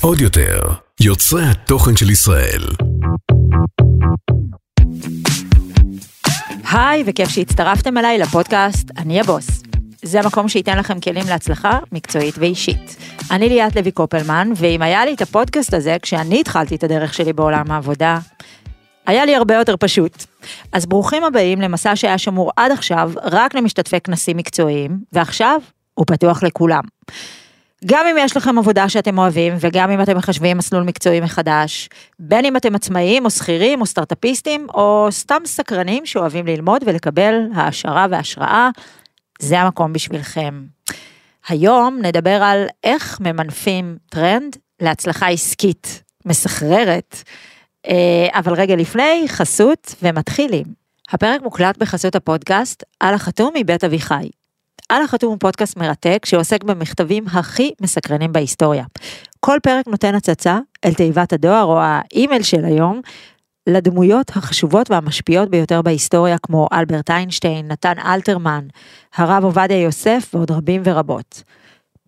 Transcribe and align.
עוד 0.00 0.20
יותר, 0.20 0.60
יוצרי 1.00 1.42
התוכן 1.44 1.96
של 1.96 2.10
ישראל. 2.10 2.62
היי, 6.72 7.02
וכיף 7.06 7.28
שהצטרפתם 7.28 7.98
אליי 7.98 8.18
לפודקאסט 8.18 8.90
אני 8.98 9.20
הבוס. 9.20 9.62
זה 10.02 10.20
המקום 10.20 10.48
שייתן 10.48 10.78
לכם 10.78 11.00
כלים 11.00 11.26
להצלחה 11.28 11.78
מקצועית 11.92 12.34
ואישית. 12.38 12.96
אני 13.30 13.48
ליאת 13.48 13.76
לוי 13.76 13.90
קופלמן, 13.90 14.52
ואם 14.56 14.82
היה 14.82 15.04
לי 15.04 15.14
את 15.14 15.22
הפודקאסט 15.22 15.74
הזה 15.74 15.96
כשאני 16.02 16.40
התחלתי 16.40 16.74
את 16.74 16.84
הדרך 16.84 17.14
שלי 17.14 17.32
בעולם 17.32 17.70
העבודה, 17.70 18.18
היה 19.06 19.24
לי 19.24 19.36
הרבה 19.36 19.54
יותר 19.54 19.76
פשוט. 19.76 20.24
אז 20.72 20.86
ברוכים 20.86 21.24
הבאים 21.24 21.60
למסע 21.60 21.96
שהיה 21.96 22.18
שמור 22.18 22.52
עד 22.56 22.72
עכשיו 22.72 23.12
רק 23.22 23.54
למשתתפי 23.54 24.00
כנסים 24.00 24.36
מקצועיים, 24.36 24.98
ועכשיו 25.12 25.60
הוא 26.00 26.06
פתוח 26.06 26.42
לכולם. 26.42 26.82
גם 27.86 28.06
אם 28.06 28.16
יש 28.18 28.36
לכם 28.36 28.58
עבודה 28.58 28.88
שאתם 28.88 29.18
אוהבים, 29.18 29.54
וגם 29.60 29.90
אם 29.90 30.02
אתם 30.02 30.16
מחשבים 30.16 30.58
מסלול 30.58 30.82
מקצועי 30.82 31.20
מחדש, 31.20 31.88
בין 32.18 32.44
אם 32.44 32.56
אתם 32.56 32.74
עצמאים 32.74 33.24
או 33.24 33.30
שכירים 33.30 33.80
או 33.80 33.86
סטארטאפיסטים, 33.86 34.66
או 34.74 35.08
סתם 35.10 35.42
סקרנים 35.46 36.06
שאוהבים 36.06 36.46
ללמוד 36.46 36.82
ולקבל 36.86 37.34
העשרה 37.54 38.06
והשראה, 38.10 38.68
זה 39.38 39.60
המקום 39.60 39.92
בשבילכם. 39.92 40.62
היום 41.48 41.98
נדבר 42.02 42.42
על 42.42 42.66
איך 42.84 43.20
ממנפים 43.20 43.96
טרנד 44.10 44.56
להצלחה 44.80 45.28
עסקית 45.28 46.02
מסחררת. 46.24 47.16
אה, 47.86 48.38
אבל 48.38 48.54
רגע 48.54 48.76
לפני, 48.76 49.24
חסות 49.28 49.94
ומתחילים. 50.02 50.64
הפרק 51.10 51.42
מוקלט 51.42 51.78
בחסות 51.78 52.14
הפודקאסט 52.14 52.82
על 53.00 53.14
החתום 53.14 53.52
מבית 53.56 53.84
אביחי. 53.84 54.39
על 54.90 55.02
החתום 55.02 55.30
הוא 55.30 55.38
פודקאסט 55.40 55.76
מרתק 55.76 56.26
שעוסק 56.26 56.64
במכתבים 56.64 57.24
הכי 57.32 57.72
מסקרנים 57.80 58.32
בהיסטוריה. 58.32 58.84
כל 59.40 59.58
פרק 59.62 59.86
נותן 59.86 60.14
הצצה 60.14 60.58
אל 60.84 60.94
תיבת 60.94 61.32
הדואר 61.32 61.64
או 61.64 61.80
האימייל 61.80 62.42
של 62.42 62.64
היום 62.64 63.00
לדמויות 63.66 64.30
החשובות 64.30 64.90
והמשפיעות 64.90 65.50
ביותר 65.50 65.82
בהיסטוריה 65.82 66.38
כמו 66.38 66.68
אלברט 66.72 67.10
איינשטיין, 67.10 67.68
נתן 67.68 67.92
אלתרמן, 67.98 68.66
הרב 69.14 69.44
עובדיה 69.44 69.82
יוסף 69.82 70.30
ועוד 70.34 70.50
רבים 70.50 70.82
ורבות. 70.84 71.42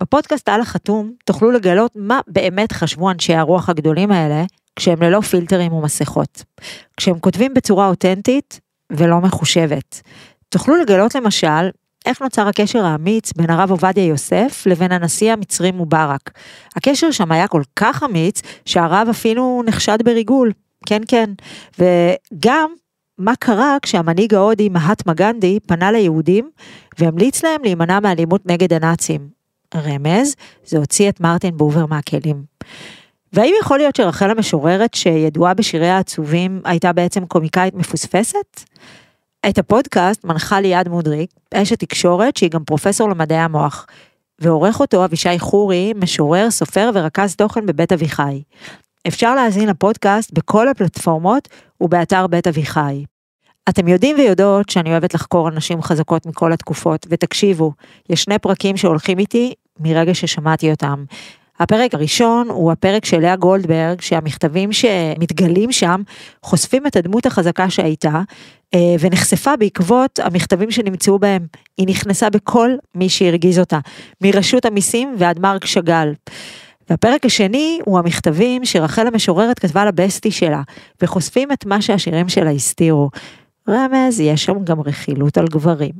בפודקאסט 0.00 0.48
על 0.48 0.60
החתום 0.60 1.12
תוכלו 1.24 1.50
לגלות 1.50 1.92
מה 1.96 2.20
באמת 2.26 2.72
חשבו 2.72 3.10
אנשי 3.10 3.34
הרוח 3.34 3.68
הגדולים 3.68 4.12
האלה 4.12 4.44
כשהם 4.76 5.02
ללא 5.02 5.20
פילטרים 5.20 5.72
ומסכות. 5.72 6.44
כשהם 6.96 7.18
כותבים 7.18 7.54
בצורה 7.54 7.88
אותנטית 7.88 8.60
ולא 8.92 9.20
מחושבת. 9.20 10.02
תוכלו 10.48 10.76
לגלות 10.76 11.14
למשל 11.14 11.68
איך 12.06 12.22
נוצר 12.22 12.48
הקשר 12.48 12.84
האמיץ 12.84 13.32
בין 13.32 13.50
הרב 13.50 13.70
עובדיה 13.70 14.06
יוסף 14.06 14.62
לבין 14.66 14.92
הנשיא 14.92 15.32
המצרי 15.32 15.70
מובארק. 15.70 16.30
הקשר 16.76 17.10
שם 17.10 17.32
היה 17.32 17.48
כל 17.48 17.62
כך 17.76 18.02
אמיץ 18.02 18.42
שהרב 18.64 19.06
אפילו 19.10 19.62
נחשד 19.66 19.98
בריגול. 20.04 20.52
כן 20.86 21.02
כן. 21.08 21.30
וגם 21.78 22.70
מה 23.18 23.32
קרה 23.38 23.76
כשהמנהיג 23.82 24.34
ההודי 24.34 24.68
מהטמה 24.68 25.14
גנדי 25.14 25.58
פנה 25.66 25.92
ליהודים 25.92 26.50
והמליץ 26.98 27.42
להם 27.42 27.60
להימנע 27.62 28.00
מאלימות 28.00 28.46
נגד 28.46 28.72
הנאצים. 28.72 29.28
רמז, 29.74 30.34
זה 30.64 30.78
הוציא 30.78 31.08
את 31.08 31.20
מרטין 31.20 31.56
בובר 31.56 31.86
מהכלים. 31.86 32.42
והאם 33.32 33.54
יכול 33.60 33.78
להיות 33.78 33.96
שרחל 33.96 34.30
המשוררת 34.30 34.94
שידועה 34.94 35.54
בשיריה 35.54 35.96
העצובים 35.96 36.60
הייתה 36.64 36.92
בעצם 36.92 37.26
קומיקאית 37.26 37.74
מפוספסת? 37.74 38.60
את 39.48 39.58
הפודקאסט 39.58 40.24
מנחה 40.24 40.60
ליעד 40.60 40.88
מודריק, 40.88 41.30
אשת 41.54 41.78
תקשורת 41.78 42.36
שהיא 42.36 42.50
גם 42.50 42.64
פרופסור 42.64 43.08
למדעי 43.08 43.38
המוח, 43.38 43.86
ועורך 44.38 44.80
אותו 44.80 45.04
אבישי 45.04 45.38
חורי, 45.38 45.92
משורר, 45.96 46.50
סופר 46.50 46.90
ורכז 46.94 47.36
תוכן 47.36 47.66
בבית 47.66 47.92
אביחי. 47.92 48.42
אפשר 49.08 49.34
להאזין 49.34 49.68
לפודקאסט 49.68 50.32
בכל 50.32 50.68
הפלטפורמות 50.68 51.48
ובאתר 51.80 52.26
בית 52.26 52.46
אביחי. 52.46 53.04
אתם 53.68 53.88
יודעים 53.88 54.16
ויודעות 54.16 54.68
שאני 54.68 54.90
אוהבת 54.90 55.14
לחקור 55.14 55.48
אנשים 55.48 55.82
חזקות 55.82 56.26
מכל 56.26 56.52
התקופות, 56.52 57.06
ותקשיבו, 57.10 57.72
יש 58.10 58.22
שני 58.22 58.38
פרקים 58.38 58.76
שהולכים 58.76 59.18
איתי 59.18 59.54
מרגע 59.80 60.14
ששמעתי 60.14 60.70
אותם. 60.70 61.04
הפרק 61.60 61.94
הראשון 61.94 62.48
הוא 62.48 62.72
הפרק 62.72 63.04
של 63.04 63.20
לאה 63.20 63.36
גולדברג, 63.36 64.00
שהמכתבים 64.00 64.72
שמתגלים 64.72 65.72
שם 65.72 66.02
חושפים 66.42 66.86
את 66.86 66.96
הדמות 66.96 67.26
החזקה 67.26 67.70
שהייתה, 67.70 68.20
אה, 68.74 68.94
ונחשפה 69.00 69.56
בעקבות 69.56 70.18
המכתבים 70.18 70.70
שנמצאו 70.70 71.18
בהם. 71.18 71.46
היא 71.78 71.88
נכנסה 71.88 72.30
בכל 72.30 72.70
מי 72.94 73.08
שהרגיז 73.08 73.58
אותה, 73.58 73.78
מרשות 74.22 74.64
המיסים 74.64 75.14
ועד 75.18 75.40
מרק 75.40 75.64
שאגאל. 75.64 76.12
והפרק 76.90 77.26
השני 77.26 77.80
הוא 77.84 77.98
המכתבים 77.98 78.64
שרחל 78.64 79.06
המשוררת 79.06 79.58
כתבה 79.58 79.84
לבסטי 79.84 80.30
שלה, 80.30 80.62
וחושפים 81.02 81.52
את 81.52 81.66
מה 81.66 81.82
שהשירים 81.82 82.28
שלה 82.28 82.50
הסתירו. 82.50 83.10
רמז, 83.68 84.20
יש 84.20 84.44
שם 84.44 84.64
גם 84.64 84.80
רכילות 84.80 85.38
על 85.38 85.46
גברים. 85.46 85.92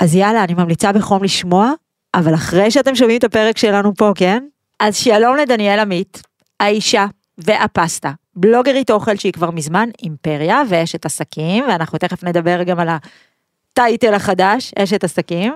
אז 0.00 0.14
יאללה, 0.14 0.44
אני 0.44 0.54
ממליצה 0.54 0.92
בחום 0.92 1.24
לשמוע, 1.24 1.72
אבל 2.14 2.34
אחרי 2.34 2.70
שאתם 2.70 2.94
שומעים 2.94 3.18
את 3.18 3.24
הפרק 3.24 3.58
שלנו 3.58 3.94
פה, 3.94 4.12
כן? 4.14 4.44
אז 4.80 4.96
שלום 4.96 5.36
לדניאל 5.36 5.78
עמית, 5.78 6.22
האישה 6.60 7.06
והפסטה, 7.38 8.12
בלוגרית 8.36 8.90
אוכל 8.90 9.16
שהיא 9.16 9.32
כבר 9.32 9.50
מזמן 9.50 9.88
אימפריה 10.02 10.62
ואשת 10.68 11.06
עסקים, 11.06 11.64
ואנחנו 11.68 11.98
תכף 11.98 12.24
נדבר 12.24 12.62
גם 12.62 12.80
על 12.80 12.88
הטייטל 12.88 14.14
החדש, 14.14 14.72
אשת 14.78 15.04
עסקים, 15.04 15.52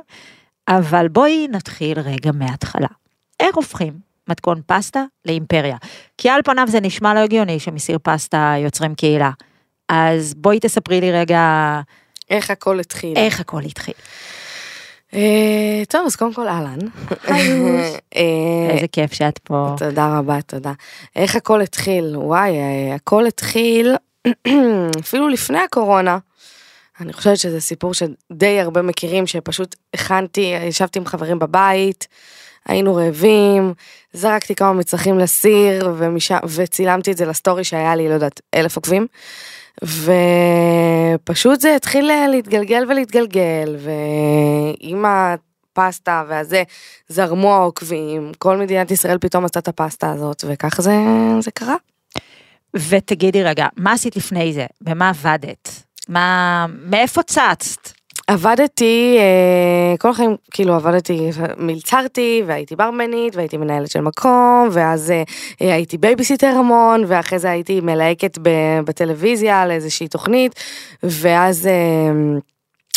אבל 0.69 1.08
בואי 1.08 1.48
נתחיל 1.50 2.00
רגע 2.00 2.30
מההתחלה. 2.34 2.88
איך 3.40 3.56
הופכים 3.56 3.92
מתכון 4.28 4.60
פסטה 4.66 5.04
לאימפריה? 5.25 5.76
כי 6.19 6.28
על 6.28 6.40
פניו 6.44 6.66
זה 6.69 6.80
נשמע 6.80 7.14
לא 7.14 7.19
הגיוני 7.19 7.60
שמסיר 7.60 7.98
פסטה 8.02 8.54
יוצרים 8.58 8.94
קהילה. 8.94 9.30
אז 9.88 10.34
בואי 10.34 10.60
תספרי 10.60 11.00
לי 11.00 11.12
רגע... 11.12 11.80
איך 12.30 12.50
הכל 12.50 12.80
התחיל. 12.80 13.16
איך 13.16 13.40
הכל 13.40 13.62
התחיל. 13.64 13.94
אה, 15.14 15.82
טוב, 15.88 16.06
אז 16.06 16.16
קודם 16.16 16.34
כל 16.34 16.48
אהלן. 16.48 16.78
אה, 18.16 18.69
איזה 18.70 18.88
כיף 18.92 19.12
שאת 19.12 19.38
פה. 19.38 19.74
תודה 19.78 20.19
רבה, 20.19 20.42
תודה. 20.42 20.72
איך 21.16 21.36
הכל 21.36 21.60
התחיל? 21.60 22.16
וואי, 22.16 22.50
אה, 22.50 22.94
הכל 22.94 23.26
התחיל 23.26 23.94
אפילו 25.00 25.28
לפני 25.28 25.58
הקורונה. 25.58 26.19
אני 27.00 27.12
חושבת 27.12 27.36
שזה 27.36 27.60
סיפור 27.60 27.94
שדי 27.94 28.60
הרבה 28.60 28.82
מכירים, 28.82 29.26
שפשוט 29.26 29.76
הכנתי, 29.94 30.54
ישבתי 30.69 30.98
עם 30.98 31.06
חברים 31.06 31.38
בבית, 31.38 32.08
היינו 32.66 32.94
רעבים, 32.94 33.72
זרקתי 34.12 34.54
כמה 34.54 34.72
מצרכים 34.72 35.19
לסיר, 35.19 35.92
ומשם, 35.96 36.38
וצילמתי 36.54 37.12
את 37.12 37.16
זה 37.16 37.26
לסטורי 37.26 37.64
שהיה 37.64 37.96
לי, 37.96 38.08
לא 38.08 38.14
יודעת, 38.14 38.40
אלף 38.54 38.76
עוקבים. 38.76 39.06
ופשוט 39.84 41.60
זה 41.60 41.76
התחיל 41.76 42.10
להתגלגל 42.30 42.84
ולהתגלגל, 42.88 43.76
ועם 43.78 45.04
הפסטה 45.04 46.24
והזה, 46.28 46.62
זרמו 47.08 47.54
העוקבים, 47.54 48.32
כל 48.38 48.56
מדינת 48.56 48.90
ישראל 48.90 49.18
פתאום 49.18 49.44
עשתה 49.44 49.58
את 49.58 49.68
הפסטה 49.68 50.12
הזאת, 50.12 50.44
וככה 50.48 50.82
זה, 50.82 50.96
זה 51.40 51.50
קרה. 51.50 51.76
ותגידי 52.74 53.42
רגע, 53.42 53.66
מה 53.76 53.92
עשית 53.92 54.16
לפני 54.16 54.52
זה? 54.52 54.66
במה 54.80 55.08
עבדת? 55.08 55.82
מה, 56.08 56.66
מאיפה 56.82 57.22
צצת? 57.22 57.97
עבדתי, 58.28 59.16
אה, 59.18 59.96
כל 59.98 60.10
החיים 60.10 60.36
כאילו 60.50 60.74
עבדתי, 60.74 61.30
מלצרתי 61.58 62.42
והייתי 62.46 62.76
ברמנית 62.76 63.36
והייתי 63.36 63.56
מנהלת 63.56 63.90
של 63.90 64.00
מקום 64.00 64.68
ואז 64.72 65.10
אה, 65.10 65.22
אה, 65.62 65.74
הייתי 65.74 65.98
בייביסיטר 65.98 66.46
המון 66.46 67.04
ואחרי 67.06 67.38
זה 67.38 67.50
הייתי 67.50 67.80
מלהקת 67.80 68.38
בטלוויזיה 68.84 69.62
על 69.62 69.70
איזושהי 69.70 70.08
תוכנית 70.08 70.54
ואז 71.02 71.68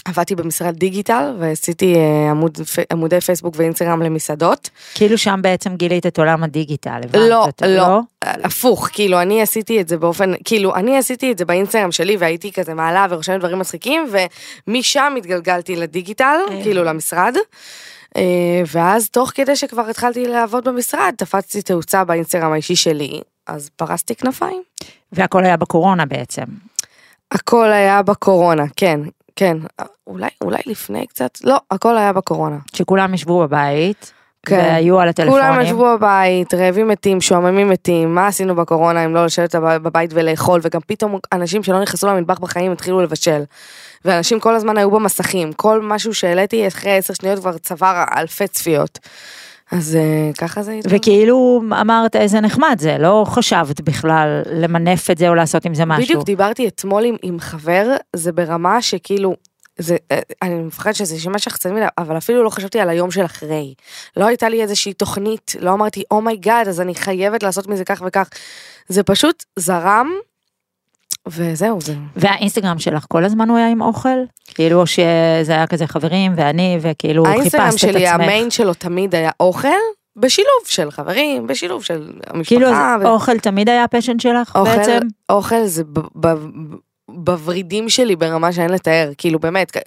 עבדתי 0.05 0.35
במשרד 0.35 0.75
דיגיטל 0.75 1.35
ועשיתי 1.39 1.95
עמוד, 2.29 2.57
עמודי 2.91 3.21
פייסבוק 3.21 3.53
ואינסטגרם 3.57 4.01
למסעדות. 4.01 4.69
כאילו 4.95 5.17
שם 5.17 5.39
בעצם 5.43 5.75
גילית 5.75 6.05
את 6.05 6.19
עולם 6.19 6.43
הדיגיטל, 6.43 6.99
לא, 7.13 7.47
לא, 7.61 7.67
לא, 7.67 7.99
הפוך, 8.23 8.89
כאילו 8.91 9.21
אני 9.21 9.41
עשיתי 9.41 9.81
את 9.81 9.87
זה 9.87 9.97
באופן, 9.97 10.33
כאילו 10.45 10.75
אני 10.75 10.97
עשיתי 10.97 11.31
את 11.31 11.37
זה 11.37 11.45
באינסטגרם 11.45 11.91
שלי 11.91 12.17
והייתי 12.17 12.51
כזה 12.51 12.73
מעלה 12.73 13.07
ורושמת 13.09 13.39
דברים 13.39 13.59
מצחיקים 13.59 14.09
ומשם 14.67 15.13
התגלגלתי 15.17 15.75
לדיגיטל, 15.75 16.37
כאילו 16.63 16.83
למשרד. 16.83 17.35
ואז 18.71 19.09
תוך 19.09 19.31
כדי 19.35 19.55
שכבר 19.55 19.89
התחלתי 19.89 20.27
לעבוד 20.27 20.67
במשרד, 20.67 21.13
תפצתי 21.17 21.61
תאוצה 21.61 22.03
באינסטגרם 22.03 22.51
האישי 22.51 22.75
שלי, 22.75 23.21
אז 23.47 23.69
פרסתי 23.75 24.15
כנפיים. 24.15 24.61
והכל 25.11 25.45
היה 25.45 25.57
בקורונה 25.57 26.05
בעצם. 26.05 26.43
הכל 27.31 27.71
היה 27.71 28.01
בקורונה, 28.01 28.63
כן. 28.75 28.99
כן, 29.41 29.57
אולי, 30.07 30.29
אולי 30.41 30.61
לפני 30.65 31.07
קצת, 31.07 31.37
לא, 31.43 31.57
הכל 31.71 31.97
היה 31.97 32.13
בקורונה. 32.13 32.57
שכולם 32.73 33.13
ישבו 33.13 33.39
בבית. 33.39 34.13
והיו 34.49 34.99
על 34.99 35.09
כן. 35.15 35.29
כולם 35.29 35.43
הטלפונים. 35.43 35.67
ישבו 35.67 35.97
בבית, 35.97 36.53
רעבים 36.53 36.87
מתים, 36.87 37.21
שועממים 37.21 37.69
מתים, 37.69 38.15
מה 38.15 38.27
עשינו 38.27 38.55
בקורונה 38.55 39.05
אם 39.05 39.15
לא 39.15 39.25
לשבת 39.25 39.55
בב- 39.55 39.77
בבית 39.83 40.11
ולאכול, 40.13 40.59
וגם 40.63 40.81
פתאום 40.87 41.19
אנשים 41.33 41.63
שלא 41.63 41.81
נכנסו 41.81 42.07
למטבח 42.07 42.39
בחיים 42.39 42.71
התחילו 42.71 43.01
לבשל. 43.01 43.43
ואנשים 44.05 44.39
כל 44.39 44.55
הזמן 44.55 44.77
היו 44.77 44.91
במסכים, 44.91 45.53
כל 45.53 45.81
משהו 45.81 46.13
שהעליתי 46.13 46.67
אחרי 46.67 46.97
עשר 46.97 47.13
שניות 47.13 47.39
כבר 47.39 47.57
צבר 47.57 48.03
אלפי 48.17 48.47
צפיות. 48.47 48.99
אז 49.71 49.95
אה, 49.95 50.31
ככה 50.37 50.63
זה 50.63 50.71
התחיל. 50.71 50.97
וכאילו 50.97 51.61
אמרת 51.81 52.15
איזה 52.15 52.39
נחמד 52.39 52.75
זה, 52.79 52.97
לא 52.99 53.23
חשבת 53.27 53.81
בכלל 53.81 54.41
למנף 54.45 55.09
את 55.09 55.17
זה 55.17 55.29
או 55.29 55.35
לעשות 55.35 55.65
עם 55.65 55.75
זה 55.75 55.85
משהו. 55.85 56.03
בדיוק 56.03 56.25
דיברתי 56.25 56.67
אתמול 56.67 57.05
עם, 57.05 57.15
עם 57.21 57.39
חבר, 57.39 57.95
זה 58.15 58.31
ברמה 58.31 58.81
שכאילו, 58.81 59.35
זה, 59.77 59.97
אה, 60.11 60.19
אני 60.41 60.55
מפחדת 60.55 60.95
שזה 60.95 61.15
יישמע 61.15 61.39
שחצני 61.39 61.71
מדי, 61.71 61.85
אבל 61.97 62.17
אפילו 62.17 62.43
לא 62.43 62.49
חשבתי 62.49 62.79
על 62.79 62.89
היום 62.89 63.11
של 63.11 63.25
אחרי. 63.25 63.73
לא 64.17 64.25
הייתה 64.25 64.49
לי 64.49 64.61
איזושהי 64.61 64.93
תוכנית, 64.93 65.55
לא 65.59 65.73
אמרתי, 65.73 66.03
oh 66.11 66.25
my 66.25 66.39
god, 66.39 66.67
אז 66.67 66.81
אני 66.81 66.95
חייבת 66.95 67.43
לעשות 67.43 67.67
מזה 67.67 67.85
כך 67.85 68.03
וכך. 68.05 68.29
זה 68.87 69.03
פשוט 69.03 69.43
זרם, 69.55 70.11
וזהו, 71.27 71.81
זה... 71.81 71.93
והאינסטגרם 72.15 72.79
שלך 72.79 73.05
כל 73.09 73.23
הזמן 73.25 73.49
הוא 73.49 73.57
היה 73.57 73.69
עם 73.69 73.81
אוכל? 73.81 74.17
כאילו 74.47 74.87
שזה 74.87 75.03
היה 75.51 75.67
כזה 75.67 75.87
חברים 75.87 76.33
ואני 76.35 76.77
וכאילו 76.81 77.25
האינסטגרם 77.25 77.65
חיפשת 77.71 77.83
את 77.87 77.93
שלי, 77.93 78.07
עצמך. 78.07 78.21
המיין 78.23 78.51
שלו 78.51 78.73
תמיד 78.73 79.15
היה 79.15 79.31
אוכל, 79.39 79.67
בשילוב 80.15 80.51
של 80.65 80.91
חברים, 80.91 81.47
בשילוב 81.47 81.83
של 81.83 82.11
המשפחה. 82.27 82.55
כאילו 82.55 82.67
ו- 83.01 83.07
אוכל 83.07 83.39
תמיד 83.39 83.69
היה 83.69 83.83
הפשן 83.83 84.19
שלך 84.19 84.55
אוכל, 84.55 84.77
בעצם? 84.77 84.99
אוכל 85.29 85.63
זה 85.65 85.83
ב- 85.83 86.27
ב- 86.27 86.35
בוורידים 87.13 87.89
שלי 87.89 88.15
ברמה 88.15 88.53
שאין 88.53 88.69
לתאר, 88.69 89.11
כאילו 89.17 89.39
באמת, 89.39 89.77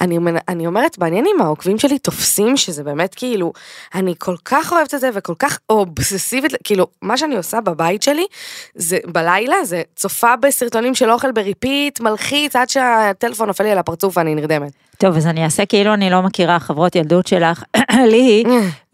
אני, 0.00 0.18
אני 0.48 0.66
אומרת, 0.66 0.98
מעניין 0.98 1.24
אם 1.34 1.42
העוקבים 1.42 1.78
שלי 1.78 1.98
תופסים 1.98 2.56
שזה 2.56 2.84
באמת 2.84 3.14
כאילו, 3.14 3.52
אני 3.94 4.14
כל 4.18 4.36
כך 4.44 4.72
אוהבת 4.72 4.94
את 4.94 5.00
זה 5.00 5.10
וכל 5.14 5.34
כך 5.38 5.58
אובססיבית, 5.70 6.52
כאילו, 6.64 6.86
מה 7.02 7.16
שאני 7.16 7.36
עושה 7.36 7.60
בבית 7.60 8.02
שלי, 8.02 8.26
זה 8.74 8.98
בלילה, 9.06 9.64
זה 9.64 9.82
צופה 9.96 10.36
בסרטונים 10.36 10.94
של 10.94 11.10
אוכל 11.10 11.32
ב 11.32 11.40
repeat, 11.40 12.00
מלחיץ 12.00 12.56
עד 12.56 12.68
שהטלפון 12.68 13.46
נופל 13.46 13.64
לי 13.64 13.70
על 13.70 13.78
הפרצוף 13.78 14.16
ואני 14.16 14.34
נרדמת. 14.34 14.72
טוב 14.98 15.16
אז 15.16 15.26
אני 15.26 15.44
אעשה 15.44 15.66
כאילו 15.66 15.94
אני 15.94 16.10
לא 16.10 16.22
מכירה 16.22 16.58
חברות 16.58 16.96
ילדות 16.96 17.26
שלך, 17.26 17.62
לי, 18.12 18.44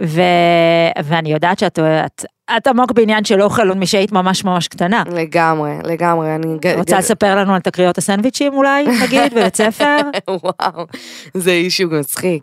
ו... 0.02 0.20
ואני 1.04 1.32
יודעת 1.32 1.58
שאת 1.58 1.78
את, 1.78 2.24
את 2.56 2.66
עמוק 2.66 2.92
בעניין 2.92 3.24
של 3.24 3.42
אוכל 3.42 3.68
עוד 3.68 3.78
משהיית 3.78 4.12
ממש 4.12 4.44
ממש 4.44 4.68
קטנה. 4.68 5.02
לגמרי, 5.10 5.72
לגמרי, 5.84 6.34
אני... 6.34 6.58
רוצה 6.76 6.98
לספר 6.98 7.36
לנו 7.36 7.54
על 7.54 7.60
תקריות 7.60 7.98
הסנדוויצ'ים 7.98 8.54
אולי, 8.54 8.84
נגיד, 9.02 9.34
בבית 9.34 9.56
ספר? 9.56 9.96
וואו, 10.28 10.86
זה 11.34 11.50
issue 11.50 11.88
מצחיק. 11.88 12.42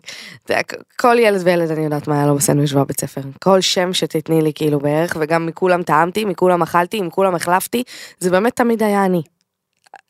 כל 0.96 1.16
ילד 1.18 1.40
וילד 1.44 1.70
אני 1.70 1.84
יודעת 1.84 2.08
מה 2.08 2.16
היה 2.18 2.26
לו 2.26 2.34
בסנדוויץ' 2.34 2.72
בבית 2.72 3.00
ספר. 3.00 3.20
כל 3.42 3.60
שם 3.60 3.92
שתתני 3.92 4.42
לי 4.42 4.52
כאילו 4.54 4.78
בערך, 4.78 5.16
וגם 5.20 5.46
מכולם 5.46 5.82
טעמתי, 5.82 6.24
מכולם 6.24 6.62
אכלתי, 6.62 7.00
מכולם 7.00 7.34
החלפתי, 7.34 7.82
זה 8.18 8.30
באמת 8.30 8.56
תמיד 8.56 8.82
היה 8.82 9.04
אני, 9.04 9.22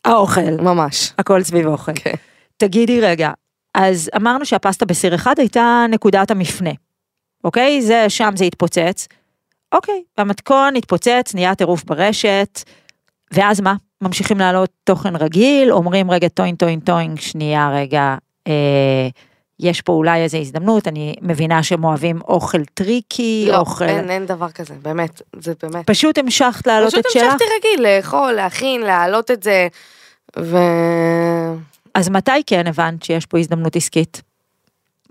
האוכל, 0.05 0.41
ממש. 0.61 1.13
הכל 1.19 1.43
סביב 1.43 1.67
אוכל. 1.67 1.93
כן. 1.95 2.15
תגידי 2.57 3.01
רגע, 3.01 3.31
אז 3.75 4.11
אמרנו 4.17 4.45
שהפסטה 4.45 4.85
בסיר 4.87 5.15
אחד 5.15 5.35
הייתה 5.39 5.87
נקודת 5.91 6.31
המפנה, 6.31 6.71
אוקיי? 7.45 7.83
זה, 7.83 8.05
שם 8.09 8.31
זה 8.37 8.45
התפוצץ. 8.45 9.09
אוקיי, 9.73 10.03
המתכון 10.19 10.77
התפוצץ, 10.77 11.35
נהיה 11.35 11.55
טירוף 11.55 11.85
ברשת, 11.85 12.63
ואז 13.33 13.61
מה? 13.61 13.75
ממשיכים 14.01 14.39
להעלות 14.39 14.71
תוכן 14.85 15.17
רגיל, 15.17 15.73
אומרים 15.73 16.11
רגע 16.11 16.29
טוינג 16.29 16.59
טוינג 16.59 16.83
טוינג, 16.83 17.21
שנייה 17.21 17.71
רגע, 17.75 18.17
אה, 18.47 19.09
יש 19.61 19.81
פה 19.81 19.93
אולי 19.93 20.23
איזו 20.23 20.39
הזדמנות, 20.39 20.89
אני 20.89 21.15
מבינה 21.23 21.63
שהם 21.63 21.85
אוהבים 21.85 22.21
אוכל 22.29 22.65
טריקי, 22.65 23.47
לא, 23.49 23.57
אוכל... 23.57 23.85
אין, 23.85 24.11
אין 24.11 24.27
דבר 24.27 24.51
כזה, 24.51 24.75
באמת, 24.83 25.23
זה 25.37 25.53
באמת. 25.63 25.87
פשוט 25.87 26.19
המשכת 26.19 26.67
להעלות 26.67 26.91
פשוט 26.93 27.07
את 27.07 27.11
שלך? 27.13 27.23
המשכתי 27.23 27.45
רגיל, 27.59 27.87
לאכול, 27.87 28.33
להכין, 28.33 28.81
להעלות 28.81 29.31
את 29.31 29.43
זה, 29.43 29.69
ו... 30.39 30.57
אז 31.95 32.09
מתי 32.09 32.43
כן 32.47 32.67
הבנת 32.67 33.03
שיש 33.03 33.27
פה 33.27 33.39
הזדמנות 33.39 33.77
עסקית? 33.77 34.23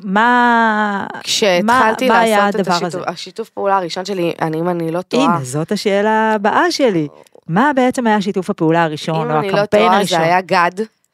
מה... 0.04 1.08
כשהתחלתי 1.24 2.08
מה 2.08 2.20
היה 2.20 2.38
לעשות 2.38 2.56
את 2.56 2.60
הדבר 2.60 2.74
השיתוף, 2.74 2.96
הזה? 2.96 3.12
השיתוף 3.12 3.50
פעולה 3.50 3.78
הראשון 3.78 4.06
שלי, 4.06 4.34
אני 4.42 4.60
אם 4.60 4.70
אני 4.70 4.92
לא 4.92 5.02
טועה, 5.02 5.24
הנה, 5.26 5.44
זאת 5.44 5.72
השאלה 5.72 6.34
הבאה 6.36 6.72
שלי. 6.72 7.08
מה 7.48 7.72
בעצם 7.76 8.08
היה 8.08 8.22
שיתוף 8.22 8.50
הפעולה 8.50 8.84
הראשון, 8.84 9.16
אם 9.16 9.32
או 9.32 9.40
אני 9.40 9.52
לא 9.52 9.58
הקמפיין 9.58 9.86
טועה 9.86 9.98
הראשון? 9.98 10.20
זה 10.20 10.24
היה 10.26 10.42
גד, 10.42 10.72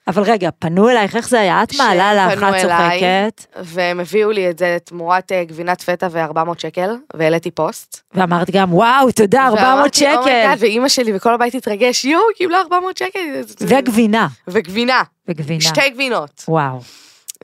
אבל 0.07 0.23
רגע, 0.23 0.49
פנו 0.59 0.89
אלייך, 0.89 1.15
איך 1.15 1.29
זה 1.29 1.39
היה? 1.39 1.63
את 1.63 1.75
מעלה 1.77 2.13
לאחת. 2.13 2.53
צוחקת, 2.61 3.45
והם 3.63 3.99
הביאו 3.99 4.31
לי 4.31 4.49
את 4.49 4.57
זה 4.59 4.77
תמורת 4.83 5.31
אה, 5.31 5.43
גבינת 5.43 5.81
פטה 5.81 6.07
ו-400 6.11 6.39
שקל, 6.57 6.95
והעליתי 7.13 7.51
פוסט. 7.51 8.01
ואמרת 8.13 8.49
גם, 8.49 8.73
וואו, 8.73 9.11
תודה, 9.11 9.47
400 9.47 9.67
ואמרתי, 9.67 10.05
"Oh 10.05 10.19
my 10.19 10.21
שקל. 10.21 10.53
God", 10.53 10.57
ואימא 10.59 10.89
שלי 10.89 11.15
וכל 11.15 11.33
הבית 11.33 11.55
התרגש, 11.55 12.05
יואו, 12.05 12.23
קיבלה 12.35 12.57
400 12.57 12.97
שקל. 12.97 13.19
וגבינה, 13.61 14.27
וגבינה, 14.47 15.03
וגבינה. 15.27 15.61
שתי 15.61 15.89
גבינות. 15.89 16.43
וואו. 16.47 16.79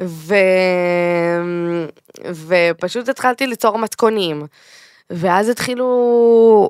ו... 0.02 0.36
ופשוט 2.48 3.10
התחלתי 3.10 3.48
ליצור 3.48 3.78
מתכונים. 3.78 4.44
ואז 5.10 5.50
התחילו, 5.50 6.70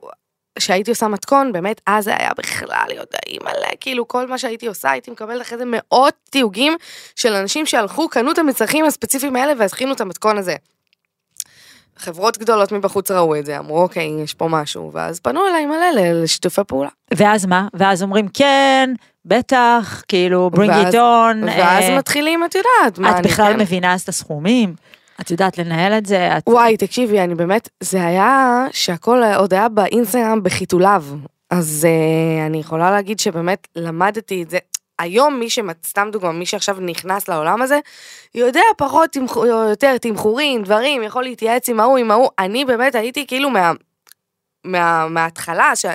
כשהייתי 0.57 0.91
עושה 0.91 1.07
מתכון, 1.07 1.51
באמת, 1.51 1.81
אז 1.87 2.03
זה 2.03 2.15
היה 2.19 2.31
בכלל, 2.37 2.87
יודעים 2.89 3.41
מלא, 3.43 3.69
כאילו 3.79 4.07
כל 4.07 4.27
מה 4.27 4.37
שהייתי 4.37 4.67
עושה, 4.67 4.91
הייתי 4.91 5.11
מקבלת 5.11 5.41
אחרי 5.41 5.57
זה 5.57 5.63
מאות 5.67 6.13
תיוגים 6.29 6.75
של 7.15 7.33
אנשים 7.33 7.65
שהלכו, 7.65 8.09
קנו 8.09 8.31
את 8.31 8.37
המצרכים 8.37 8.85
הספציפיים 8.85 9.35
האלה 9.35 9.53
והכינו 9.57 9.93
את 9.93 10.01
המתכון 10.01 10.37
הזה. 10.37 10.55
חברות 11.97 12.37
גדולות 12.37 12.71
מבחוץ 12.71 13.11
ראו 13.11 13.35
את 13.35 13.45
זה, 13.45 13.59
אמרו, 13.59 13.81
אוקיי, 13.81 14.11
יש 14.23 14.33
פה 14.33 14.47
משהו, 14.47 14.91
ואז 14.93 15.19
פנו 15.19 15.47
אליי 15.47 15.65
מלא 15.65 15.87
לשיתופי 16.13 16.61
פעולה. 16.67 16.89
ואז 17.13 17.45
מה? 17.45 17.67
ואז 17.73 18.03
אומרים, 18.03 18.27
כן, 18.33 18.89
בטח, 19.25 20.01
כאילו, 20.07 20.49
bring 20.53 20.59
ואז- 20.59 20.93
it 20.93 20.97
on. 20.97 21.45
ואז 21.45 21.83
אה, 21.83 21.97
מתחילים, 21.97 22.45
את 22.45 22.55
יודעת, 22.55 22.99
מה 22.99 23.11
את 23.11 23.15
אני 23.15 23.27
בכלל 23.27 23.53
כן- 23.53 23.59
מבינה 23.59 23.93
אז 23.93 24.01
את 24.01 24.09
הסכומים? 24.09 24.73
את 25.21 25.31
יודעת 25.31 25.57
לנהל 25.57 25.93
את 25.93 26.05
זה? 26.05 26.37
את... 26.37 26.43
וואי, 26.49 26.77
תקשיבי, 26.77 27.19
אני 27.19 27.35
באמת, 27.35 27.69
זה 27.83 28.05
היה 28.05 28.65
שהכל 28.71 29.21
עוד 29.37 29.53
היה 29.53 29.69
באינסטגרם 29.69 30.43
בחיתוליו. 30.43 31.03
אז 31.49 31.87
uh, 31.87 32.45
אני 32.47 32.57
יכולה 32.57 32.91
להגיד 32.91 33.19
שבאמת 33.19 33.67
למדתי 33.75 34.43
את 34.43 34.49
זה. 34.49 34.57
היום 34.99 35.39
מי 35.39 35.47
סתם 35.85 36.09
דוגמא, 36.11 36.31
מי 36.31 36.45
שעכשיו 36.45 36.77
נכנס 36.79 37.27
לעולם 37.27 37.61
הזה, 37.61 37.79
יודע 38.35 38.61
פחות 38.77 39.09
תמחור, 39.09 39.45
יותר 39.45 39.97
תמחורים, 39.97 40.63
דברים, 40.63 41.03
יכול 41.03 41.23
להתייעץ 41.23 41.69
עם 41.69 41.79
ההוא, 41.79 41.97
עם 41.97 42.11
ההוא. 42.11 42.29
אני 42.39 42.65
באמת 42.65 42.95
הייתי 42.95 43.27
כאילו 43.27 43.49
מה, 43.49 43.71
מה, 44.63 45.07
מההתחלה, 45.07 45.75
ש... 45.75 45.85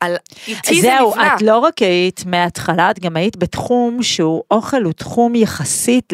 על 0.00 0.16
איתי 0.48 0.80
זה 0.80 0.88
זהו, 0.88 1.10
נבנה. 1.10 1.36
את 1.36 1.42
לא 1.42 1.58
רק 1.58 1.78
היית 1.78 2.22
מההתחלה, 2.26 2.90
את 2.90 2.98
גם 2.98 3.16
היית 3.16 3.36
בתחום 3.36 4.02
שהוא, 4.02 4.42
אוכל 4.50 4.82
הוא 4.82 4.92
תחום 4.92 5.34
יחסית, 5.34 6.12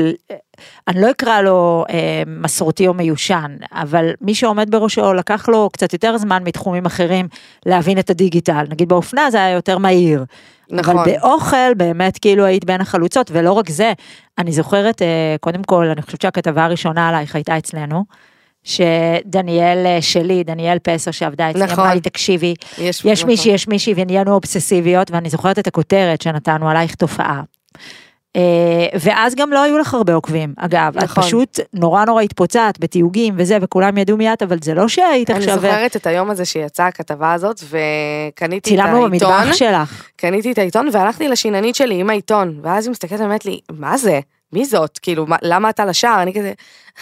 אני 0.89 1.01
לא 1.01 1.11
אקרא 1.11 1.41
לו 1.41 1.85
אה, 1.91 2.23
מסורתי 2.27 2.87
או 2.87 2.95
מיושן, 2.95 3.57
אבל 3.73 4.11
מי 4.21 4.35
שעומד 4.35 4.71
בראשו 4.71 5.13
לקח 5.13 5.49
לו 5.49 5.71
קצת 5.73 5.93
יותר 5.93 6.19
זמן 6.19 6.43
מתחומים 6.45 6.87
אחרים 6.87 7.29
להבין 7.67 7.99
את 7.99 8.11
הדיגיטל. 8.11 8.65
נגיד 8.71 8.89
באופנה 8.89 9.31
זה 9.31 9.39
היה 9.39 9.55
יותר 9.55 9.79
מהיר. 9.79 10.25
נכון. 10.71 10.99
אבל 10.99 11.13
באוכל 11.13 11.75
באמת 11.77 12.19
כאילו 12.19 12.45
היית 12.45 12.65
בין 12.65 12.81
החלוצות, 12.81 13.31
ולא 13.35 13.53
רק 13.53 13.71
זה, 13.71 13.93
אני 14.39 14.53
זוכרת, 14.53 15.03
אה, 15.03 15.37
קודם 15.41 15.63
כל, 15.63 15.85
אני 15.85 16.03
חושבת 16.03 16.21
שהכתבה 16.21 16.65
הראשונה 16.65 17.09
עלייך 17.09 17.35
הייתה 17.35 17.59
אצלנו. 17.59 18.05
שדניאל 18.65 19.87
אה, 19.87 20.03
שלי, 20.03 20.45
דניאל 20.45 20.79
פסו 20.83 21.13
שעבדה 21.13 21.51
אצלי, 21.51 21.63
נכון. 21.63 21.79
אמרה 21.79 21.95
לי, 21.95 22.01
תקשיבי, 22.01 22.55
יש, 22.79 23.05
יש 23.05 23.19
נכון. 23.19 23.31
מישהי, 23.31 23.53
יש 23.53 23.69
מישהי, 23.69 23.95
ונהיינו 23.97 24.33
אובססיביות, 24.33 25.11
ואני 25.11 25.31
זוכרת 25.31 25.59
את 25.59 25.67
הכותרת 25.67 26.23
שנתנו 26.23 26.71
עלייך 26.71 26.95
תופעה. 26.95 27.43
אה, 28.37 28.87
ואז 29.01 29.35
גם 29.35 29.51
לא 29.51 29.63
היו 29.63 29.79
לך 29.79 29.95
הרבה 29.95 30.15
עוקבים, 30.15 30.55
אגב, 30.57 30.99
את 30.99 31.03
נכון. 31.05 31.23
פשוט 31.23 31.61
נורא 31.75 32.05
נורא 32.05 32.23
התפוצעת 32.23 32.81
בתיוגים 32.81 33.35
וזה, 33.37 33.59
וכולם 33.61 33.99
ידעו 33.99 34.17
מי 34.17 34.33
את, 34.33 34.43
אבל 34.43 34.57
זה 34.63 34.75
לא 34.75 34.89
שהיית 34.89 35.31
אני 35.31 35.39
עכשיו, 35.39 35.55
זוכרת 35.55 35.97
את 35.97 36.07
היום 36.07 36.31
הזה 36.31 36.45
שיצאה 36.45 36.87
הכתבה 36.87 37.33
הזאת, 37.33 37.61
וקניתי 37.65 38.57
את 38.57 38.65
צילמנו 38.65 39.07
העיתון. 39.07 39.11
במטבח 39.11 39.53
שלך. 39.53 40.09
קניתי 40.17 40.53
את 40.53 40.59
העיתון 40.59 40.89
והלכתי 40.93 41.29
לשיננית 41.29 41.75
שלי 41.75 42.01
עם 42.01 42.11
העיתון, 42.11 42.61
ואז 42.63 42.87
היא 42.87 42.91
מסתכלת 42.91 43.21
ואומרת 43.21 43.45
לי, 43.45 43.61
מה 43.73 43.97
זה? 43.97 44.21
מי 44.53 44.65
זאת? 44.65 44.99
כאילו, 44.99 45.27
מה, 45.27 45.37
למה 45.43 45.71
אתה 45.71 45.85
לשער? 45.85 46.23
אני 46.23 46.35
כזה, 46.35 46.53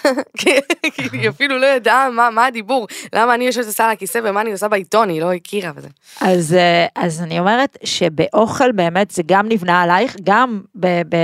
כאילו, 0.39 1.13
היא 1.13 1.29
אפילו 1.29 1.59
לא 1.59 1.67
ידעה 1.67 2.11
מה, 2.11 2.31
מה 2.31 2.47
הדיבור, 2.47 2.87
למה 3.13 3.35
אני 3.35 3.45
יושבת 3.45 3.67
עושה 3.67 3.85
על 3.85 3.91
הכיסא 3.91 4.21
ומה 4.25 4.41
אני 4.41 4.53
עושה 4.53 4.69
בעיתון, 4.69 5.09
היא 5.09 5.21
לא 5.21 5.33
הכירה 5.33 5.71
וזה. 5.77 5.89
אז, 6.21 6.55
אה, 6.55 6.87
אז 6.95 7.23
אני 7.23 7.39
אומרת 7.39 7.77
שבאוכל 7.85 8.73
באמת 8.73 9.11
זה 9.11 9.23
גם 9.27 9.49
נבנה 9.49 9.83
עלייך, 9.83 10.17
גם 10.25 10.61
ב... 10.75 10.87
ב 10.87 11.17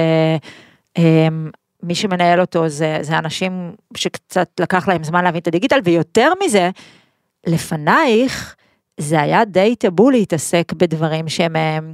אמ, 0.98 1.50
מי 1.82 1.94
שמנהל 1.94 2.40
אותו 2.40 2.68
זה, 2.68 2.98
זה 3.00 3.18
אנשים 3.18 3.72
שקצת 3.96 4.48
לקח 4.60 4.88
להם 4.88 5.04
זמן 5.04 5.24
להבין 5.24 5.40
את 5.40 5.46
הדיגיטל, 5.46 5.80
ויותר 5.84 6.32
מזה, 6.44 6.70
לפנייך 7.46 8.54
זה 9.00 9.20
היה 9.20 9.44
די 9.44 9.76
טאבו 9.76 10.10
להתעסק 10.10 10.72
בדברים 10.72 11.28
שהם, 11.28 11.56
אמ, 11.56 11.92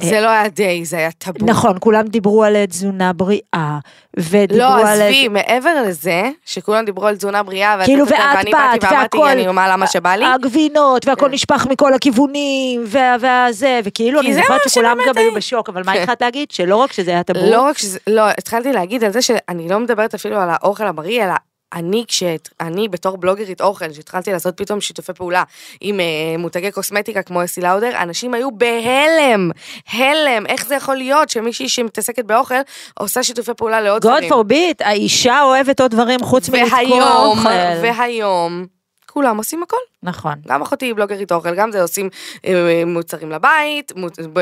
זה 0.00 0.20
לא 0.20 0.28
היה 0.28 0.48
דיי, 0.48 0.84
זה 0.84 0.96
היה 0.96 1.10
טאבו. 1.10 1.46
נכון, 1.46 1.76
כולם 1.80 2.06
דיברו 2.06 2.44
על 2.44 2.66
תזונה 2.66 3.12
בריאה, 3.12 3.78
ודיברו 4.16 4.58
לא, 4.58 4.88
על... 4.88 5.02
עזבי, 5.02 5.28
מעבר 5.28 5.82
לזה, 5.82 6.30
שכולם 6.44 6.84
דיברו 6.84 7.06
על 7.06 7.16
תזונה 7.16 7.42
בריאה, 7.42 7.84
כאילו, 7.84 8.06
ואת 8.06 8.18
ואני 8.36 8.50
באת, 8.50 8.82
באתי 8.82 8.86
ואמרתי, 8.86 9.32
אני 9.32 9.48
אומר 9.48 9.72
למה 9.72 9.86
שבא 9.86 10.14
לי. 10.14 10.24
הגבינות, 10.24 11.08
והכל 11.08 11.26
כן. 11.26 11.32
נשפך 11.32 11.66
מכל 11.70 11.94
הכיוונים, 11.94 12.84
והזה, 13.20 13.80
וכאילו, 13.84 14.20
אני 14.20 14.34
זוכרת 14.34 14.60
שכולם 14.68 14.98
גם 15.06 15.16
היו 15.16 15.28
היה. 15.28 15.36
בשוק, 15.36 15.68
אבל 15.68 15.82
מה 15.86 15.92
התחלת 16.02 16.22
להגיד? 16.22 16.50
שלא 16.50 16.76
רק 16.76 16.92
שזה 16.92 17.10
היה 17.10 17.22
טבור, 17.22 17.50
לא 17.50 17.62
רק 17.62 17.78
שזה, 17.78 17.98
לא, 18.06 18.28
התחלתי 18.28 18.72
להגיד 18.72 19.04
על 19.04 19.12
זה 19.12 19.22
שאני 19.22 19.68
לא 19.68 19.80
מדברת 19.80 20.14
אפילו 20.14 20.36
על 20.36 20.48
האוכל 20.50 20.86
הבריא, 20.86 21.24
אלא 21.24 21.34
אני, 21.72 22.04
כשאת, 22.08 22.48
אני 22.60 22.88
בתור 22.88 23.16
בלוגרית 23.16 23.60
אוכל, 23.60 23.92
שהתחלתי 23.92 24.32
לעשות 24.32 24.56
פתאום 24.56 24.80
שיתופי 24.80 25.12
פעולה 25.12 25.42
עם 25.80 26.00
אה, 26.00 26.06
מותגי 26.38 26.70
קוסמטיקה 26.70 27.22
כמו 27.22 27.44
אסי 27.44 27.60
לאודר, 27.60 28.02
אנשים 28.02 28.34
היו 28.34 28.50
בהלם, 28.50 29.50
הלם, 29.92 30.46
איך 30.46 30.66
זה 30.66 30.74
יכול 30.74 30.96
להיות 30.96 31.30
שמישהי 31.30 31.68
שמתעסקת 31.68 32.24
באוכל 32.24 32.54
עושה 32.98 33.22
שיתופי 33.22 33.54
פעולה 33.56 33.80
לעוד 33.80 34.04
God 34.04 34.08
דברים. 34.08 34.32
forbid, 34.32 34.84
האישה 34.84 35.42
אוהבת 35.42 35.80
עוד 35.80 35.90
דברים 35.90 36.20
חוץ 36.20 36.48
מלתקוע 36.48 36.78
והיום, 36.78 37.02
אוכל. 37.02 37.48
והיום, 37.82 38.66
כולם 39.06 39.36
עושים 39.36 39.62
הכל. 39.62 39.76
נכון. 40.02 40.32
גם 40.48 40.62
אחותי 40.62 40.86
היא 40.86 40.94
בלוגרית 40.94 41.32
אוכל, 41.32 41.54
גם 41.54 41.72
זה 41.72 41.82
עושים 41.82 42.08
אה, 42.46 42.52
מוצרים 42.86 43.30
לבית, 43.30 43.92
ב- 44.32 44.38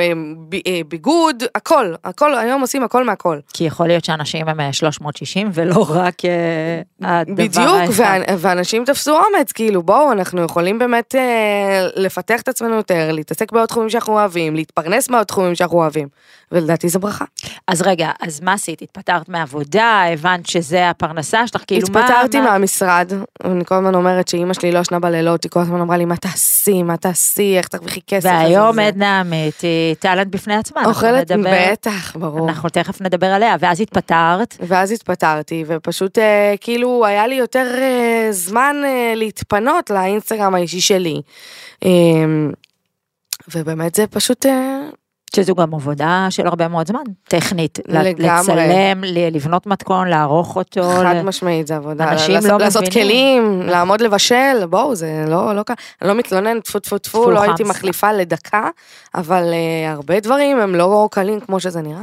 אה, 0.67 0.81
ביגוד, 0.89 1.43
הכל, 1.55 1.95
הכל, 2.05 2.35
היום 2.39 2.61
עושים 2.61 2.83
הכל 2.83 3.05
מהכל. 3.05 3.39
כי 3.53 3.65
יכול 3.65 3.87
להיות 3.87 4.05
שאנשים 4.05 4.49
הם 4.49 4.61
אה, 4.61 4.73
360 4.73 5.51
ולא 5.55 5.87
רק 5.91 6.15
אה, 6.25 6.83
הדבר 7.21 7.35
בדיוק, 7.35 7.67
האחד. 7.69 7.93
וה- 7.97 8.35
ואנשים 8.39 8.85
תפסו 8.85 9.17
אומץ, 9.19 9.53
כאילו 9.53 9.83
בואו, 9.83 10.13
אנחנו 10.13 10.43
יכולים 10.43 10.79
באמת 10.79 11.15
אה, 11.15 11.87
לפתח 11.97 12.41
את 12.41 12.49
עצמנו 12.49 12.75
יותר, 12.75 13.13
להתעסק 13.13 13.53
בעוד 13.53 13.67
תחומים 13.69 13.91
שאנחנו 13.91 14.13
אוהבים, 14.13 14.55
להתפרנס 14.57 15.11
מעוד 15.11 15.25
תחומים 15.25 15.55
שאנחנו 15.55 15.79
אוהבים, 15.79 16.09
ולדעתי 16.53 16.89
זו 16.89 17.01
ברכה. 17.01 17.25
אז 17.69 17.83
רגע, 17.83 18.11
אז 18.21 18.41
מה 18.41 18.53
עשית? 18.53 18.83
התפטרת 18.83 19.29
מעבודה? 19.29 20.03
הבנת 20.13 20.47
שזה 20.47 20.91
הפרנסה 20.91 21.47
שלך? 21.47 21.63
כאילו, 21.67 21.87
מה... 21.93 22.01
התפטרתי 22.01 22.41
מה- 22.41 22.51
מהמשרד, 22.51 23.13
אני 23.45 23.65
כל 23.65 23.75
הזמן 23.75 23.95
אומרת 23.95 24.29
שאימא 24.29 24.55
שלי 24.55 24.73
לא 24.73 24.79
ישנה 24.79 24.99
בלילות, 24.99 25.46
היא 25.47 25.51
כל 25.51 25.61
הזמן 25.61 25.81
אמרה 25.81 25.97
לי, 25.97 26.05
מה 26.05 26.17
תעשי, 26.17 26.83
מה 26.83 26.97
תעשי, 26.97 27.59
איך 27.59 27.69
תרוויחי 27.69 28.01
כסף. 28.07 28.29
והיום 28.29 28.69
וזה, 28.71 28.77
זה." 28.77 28.87
עדנה 28.87 29.21
עמית 29.21 29.61
היא 29.61 29.95
טאלנט 29.95 30.27
בפני 30.27 30.55
עצמה. 30.55 30.85
אוכלת, 30.85 31.31
בטח, 31.33 32.17
ברור. 32.17 32.49
אנחנו 32.49 32.69
תכף 32.69 33.01
נדבר 33.01 33.27
עליה, 33.27 33.57
ואז 33.61 33.81
התפטרת. 33.81 34.57
ואז 34.61 34.93
התפטרתי, 34.93 35.65
ופשוט 35.67 36.19
אה, 36.19 36.55
כאילו 36.61 37.07
היה 37.07 37.27
לי 37.27 37.35
יותר 37.35 37.67
אה, 37.79 38.29
זמן 38.31 38.77
אה, 38.85 39.13
להתפנות 39.17 39.91
לאינסטגרם 39.91 40.55
האישי 40.55 40.81
שלי. 40.81 41.23
אה, 41.85 41.91
ובאמת 43.55 43.95
זה 43.95 44.07
פשוט, 44.07 44.47
שזו 45.37 45.55
גם 45.55 45.75
עבודה 45.75 46.27
של 46.31 46.47
הרבה 46.47 46.69
מאוד 46.69 46.87
זמן, 46.87 47.01
טכנית. 47.25 47.79
לגמרי. 47.89 48.15
לצלם, 48.55 49.05
לבנות 49.31 49.67
מתכון, 49.67 50.09
לערוך 50.09 50.57
אותו. 50.57 50.83
חד 50.83 51.15
ל- 51.17 51.23
משמעית 51.23 51.67
זה 51.67 51.77
עבודה. 51.77 52.13
אנשים 52.13 52.35
לעשות, 52.35 52.51
לא 52.51 52.59
לעשות 52.59 52.83
מבינים. 52.83 53.09
כלים, 53.09 53.63
לעמוד 53.69 54.01
לבשל, 54.01 54.67
בואו, 54.71 54.95
זה 54.95 55.25
לא, 55.29 55.55
לא. 55.55 55.63
אני 56.03 56.09
לא 56.09 56.15
מתלוננת, 56.15 56.65
טפו 56.65 56.79
טפו 56.79 56.99
טפו, 56.99 57.31
לא. 57.31 57.43
הייתי 57.43 57.65
מחליפה 57.65 58.13
לדקה, 58.13 58.69
אבל 59.15 59.43
אה, 59.53 59.93
הרבה 59.93 60.21
דברים 60.21 60.59
הם 60.61 60.75
לא 60.75 61.09
קלים 61.13 61.41
כמו 61.41 61.61
שזה 61.61 61.81
נראה. 61.83 62.03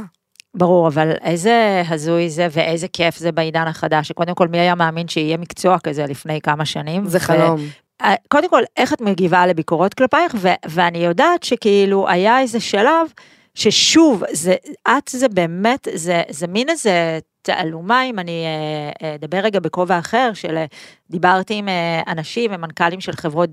ברור, 0.56 0.88
אבל 0.88 1.12
איזה 1.24 1.82
הזוי 1.88 2.30
זה 2.30 2.46
ואיזה 2.52 2.88
כיף 2.88 3.18
זה 3.18 3.32
בעידן 3.32 3.66
החדש, 3.66 4.08
שקודם 4.08 4.34
כל 4.34 4.48
מי 4.48 4.58
היה 4.58 4.74
מאמין 4.74 5.08
שיהיה 5.08 5.36
מקצוע 5.36 5.78
כזה 5.78 6.06
לפני 6.08 6.40
כמה 6.40 6.64
שנים. 6.64 7.06
זה 7.06 7.18
ו- 7.18 7.20
חלום. 7.20 7.60
אה, 8.02 8.14
קודם 8.28 8.48
כל, 8.48 8.62
איך 8.76 8.92
את 8.92 9.00
מגיבה 9.00 9.46
לביקורות 9.46 9.94
כלפייך, 9.94 10.34
ו- 10.38 10.68
ואני 10.68 10.98
יודעת 10.98 11.42
שכאילו 11.42 12.08
היה 12.08 12.40
איזה 12.40 12.60
שלב, 12.60 13.06
ששוב, 13.54 14.22
זה, 14.32 14.54
את 14.88 15.08
זה 15.08 15.28
באמת, 15.28 15.88
זה, 15.94 16.22
זה 16.30 16.46
מין 16.46 16.68
איזה 16.68 17.18
תעלומה, 17.42 18.04
אם 18.04 18.18
אני 18.18 18.44
אה, 18.44 19.08
אה, 19.08 19.14
אדבר 19.14 19.38
רגע 19.38 19.60
בכובע 19.60 19.98
אחר, 19.98 20.30
של 20.34 20.64
דיברתי 21.10 21.54
עם 21.54 21.68
אנשים 22.06 22.50
ומנכ"לים 22.54 23.00
של 23.00 23.12
חברות 23.12 23.50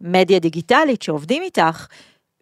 מדיה 0.00 0.38
דיגיטלית 0.38 1.02
שעובדים 1.02 1.42
איתך, 1.42 1.86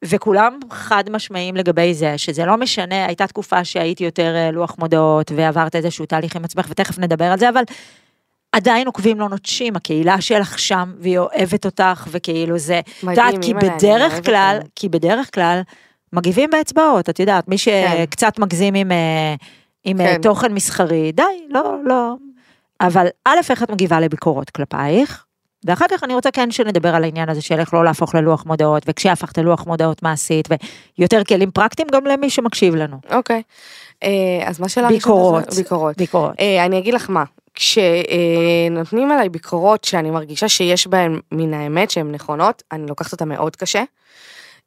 וכולם 0.04 0.58
חד 0.70 1.10
משמעיים 1.10 1.56
לגבי 1.56 1.94
זה, 1.94 2.18
שזה 2.18 2.44
לא 2.44 2.56
משנה, 2.56 3.06
הייתה 3.06 3.26
תקופה 3.26 3.64
שהייתי 3.64 4.04
יותר 4.04 4.50
לוח 4.52 4.76
מודעות 4.78 5.32
ועברת 5.36 5.76
איזשהו 5.76 6.06
תהליך 6.06 6.36
עם 6.36 6.44
עצמך, 6.44 6.66
ותכף 6.70 6.98
נדבר 6.98 7.24
על 7.24 7.38
זה, 7.38 7.48
אבל 7.48 7.62
עדיין 8.52 8.86
עוקבים 8.86 9.20
לא 9.20 9.28
נוטשים, 9.28 9.76
הקהילה 9.76 10.20
שלך 10.20 10.58
שם, 10.58 10.92
והיא 10.98 11.18
אוהבת 11.18 11.64
אותך, 11.64 12.06
וכאילו 12.10 12.58
זה, 12.58 12.80
את 12.80 13.02
יודעת, 13.02 13.34
כי 13.42 13.54
בדרך 13.54 14.24
כלל. 14.24 14.58
כי 14.74 14.88
בדרך 14.88 15.34
כלל, 15.34 15.60
מגיבים 16.12 16.50
באצבעות, 16.50 17.08
את 17.08 17.20
יודעת, 17.20 17.48
מי 17.48 17.56
כן. 17.58 17.96
שקצת 17.98 18.38
מגזים 18.38 18.74
עם, 18.74 18.92
אה, 18.92 19.34
עם 19.84 20.00
אה, 20.00 20.06
כן. 20.06 20.22
תוכן 20.22 20.52
מסחרי, 20.52 21.12
די, 21.12 21.22
לא, 21.48 21.76
לא. 21.84 22.14
אבל 22.80 23.06
א', 23.24 23.38
איך 23.50 23.62
את 23.62 23.70
מגיבה 23.70 24.00
לביקורות 24.00 24.50
כלפייך? 24.50 25.24
ואחר 25.64 25.84
כך 25.90 26.04
אני 26.04 26.14
רוצה 26.14 26.30
כן 26.30 26.50
שנדבר 26.50 26.94
על 26.94 27.04
העניין 27.04 27.28
הזה 27.28 27.42
של 27.42 27.58
איך 27.58 27.74
לא 27.74 27.84
להפוך 27.84 28.14
ללוח 28.14 28.46
מודעות, 28.46 28.82
וכשהפכת 28.86 29.38
ללוח 29.38 29.66
מודעות 29.66 30.02
מה 30.02 30.12
עשית, 30.12 30.48
ויותר 30.98 31.24
כלים 31.24 31.50
פרקטיים 31.50 31.88
גם 31.92 32.06
למי 32.06 32.30
שמקשיב 32.30 32.74
לנו. 32.74 32.96
אוקיי. 33.10 33.42
אה, 34.02 34.08
אז 34.46 34.60
מה 34.60 34.68
שאלה 34.68 34.88
ביקורות. 34.88 35.54
ביקורות. 35.54 35.96
ביקורות. 35.96 36.34
אני 36.66 36.78
אגיד 36.78 36.94
לך 36.94 37.10
מה, 37.10 37.24
כשנותנים 37.54 39.10
עליי 39.12 39.28
ביקורות 39.28 39.84
שאני 39.84 40.10
מרגישה 40.10 40.48
שיש 40.48 40.86
בהן 40.86 41.20
מן 41.32 41.54
האמת 41.54 41.90
שהן 41.90 42.12
נכונות, 42.12 42.62
אני 42.72 42.86
לוקחת 42.86 43.12
אותן 43.12 43.28
מאוד 43.28 43.56
קשה. 43.56 43.82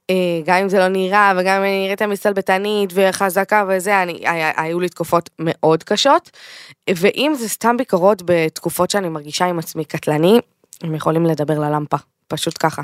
אה, 0.10 0.16
גם 0.46 0.56
אם 0.58 0.70
זה 0.70 0.80
לא 0.80 0.88
נראה 0.88 1.34
וגם 1.38 1.58
אם 1.58 1.64
אני 1.64 1.84
נראית 1.84 2.02
מסתלבטנית 2.02 2.90
וחזקה 2.94 3.66
וזה, 3.70 4.02
אני, 4.04 4.20
היה- 4.26 4.52
היו 4.58 4.80
לי 4.80 4.90
תקופות 4.90 5.30
מאוד 5.40 5.84
קשות. 5.84 6.30
ואם 6.90 7.34
זה 7.40 7.50
סתם 7.50 7.78
ביקורות 7.78 8.22
בתקופות 8.26 8.90
שאני 8.90 9.10
מרגישה 9.10 9.46
עם 9.46 9.60
עצמי 9.60 9.86
קטלני, 9.86 10.40
הם 10.84 10.96
יכולים 10.96 11.26
לדבר 11.26 11.60
ללמפה, 11.60 11.98
פשוט 12.28 12.54
ככה. 12.60 12.82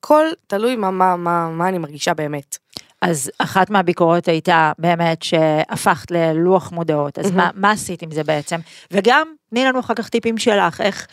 הכל 0.00 0.24
תלוי 0.46 0.76
מה, 0.76 0.90
מה, 0.90 1.16
מה, 1.16 1.48
מה 1.50 1.68
אני 1.68 1.78
מרגישה 1.78 2.14
באמת. 2.14 2.58
אז 3.02 3.30
אחת 3.38 3.70
מהביקורות 3.70 4.28
הייתה 4.28 4.72
באמת 4.78 5.22
שהפכת 5.22 6.10
ללוח 6.10 6.72
מודעות, 6.72 7.18
אז 7.18 7.30
מה, 7.30 7.50
מה 7.54 7.70
עשית 7.70 8.02
עם 8.02 8.10
זה 8.10 8.24
בעצם? 8.24 8.56
וגם, 8.90 9.26
תני 9.50 9.64
לנו 9.64 9.80
אחר 9.80 9.94
כך 9.94 10.08
טיפים 10.08 10.38
שלך, 10.38 10.80
איך, 10.80 11.06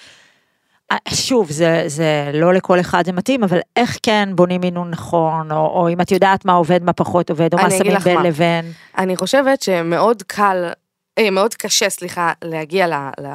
אה, 0.91 0.98
שוב, 1.10 1.51
זה, 1.51 1.84
זה 1.88 2.31
לא 2.34 2.53
לכל 2.53 2.79
אחד 2.79 3.05
זה 3.05 3.12
מתאים, 3.12 3.43
אבל 3.43 3.60
איך 3.75 3.98
כן 4.03 4.29
בונים 4.36 4.62
מינון 4.62 4.89
נכון, 4.89 5.51
או, 5.51 5.58
או 5.58 5.89
אם 5.89 6.01
את 6.01 6.12
יודעת 6.12 6.46
מה 6.46 6.53
עובד, 6.53 6.84
מה 6.84 6.93
פחות 6.93 7.29
עובד, 7.29 7.53
או 7.53 7.58
מה 7.58 7.69
שמים 7.72 7.98
בין 8.03 8.17
מה. 8.17 8.24
לבין. 8.24 8.72
אני 8.98 9.15
חושבת 9.15 9.62
שמאוד 9.62 10.24
קל, 10.24 10.69
אה, 11.17 11.29
מאוד 11.29 11.53
קשה, 11.53 11.89
סליחה, 11.89 12.31
להגיע 12.43 12.88
ל, 12.88 12.93
ל, 12.93 13.27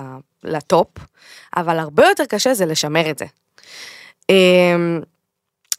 לטופ, 0.44 0.88
אבל 1.56 1.78
הרבה 1.78 2.04
יותר 2.06 2.25
קשה 2.25 2.54
זה 2.54 2.66
לשמר 2.66 3.11
את 3.11 3.18
זה. 3.18 3.26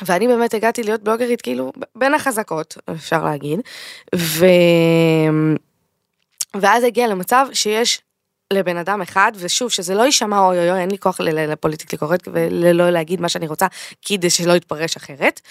ואני 0.01 0.27
באמת 0.27 0.53
הגעתי 0.53 0.83
להיות 0.83 1.01
בלוגרית 1.01 1.41
כאילו 1.41 1.71
בין 1.95 2.13
החזקות, 2.13 2.77
אפשר 2.91 3.23
להגיד, 3.23 3.59
ו... 4.15 4.45
ואז 6.61 6.83
הגיע 6.83 7.07
למצב 7.07 7.47
שיש 7.53 8.01
לבן 8.53 8.77
אדם 8.77 9.01
אחד, 9.01 9.31
ושוב, 9.35 9.71
שזה 9.71 9.95
לא 9.95 10.03
יישמע 10.03 10.39
אוי 10.39 10.57
אוי 10.57 10.71
אוי, 10.71 10.79
אין 10.79 10.91
לי 10.91 10.97
כוח 10.97 11.19
לפוליטיקלי 11.19 11.99
קורקט 11.99 12.27
ולא 12.33 12.89
להגיד 12.89 13.21
מה 13.21 13.29
שאני 13.29 13.47
רוצה, 13.47 13.67
כדי 14.05 14.29
שלא 14.29 14.53
יתפרש 14.53 14.95
אחרת. 14.95 15.41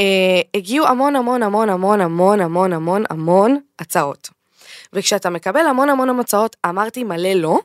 אה, 0.00 0.40
הגיעו 0.54 0.86
המון 0.86 1.16
המון 1.16 1.42
המון 1.42 1.68
המון 1.68 2.00
המון 2.00 2.40
המון 2.40 2.72
המון 2.72 3.04
המון 3.10 3.58
הצעות. 3.78 4.30
וכשאתה 4.92 5.30
מקבל 5.30 5.66
המון 5.66 5.90
המון 5.90 6.20
הצעות, 6.20 6.56
אמרתי 6.66 7.04
מלא 7.04 7.32
לא, 7.32 7.58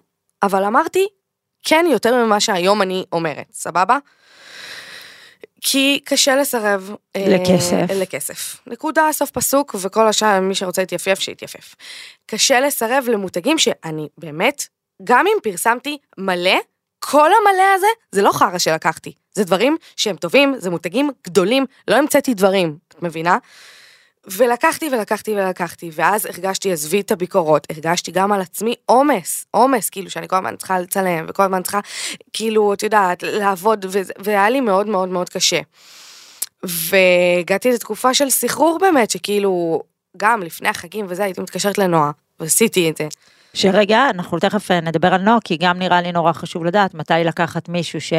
אבל 0.43 0.63
אמרתי 0.63 1.07
כן 1.63 1.86
יותר 1.91 2.25
ממה 2.25 2.39
שהיום 2.39 2.81
אני 2.81 3.05
אומרת, 3.12 3.48
סבבה? 3.51 3.98
כי 5.61 5.99
קשה 6.05 6.35
לסרב. 6.35 6.95
אה, 7.15 7.25
לכסף. 7.27 7.85
לכסף. 7.95 8.61
נקודה, 8.67 9.09
סוף 9.11 9.31
פסוק, 9.31 9.75
וכל 9.81 10.07
השאר, 10.07 10.39
מי 10.39 10.55
שרוצה 10.55 10.81
להתייפייף, 10.81 11.19
שיתייפייף. 11.19 11.75
קשה 12.25 12.59
לסרב 12.59 13.05
למותגים 13.07 13.57
שאני 13.57 14.07
באמת, 14.17 14.67
גם 15.03 15.25
אם 15.27 15.37
פרסמתי 15.43 15.97
מלא, 16.17 16.57
כל 16.99 17.29
המלא 17.41 17.63
הזה, 17.75 17.87
זה 18.11 18.21
לא 18.21 18.31
חרא 18.31 18.57
שלקחתי. 18.57 19.13
זה 19.33 19.43
דברים 19.43 19.77
שהם 19.95 20.15
טובים, 20.15 20.55
זה 20.57 20.69
מותגים 20.69 21.09
גדולים, 21.25 21.65
לא 21.87 21.95
המצאתי 21.95 22.33
דברים, 22.33 22.77
את 22.87 23.03
מבינה? 23.03 23.37
ולקחתי 24.38 24.89
ולקחתי 24.91 25.31
ולקחתי, 25.36 25.89
ואז 25.93 26.25
הרגשתי, 26.25 26.71
עזבי 26.71 27.01
את 27.01 27.12
הביקורות, 27.12 27.67
הרגשתי 27.71 28.12
גם 28.12 28.31
על 28.31 28.41
עצמי 28.41 28.75
עומס, 28.86 29.45
עומס, 29.51 29.89
כאילו 29.89 30.09
שאני 30.09 30.27
כל 30.27 30.36
הזמן 30.36 30.55
צריכה 30.55 30.79
לצלם, 30.79 31.25
וכל 31.29 31.43
הזמן 31.43 31.62
צריכה, 31.63 31.79
כאילו, 32.33 32.74
את 32.74 32.83
יודעת, 32.83 33.24
לעבוד, 33.24 33.86
והיה 34.19 34.50
לי 34.50 34.62
מאוד 34.62 34.88
מאוד 34.88 35.09
מאוד 35.09 35.29
קשה. 35.29 35.59
והגעתי 36.63 37.71
לתקופה 37.71 38.13
של 38.13 38.29
סחרור 38.29 38.77
באמת, 38.81 39.12
שכאילו, 39.12 39.81
גם 40.17 40.43
לפני 40.43 40.69
החגים 40.69 41.05
וזה, 41.09 41.24
הייתי 41.24 41.41
מתקשרת 41.41 41.77
לנועה, 41.77 42.12
ועשיתי 42.39 42.89
את 42.89 42.98
זה. 42.98 43.07
שרגע, 43.53 44.09
אנחנו 44.09 44.39
תכף 44.39 44.71
אה, 44.71 44.81
נדבר 44.81 45.13
על 45.13 45.21
נועה, 45.21 45.38
כי 45.43 45.57
גם 45.57 45.79
נראה 45.79 46.01
לי 46.01 46.12
נורא 46.12 46.33
חשוב 46.33 46.65
לדעת 46.65 46.93
מתי 46.93 47.13
לקחת 47.25 47.69
מישהו 47.69 48.01
ש... 48.01 48.13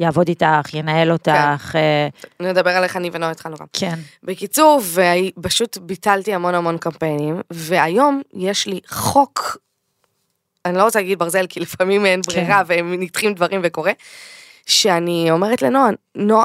יעבוד 0.00 0.28
איתך, 0.28 0.74
ינהל 0.74 1.12
אותך, 1.12 1.74
אה, 1.74 2.08
נדבר 2.40 2.70
על 2.70 2.84
איך 2.84 2.96
אני 2.96 3.10
ונועה 3.12 3.30
התחלנו 3.30 3.56
גם. 3.56 3.66
כן. 3.72 3.94
בקיצור, 4.22 4.80
ופשוט 5.38 5.76
ביטלתי 5.76 6.34
המון 6.34 6.54
המון 6.54 6.78
קמפיינים, 6.78 7.40
והיום 7.50 8.22
יש 8.34 8.66
לי 8.66 8.80
חוק, 8.88 9.56
אני 10.64 10.76
לא 10.76 10.82
רוצה 10.82 10.98
להגיד 10.98 11.18
ברזל, 11.18 11.46
כי 11.46 11.60
לפעמים 11.60 12.06
אין 12.06 12.20
ברירה 12.26 12.62
והם 12.66 12.94
נדחים 12.98 13.34
דברים 13.34 13.60
וקורה, 13.64 13.92
שאני 14.66 15.30
אומרת 15.30 15.62
לנועה, 15.62 15.90
נועה, 16.14 16.44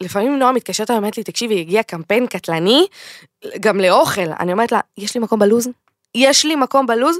ולפעמים 0.00 0.38
נועה 0.38 0.52
מתקשרת 0.52 0.90
אליי, 0.90 0.98
אומרת 0.98 1.16
לי, 1.16 1.24
תקשיבי, 1.24 1.60
הגיע 1.60 1.82
קמפיין 1.82 2.26
קטלני, 2.26 2.86
גם 3.60 3.80
לאוכל, 3.80 4.30
אני 4.40 4.52
אומרת 4.52 4.72
לה, 4.72 4.80
יש 4.98 5.14
לי 5.14 5.20
מקום 5.20 5.38
בלוז? 5.38 5.68
יש 6.14 6.44
לי 6.44 6.56
מקום 6.56 6.86
בלוז? 6.86 7.18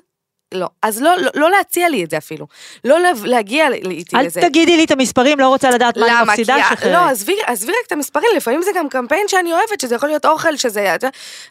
לא. 0.53 0.67
אז 0.83 1.03
לא, 1.03 1.11
לא, 1.19 1.31
לא 1.35 1.51
להציע 1.51 1.89
לי 1.89 2.05
את 2.05 2.11
זה 2.11 2.17
אפילו. 2.19 2.47
לא 2.85 2.99
לה- 3.01 3.11
להגיע 3.25 3.69
איתי 3.73 4.17
אל 4.17 4.27
לזה. 4.27 4.41
תגידי 4.41 4.77
לי 4.77 4.85
את 4.85 4.91
המספרים, 4.91 5.41
לא 5.41 5.49
רוצה 5.49 5.71
לדעת 5.71 5.97
מה 5.99 6.07
אני 6.07 6.15
למה? 6.15 6.25
מפסידה, 6.33 6.57
שחררי. 6.71 6.93
לא, 6.93 6.99
עזבי, 6.99 7.33
רק 7.81 7.87
את 7.87 7.93
המספרים, 7.93 8.29
לפעמים 8.37 8.63
זה 8.63 8.71
גם 8.77 8.89
קמפיין 8.89 9.29
שאני 9.29 9.53
אוהבת, 9.53 9.81
שזה 9.81 9.95
יכול 9.95 10.09
להיות 10.09 10.25
אוכל, 10.27 10.57
שזה... 10.57 10.97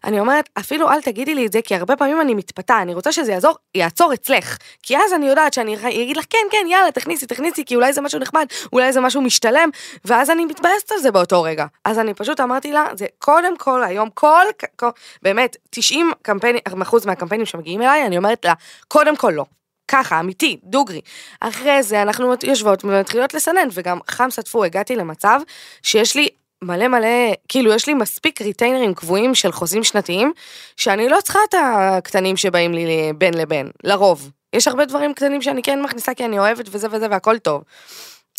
אני 0.03 0.20
אומרת, 0.20 0.50
אפילו 0.60 0.89
אל 0.89 1.01
תגידי 1.01 1.36
לי 1.36 1.46
את 1.46 1.51
זה, 1.51 1.60
כי 1.62 1.75
הרבה 1.75 1.96
פעמים 1.96 2.22
אני 2.22 2.34
מתפתה, 2.34 2.81
אני 2.81 2.93
רוצה 2.93 3.12
שזה 3.12 3.31
יעזור, 3.31 3.55
יעצור 3.75 4.13
אצלך. 4.13 4.58
כי 4.84 4.98
אז 4.98 5.13
אני 5.15 5.27
יודעת 5.29 5.53
שאני 5.53 5.75
אגיד 5.75 6.17
לך, 6.17 6.25
כן, 6.29 6.38
כן, 6.51 6.65
יאללה, 6.70 6.91
תכניסי, 6.91 7.25
תכניסי, 7.25 7.65
כי 7.65 7.75
אולי 7.75 7.93
זה 7.93 8.01
משהו 8.01 8.20
נחמד, 8.20 8.46
אולי 8.74 8.93
זה 8.93 9.01
משהו 9.01 9.22
משתלם, 9.22 9.70
ואז 10.05 10.29
אני 10.29 10.46
מתבאסת 10.46 10.91
על 10.91 10.98
זה 11.00 11.12
באותו 11.12 11.43
רגע. 11.43 11.65
אז 11.86 12.00
אני 12.00 12.13
פשוט 12.13 12.39
אמרתי 12.39 12.72
לה, 12.72 12.86
זה 12.98 13.05
קודם 13.20 13.58
כל 13.58 13.84
היום, 13.84 14.10
כל, 14.13 14.46
כל 14.75 14.89
באמת, 15.22 15.58
90 15.70 16.12
קמפיינים, 16.22 16.62
אחוז 16.81 17.05
מהקמפיינים 17.05 17.46
שמגיעים 17.46 17.81
אליי, 17.81 18.05
אני 18.05 18.17
אומרת 18.17 18.46
לה, 18.46 18.53
קודם 18.91 19.15
כל 19.15 19.31
לא. 19.36 19.45
ככה, 19.88 20.19
אמיתי, 20.19 20.57
דוגרי. 20.63 21.01
אחרי 21.39 21.83
זה 21.83 22.01
אנחנו 22.01 22.33
יושבות 22.43 22.86
ומתחילות 22.86 23.33
לסנן, 23.33 23.67
וגם 23.74 24.00
חם 24.10 24.29
סטפו, 24.31 24.63
הגעתי 24.63 24.95
למצב 24.95 25.39
שיש 25.83 26.15
לי 26.15 26.29
מלא 26.63 26.88
מלא, 26.88 27.33
כאילו 27.48 27.74
יש 27.74 27.88
לי 27.88 27.93
מספיק 27.93 28.41
ריטיינרים 28.41 28.93
קבועים 28.93 29.36
של 29.36 29.51
חוזים 29.51 29.83
שנתיים, 29.83 30.33
שאני 30.77 31.10
לא 31.10 31.17
צריכה 31.24 31.39
את 31.50 31.55
הקטנים 31.62 32.38
שבאים 32.38 32.74
לי 32.74 33.13
בין 33.17 33.33
לבין, 33.33 33.69
לרוב. 33.83 34.31
יש 34.53 34.67
הרבה 34.67 34.86
דברים 34.86 35.13
קטנים 35.13 35.41
שאני 35.41 35.63
כן 35.63 35.81
מכניסה 35.81 36.13
כי 36.13 36.25
אני 36.25 36.39
אוהבת 36.39 36.65
וזה 36.71 36.88
וזה 36.91 37.07
והכל 37.12 37.38
טוב. 37.38 37.63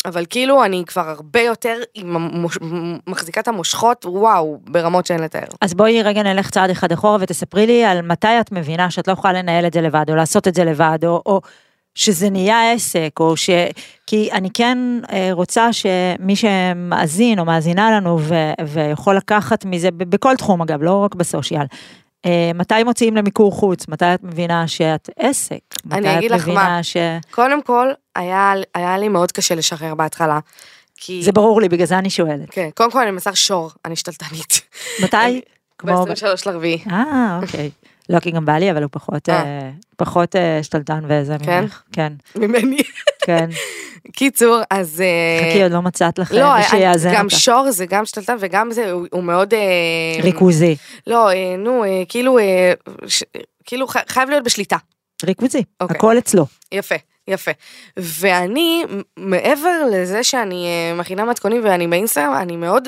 אבל 0.05 0.25
כאילו 0.29 0.65
אני 0.65 0.83
כבר 0.87 1.09
הרבה 1.09 1.41
יותר 1.41 1.77
עם 1.93 2.15
המוש... 2.15 2.57
מחזיקה 3.07 3.41
את 3.41 3.47
המושכות, 3.47 4.05
וואו, 4.05 4.59
ברמות 4.63 5.05
שאין 5.05 5.19
לתאר. 5.19 5.47
אז 5.61 5.73
בואי 5.73 6.03
רגע 6.03 6.23
נלך 6.23 6.49
צעד 6.49 6.69
אחד 6.69 6.91
אחורה 6.91 7.17
ותספרי 7.19 7.67
לי 7.67 7.85
על 7.85 8.01
מתי 8.01 8.39
את 8.41 8.51
מבינה 8.51 8.91
שאת 8.91 9.07
לא 9.07 9.13
יכולה 9.13 9.33
לנהל 9.33 9.65
את 9.65 9.73
זה 9.73 9.81
לבד, 9.81 10.05
או 10.09 10.15
לעשות 10.15 10.47
את 10.47 10.55
זה 10.55 10.63
לבד, 10.63 10.99
או, 11.05 11.21
או 11.25 11.41
שזה 11.95 12.29
נהיה 12.29 12.71
עסק, 12.71 13.09
או 13.19 13.37
ש... 13.37 13.49
כי 14.07 14.31
אני 14.31 14.49
כן 14.53 14.77
אה, 15.11 15.29
רוצה 15.31 15.73
שמי 15.73 16.35
שמאזין 16.35 17.39
או 17.39 17.45
מאזינה 17.45 17.91
לנו 17.91 18.19
ו... 18.19 18.35
ויכול 18.67 19.17
לקחת 19.17 19.65
מזה, 19.65 19.91
בכל 19.91 20.35
תחום 20.35 20.61
אגב, 20.61 20.83
לא 20.83 20.97
רק 20.97 21.15
בסושיאל, 21.15 21.65
אה, 22.25 22.51
מתי 22.55 22.83
מוציאים 22.83 23.15
למיקור 23.15 23.51
חוץ, 23.51 23.87
מתי 23.87 24.05
את 24.13 24.23
מבינה 24.23 24.67
שאת 24.67 25.09
עסק, 25.19 25.59
מתי 25.85 26.17
אגיד 26.17 26.31
את 26.31 26.39
לך 26.39 26.47
מה. 26.47 26.83
ש... 26.83 26.97
קודם 27.31 27.61
כל, 27.61 27.87
היה, 28.15 28.53
היה 28.73 28.97
לי 28.97 29.09
מאוד 29.09 29.31
קשה 29.31 29.55
לשחרר 29.55 29.95
בהתחלה. 29.95 30.39
כי... 30.97 31.23
זה 31.23 31.31
ברור 31.31 31.61
לי, 31.61 31.69
בגלל 31.69 31.87
זה 31.87 31.97
אני 31.97 32.09
שואלת. 32.09 32.49
כן, 32.51 32.69
קודם 32.75 32.91
כל 32.91 33.01
אני 33.01 33.11
מסר 33.11 33.33
שור, 33.33 33.71
אני 33.85 33.95
שתלטנית. 33.95 34.61
מתי? 35.03 35.41
כמו... 35.77 36.05
ב-23 36.05 36.51
לרביעי. 36.51 36.83
אה, 36.91 37.39
אוקיי. 37.41 37.69
לא, 38.09 38.19
כי 38.19 38.31
גם 38.31 38.45
בעלי, 38.45 38.71
אבל 38.71 38.83
הוא 38.83 38.89
פחות, 38.91 39.29
אה. 39.29 39.43
אה, 39.43 39.69
פחות 39.97 40.35
אה, 40.35 40.63
שתלטן 40.63 41.03
וזה 41.07 41.35
כן? 41.45 41.61
ממך. 41.61 41.81
כן, 41.91 42.13
ממני. 42.35 42.81
כן. 43.25 43.49
קיצור, 44.17 44.61
אז... 44.69 45.01
אה, 45.01 45.49
חכי, 45.49 45.63
עוד 45.63 45.71
לא 45.71 45.81
מצאת 45.81 46.19
לך 46.19 46.31
לא, 46.31 46.57
מי 46.57 46.63
שיאזן 46.63 47.13
גם 47.13 47.25
אותך. 47.25 47.39
שור 47.39 47.71
זה 47.71 47.85
גם 47.85 48.05
שתלטן 48.05 48.35
וגם 48.39 48.71
זה, 48.71 48.91
הוא, 48.91 49.07
הוא 49.11 49.23
מאוד... 49.23 49.53
אה, 49.53 50.23
ריכוזי. 50.23 50.75
לא, 51.07 51.29
אה, 51.29 51.55
נו, 51.57 51.83
אה, 51.83 52.03
כאילו, 52.09 52.39
אה, 52.39 52.73
ש, 53.07 53.23
כאילו 53.65 53.87
חייב 54.07 54.29
להיות 54.29 54.43
בשליטה. 54.43 54.77
ריכוזי. 55.25 55.63
אוקיי. 55.81 55.97
הכל 55.97 56.17
אצלו. 56.17 56.45
יפה, 56.71 56.95
יפה. 57.27 57.51
ואני, 57.97 58.83
מעבר 59.17 59.81
לזה 59.91 60.23
שאני 60.23 60.65
אה, 60.67 60.95
מכינה 60.95 61.25
מתכונים 61.25 61.61
ואני 61.63 61.87
באינסטגרם, 61.87 62.33
אני 62.33 62.55
מאוד, 62.55 62.87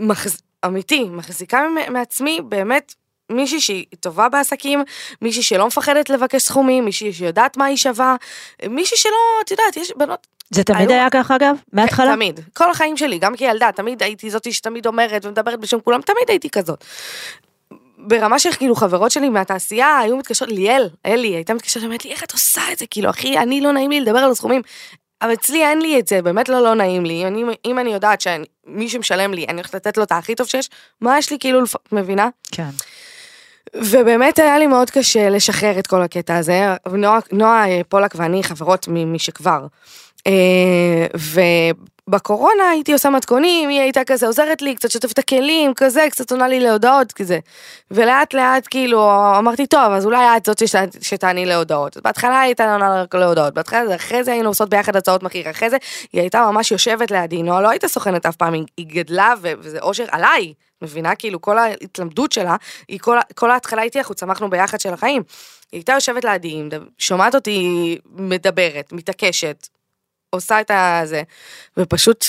מחז... 0.00 0.42
אמיתי, 0.66 1.04
מחזיקה 1.04 1.66
מעצמי 1.90 2.40
באמת 2.48 2.94
מישהי 3.32 3.60
שהיא 3.60 3.86
טובה 4.00 4.28
בעסקים, 4.28 4.82
מישהי 5.22 5.42
שלא 5.42 5.66
מפחדת 5.66 6.10
לבקש 6.10 6.42
סכומים, 6.42 6.84
מישהי 6.84 7.12
שיודעת 7.12 7.56
מה 7.56 7.64
היא 7.64 7.76
שווה, 7.76 8.16
מישהי 8.70 8.96
שלא, 8.96 9.10
את 9.44 9.50
יודעת, 9.50 9.76
יש 9.76 9.92
בנות, 9.96 10.26
זה 10.50 10.64
תמיד 10.64 10.80
היו- 10.80 10.90
היה 10.90 11.10
ככה 11.10 11.36
אגב? 11.36 11.56
מההתחלה? 11.72 12.12
תמיד, 12.14 12.40
כל 12.54 12.70
החיים 12.70 12.96
שלי, 12.96 13.18
גם 13.18 13.36
כילדה, 13.36 13.72
תמיד 13.72 14.02
הייתי 14.02 14.30
זאתי 14.30 14.52
שתמיד 14.52 14.86
אומרת 14.86 15.24
ומדברת 15.24 15.60
בשם 15.60 15.80
כולם, 15.80 16.00
תמיד 16.00 16.24
הייתי 16.28 16.50
כזאת. 16.50 16.84
ברמה 17.98 18.38
של 18.38 18.52
כאילו 18.52 18.74
חברות 18.74 19.10
שלי 19.10 19.28
מהתעשייה 19.28 19.98
היו 19.98 20.16
מתקשרות, 20.16 20.50
ליאל, 20.52 20.88
אלי, 21.06 21.28
הייתה 21.28 21.54
מתקשרת, 21.54 21.84
אומרת 21.84 22.04
לי, 22.04 22.10
איך 22.10 22.24
את 22.24 22.32
עושה 22.32 22.62
את 22.72 22.78
זה? 22.78 22.86
כאילו, 22.90 23.10
אחי, 23.10 23.38
אני 23.38 23.60
לא 23.60 23.72
נעים 23.72 23.90
לי 23.90 24.00
לדבר 24.00 24.18
על 24.18 24.30
הסכומים. 24.30 24.62
אבל 25.22 25.32
אצלי 25.32 25.64
אין 25.66 25.82
לי 25.82 25.98
את 26.00 26.08
זה, 26.08 26.22
באמת 26.22 26.48
לא 26.48 26.60
לא 26.60 26.74
נעים 26.74 27.06
לי. 27.06 27.26
אני, 27.26 27.44
אם 27.64 27.78
אני 27.78 27.92
יודעת 27.92 28.20
שמי 28.20 28.88
משלם 28.98 29.34
לי, 29.34 29.44
אני 29.48 29.56
הולכת 29.56 29.74
לתת 29.74 29.96
לו 29.96 30.02
את 30.02 30.12
הכי 30.12 30.34
טוב 30.34 30.46
שיש, 30.46 30.70
מה 31.00 31.18
יש 31.18 31.30
לי 31.30 31.38
כאילו, 31.40 31.60
לפ- 31.60 31.76
את 31.76 31.92
מבינה? 31.92 32.28
כן. 32.52 32.68
ובאמת 33.74 34.38
היה 34.38 34.58
לי 34.58 34.66
מאוד 34.66 34.90
קשה 34.90 35.30
לשחרר 35.30 35.78
את 35.78 35.86
כל 35.86 36.02
הקטע 36.02 36.36
הזה. 36.36 36.66
נועה, 36.92 37.18
נועה 37.32 37.68
אה, 37.68 37.80
פולק 37.88 38.14
ואני 38.14 38.42
חברות 38.44 38.88
משכבר. 38.88 39.66
אה, 40.26 41.06
ובקורונה 42.10 42.70
הייתי 42.70 42.92
עושה 42.92 43.10
מתכונים, 43.10 43.68
היא 43.68 43.80
הייתה 43.80 44.04
כזה 44.06 44.26
עוזרת 44.26 44.62
לי, 44.62 44.74
קצת 44.74 44.90
שוטפת 44.90 45.18
הכלים, 45.18 45.74
כזה, 45.74 46.06
קצת 46.10 46.30
עונה 46.32 46.48
לי 46.48 46.60
להודעות, 46.60 47.12
כזה. 47.12 47.38
ולאט 47.90 48.34
לאט 48.34 48.66
כאילו 48.70 49.10
אמרתי, 49.38 49.66
טוב, 49.66 49.92
אז 49.92 50.06
אולי 50.06 50.36
את 50.36 50.46
זאת 50.46 50.68
שת- 50.68 51.02
שתעני 51.02 51.46
להודעות. 51.46 51.96
בהתחלה 51.96 52.40
הייתה 52.40 52.72
עונה 52.72 53.02
רק 53.02 53.14
להודעות, 53.14 53.54
בהתחלה, 53.54 53.94
אחרי 53.94 54.24
זה 54.24 54.32
היינו 54.32 54.48
עושות 54.48 54.68
ביחד 54.68 54.96
הצעות 54.96 55.22
מחיר, 55.22 55.50
אחרי 55.50 55.70
זה 55.70 55.76
היא 56.12 56.20
הייתה 56.20 56.50
ממש 56.50 56.72
יושבת 56.72 57.10
לידי, 57.10 57.42
נועה 57.42 57.60
לא 57.60 57.68
הייתה 57.70 57.88
סוכנת 57.88 58.26
אף 58.26 58.36
פעם, 58.36 58.52
היא, 58.52 58.86
גדלה 58.86 59.34
וזה 59.42 59.78
אושר 59.82 60.04
עליי. 60.10 60.52
מבינה? 60.82 61.14
כאילו 61.14 61.40
כל 61.40 61.58
ההתלמדות 61.58 62.32
שלה, 62.32 62.56
היא 62.88 62.98
כל, 63.00 63.18
כל 63.34 63.50
ההתחלה 63.50 63.82
איתי, 63.82 63.98
אנחנו 63.98 64.14
צמחנו 64.14 64.50
ביחד 64.50 64.80
של 64.80 64.92
החיים. 64.92 65.22
היא 65.72 65.78
הייתה 65.78 65.92
יושבת 65.92 66.24
לידי, 66.24 66.62
שומעת 66.98 67.34
אותי 67.34 67.98
מדברת, 68.12 68.92
מתעקשת, 68.92 69.68
עושה 70.30 70.60
את 70.60 70.70
הזה, 70.70 71.22
ופשוט 71.76 72.26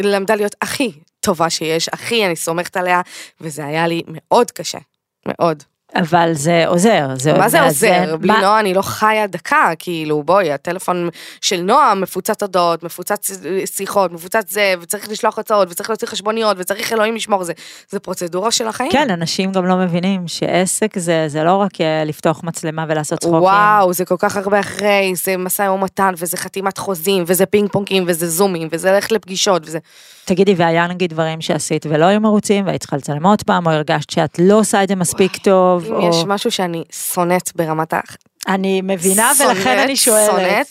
למדה 0.00 0.34
להיות 0.34 0.56
הכי 0.62 0.92
טובה 1.20 1.50
שיש, 1.50 1.88
הכי 1.88 2.26
אני 2.26 2.36
סומכת 2.36 2.76
עליה, 2.76 3.00
וזה 3.40 3.64
היה 3.66 3.86
לי 3.86 4.02
מאוד 4.06 4.50
קשה, 4.50 4.78
מאוד. 5.26 5.62
אבל 5.94 6.32
זה 6.32 6.64
עוזר. 6.66 7.06
זה 7.14 7.32
מה 7.32 7.48
זה. 7.48 7.62
עוזר? 7.62 8.16
בלי 8.16 8.32
מה- 8.32 8.40
נועה 8.40 8.60
אני 8.60 8.74
לא 8.74 8.82
חיה 8.82 9.26
דקה, 9.26 9.70
כאילו 9.78 10.22
בואי, 10.22 10.52
הטלפון 10.52 11.08
של 11.40 11.60
נועה 11.60 11.94
מפוצץ 11.94 12.42
הודעות, 12.42 12.82
מפוצץ 12.82 13.30
שיחות, 13.64 14.12
מפוצץ 14.12 14.52
זה, 14.52 14.74
וצריך 14.80 15.08
לשלוח 15.08 15.38
הצעות, 15.38 15.70
וצריך 15.70 15.90
להוציא 15.90 16.08
חשבוניות, 16.08 16.56
וצריך 16.60 16.92
אלוהים 16.92 17.14
לשמור, 17.16 17.44
זה, 17.44 17.52
זה 17.90 17.98
פרוצדורה 18.00 18.50
של 18.50 18.68
החיים. 18.68 18.90
כן, 18.92 19.10
אנשים 19.10 19.52
גם 19.52 19.66
לא 19.66 19.76
מבינים 19.76 20.28
שעסק 20.28 20.98
זה, 20.98 21.24
זה 21.28 21.44
לא 21.44 21.56
רק 21.56 21.80
אה, 21.80 22.04
לפתוח 22.04 22.40
מצלמה 22.44 22.84
ולעשות 22.88 23.18
צחוקים. 23.20 23.38
וואו, 23.42 23.92
זה 23.92 24.04
כל 24.04 24.16
כך 24.18 24.36
הרבה 24.36 24.60
אחרי, 24.60 25.12
זה 25.24 25.36
משא 25.36 25.62
ומתן, 25.62 26.14
וזה 26.18 26.36
חתימת 26.36 26.78
חוזים, 26.78 27.24
וזה 27.26 27.46
פינג 27.46 27.68
פונגים, 27.72 28.04
וזה 28.06 28.28
זומים, 28.28 28.68
וזה 28.72 28.92
ללכת 28.92 29.12
לפגישות, 29.12 29.62
וזה... 29.66 29.78
תגידי, 30.24 30.54
והיה 30.56 30.86
נגיד 30.86 31.10
דברים 31.10 31.40
שעשית 31.40 31.86
ולא 31.88 32.04
היו 32.04 32.20
מרוצים, 32.20 32.66
והיית 32.66 32.80
צריכה 32.80 32.96
לצלם 32.96 33.26
עוד 33.26 33.42
פעם, 33.42 33.66
או 33.66 33.70
הרגשת 33.72 34.10
שאת 34.10 34.38
לא 34.42 34.58
עושה 34.58 34.82
את 34.82 34.88
זה 34.88 34.96
מספיק 34.96 35.36
טוב, 35.36 35.77
אם 35.86 35.94
או... 35.94 36.10
יש 36.10 36.16
משהו 36.26 36.50
שאני 36.50 36.84
שונאת 36.92 37.50
ברמת 37.56 37.92
ה... 37.92 38.00
אני 38.48 38.80
מבינה, 38.80 39.32
ולכן 39.38 39.62
שונאת, 39.62 39.78
אני 39.78 39.96
שואלת. 39.96 40.30
שונאת, 40.30 40.66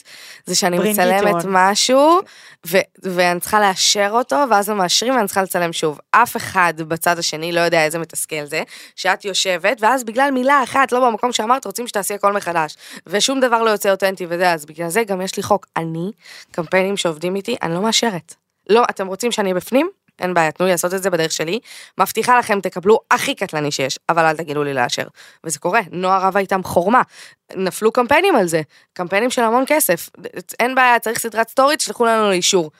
זה 0.45 0.55
שאני 0.55 0.79
מצלמת 0.79 1.43
on. 1.43 1.47
משהו, 1.47 2.19
ו- 2.67 2.77
ואני 3.03 3.39
צריכה 3.39 3.59
לאשר 3.59 4.09
אותו, 4.11 4.35
ואז 4.49 4.69
הם 4.69 4.77
מאשרים 4.77 5.15
ואני 5.15 5.27
צריכה 5.27 5.43
לצלם 5.43 5.73
שוב. 5.73 5.99
אף 6.11 6.37
אחד 6.37 6.73
בצד 6.77 7.19
השני 7.19 7.51
לא 7.51 7.59
יודע 7.59 7.85
איזה 7.85 7.99
מתסכל 7.99 8.45
זה, 8.45 8.63
שאת 8.95 9.25
יושבת, 9.25 9.77
ואז 9.81 10.03
בגלל 10.03 10.31
מילה 10.31 10.63
אחת, 10.63 10.91
לא 10.91 11.09
במקום 11.09 11.31
שאמרת, 11.31 11.65
רוצים 11.65 11.87
שתעשי 11.87 12.13
הכל 12.13 12.33
מחדש. 12.33 12.75
ושום 13.07 13.39
דבר 13.39 13.63
לא 13.63 13.69
יוצא 13.69 13.91
אותנטי 13.91 14.25
וזה, 14.29 14.51
אז 14.51 14.65
בגלל 14.65 14.89
זה 14.89 15.03
גם 15.03 15.21
יש 15.21 15.37
לי 15.37 15.43
חוק. 15.43 15.65
אני, 15.77 16.11
קמפיינים 16.51 16.97
שעובדים 16.97 17.35
איתי, 17.35 17.55
אני 17.61 17.73
לא 17.73 17.81
מאשרת. 17.81 18.35
לא, 18.69 18.83
אתם 18.89 19.07
רוצים 19.07 19.31
שאני 19.31 19.53
בפנים? 19.53 19.89
אין 20.19 20.33
בעיה, 20.33 20.51
תנו 20.51 20.65
לי 20.65 20.71
לעשות 20.71 20.93
את 20.93 21.03
זה 21.03 21.09
בדרך 21.09 21.31
שלי. 21.31 21.59
מבטיחה 21.99 22.39
לכם, 22.39 22.61
תקבלו 22.61 22.99
הכי 23.11 23.35
קטלני 23.35 23.71
שיש, 23.71 23.99
אבל 24.09 24.25
אל 24.25 24.35
תגידו 24.37 24.63
לי 24.63 24.73
לאשר. 24.73 25.03
וזה 25.43 25.59
קורה, 25.59 25.81
נועה 25.91 26.27
רבה 26.27 26.39
איתם 26.39 26.63
חורמה. 26.63 27.01
נפלו 27.55 27.91
קמפיינים 27.91 28.35
על 28.35 28.47
זה, 28.47 28.61
קמפיינים 28.93 29.29
של 29.29 29.41
המון 29.41 29.63
כסף. 29.67 30.09
אין 30.59 30.75
בעיה, 30.75 30.99
צריך 30.99 31.19
סדרת 31.19 31.49
סטורי, 31.49 31.77
תשלחו 31.77 32.05
לנו 32.05 32.29
לאישור. 32.29 32.71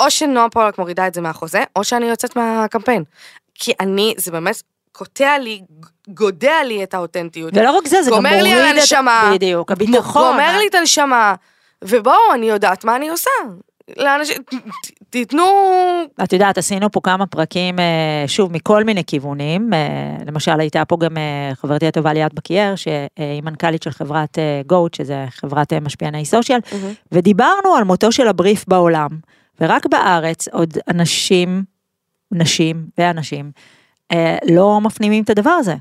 או 0.00 0.10
שנועה 0.10 0.48
פולק 0.50 0.78
מורידה 0.78 1.06
את 1.06 1.14
זה 1.14 1.20
מהחוזה, 1.20 1.64
או 1.76 1.84
שאני 1.84 2.06
יוצאת 2.06 2.36
מהקמפיין. 2.36 3.04
כי 3.54 3.72
אני, 3.80 4.14
זה 4.16 4.30
באמת 4.30 4.62
קוטע 4.92 5.38
לי, 5.38 5.62
גודע 6.08 6.64
לי 6.64 6.82
את 6.82 6.94
האותנטיות. 6.94 7.56
ולא 7.56 7.70
רק 7.70 7.86
זה, 7.86 8.02
זה 8.02 8.10
גם 8.10 8.16
גומר 8.16 8.30
מוריד 8.30 8.44
לי 8.44 8.52
על 8.52 8.76
את... 8.76 8.80
הנשמה. 8.80 9.30
בדיוק, 9.34 9.72
הביטחון. 9.72 10.32
גומר 10.32 10.58
לי 10.58 10.66
את 10.68 10.74
הנשמה. 10.74 11.34
ובואו, 11.84 12.34
אני 12.34 12.48
יודעת 12.48 12.84
מה 12.84 12.96
אני 12.96 13.08
עושה. 13.08 13.30
לאנשים, 13.96 14.36
תיתנו, 15.16 15.44
את 16.24 16.32
יודעת, 16.32 16.58
עשינו 16.58 16.90
פה 16.90 17.00
כמה 17.00 17.26
פרקים, 17.26 17.78
אה, 17.78 18.24
שוב, 18.26 18.52
מכל 18.52 18.84
מיני 18.84 19.04
כיוונים. 19.04 19.74
אה, 19.74 20.16
למשל, 20.26 20.60
הייתה 20.60 20.84
פה 20.84 20.96
גם 20.96 21.16
אה, 21.16 21.54
חברתי 21.54 21.86
הטובה 21.86 22.12
ליאת 22.12 22.34
בקייר, 22.34 22.76
שהיא 22.76 23.42
מנכ"לית 23.42 23.82
של 23.82 23.90
חברת 23.90 24.38
גוט, 24.66 24.94
שזה 24.94 25.24
חברת 25.30 25.72
משפיעני 25.72 26.24
סושיאל, 26.24 26.60
ודיברנו 27.12 27.74
על 27.78 27.84
מותו 27.84 28.12
של 28.12 28.28
הבריף 28.28 28.64
בעולם. 28.68 29.08
ורק 29.60 29.86
בארץ 29.86 30.48
עוד 30.48 30.78
אנשים, 30.88 31.64
נשים 32.32 32.86
ואנשים, 32.98 33.50
לא 34.50 34.80
מפנימים 34.80 35.24
את 35.24 35.30
הדבר 35.30 35.50
הזה. 35.50 35.74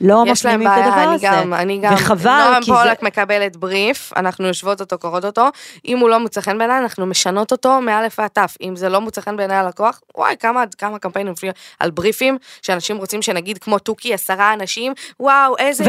לא 0.00 0.24
מפנימים 0.24 0.68
את 0.68 0.72
הדבר 0.76 1.04
אני 1.04 1.14
הזה. 1.14 1.26
גם, 1.26 1.54
אני 1.54 1.78
גם, 1.78 1.94
וחבל, 1.94 2.44
נועם 2.48 2.62
כי 2.62 2.70
זה... 2.70 2.78
פולק 2.82 3.02
מקבלת 3.02 3.56
בריף, 3.56 4.12
אנחנו 4.16 4.46
יושבות 4.46 4.80
אותו, 4.80 4.98
קוראות 4.98 5.24
אותו, 5.24 5.48
אם 5.84 5.98
הוא 5.98 6.08
לא 6.08 6.18
מוצא 6.18 6.40
חן 6.40 6.58
בעיניי, 6.58 6.78
אנחנו 6.78 7.06
משנות 7.06 7.52
אותו 7.52 7.80
מאלף 7.80 8.18
ועד 8.18 8.30
תף, 8.32 8.56
אם 8.62 8.76
זה 8.76 8.88
לא 8.88 9.00
מוצא 9.00 9.20
חן 9.20 9.36
בעיניי 9.36 9.56
הלקוח, 9.56 10.00
וואי, 10.16 10.34
כמה, 10.40 10.64
כמה 10.78 10.98
קמפיינים 10.98 11.34
על 11.80 11.90
בריפים, 11.90 12.38
שאנשים 12.62 12.96
רוצים 12.96 13.22
שנגיד 13.22 13.58
כמו 13.58 13.78
תוכי, 13.78 14.14
עשרה 14.14 14.52
אנשים, 14.52 14.92
וואו, 15.20 15.56
איזה... 15.58 15.84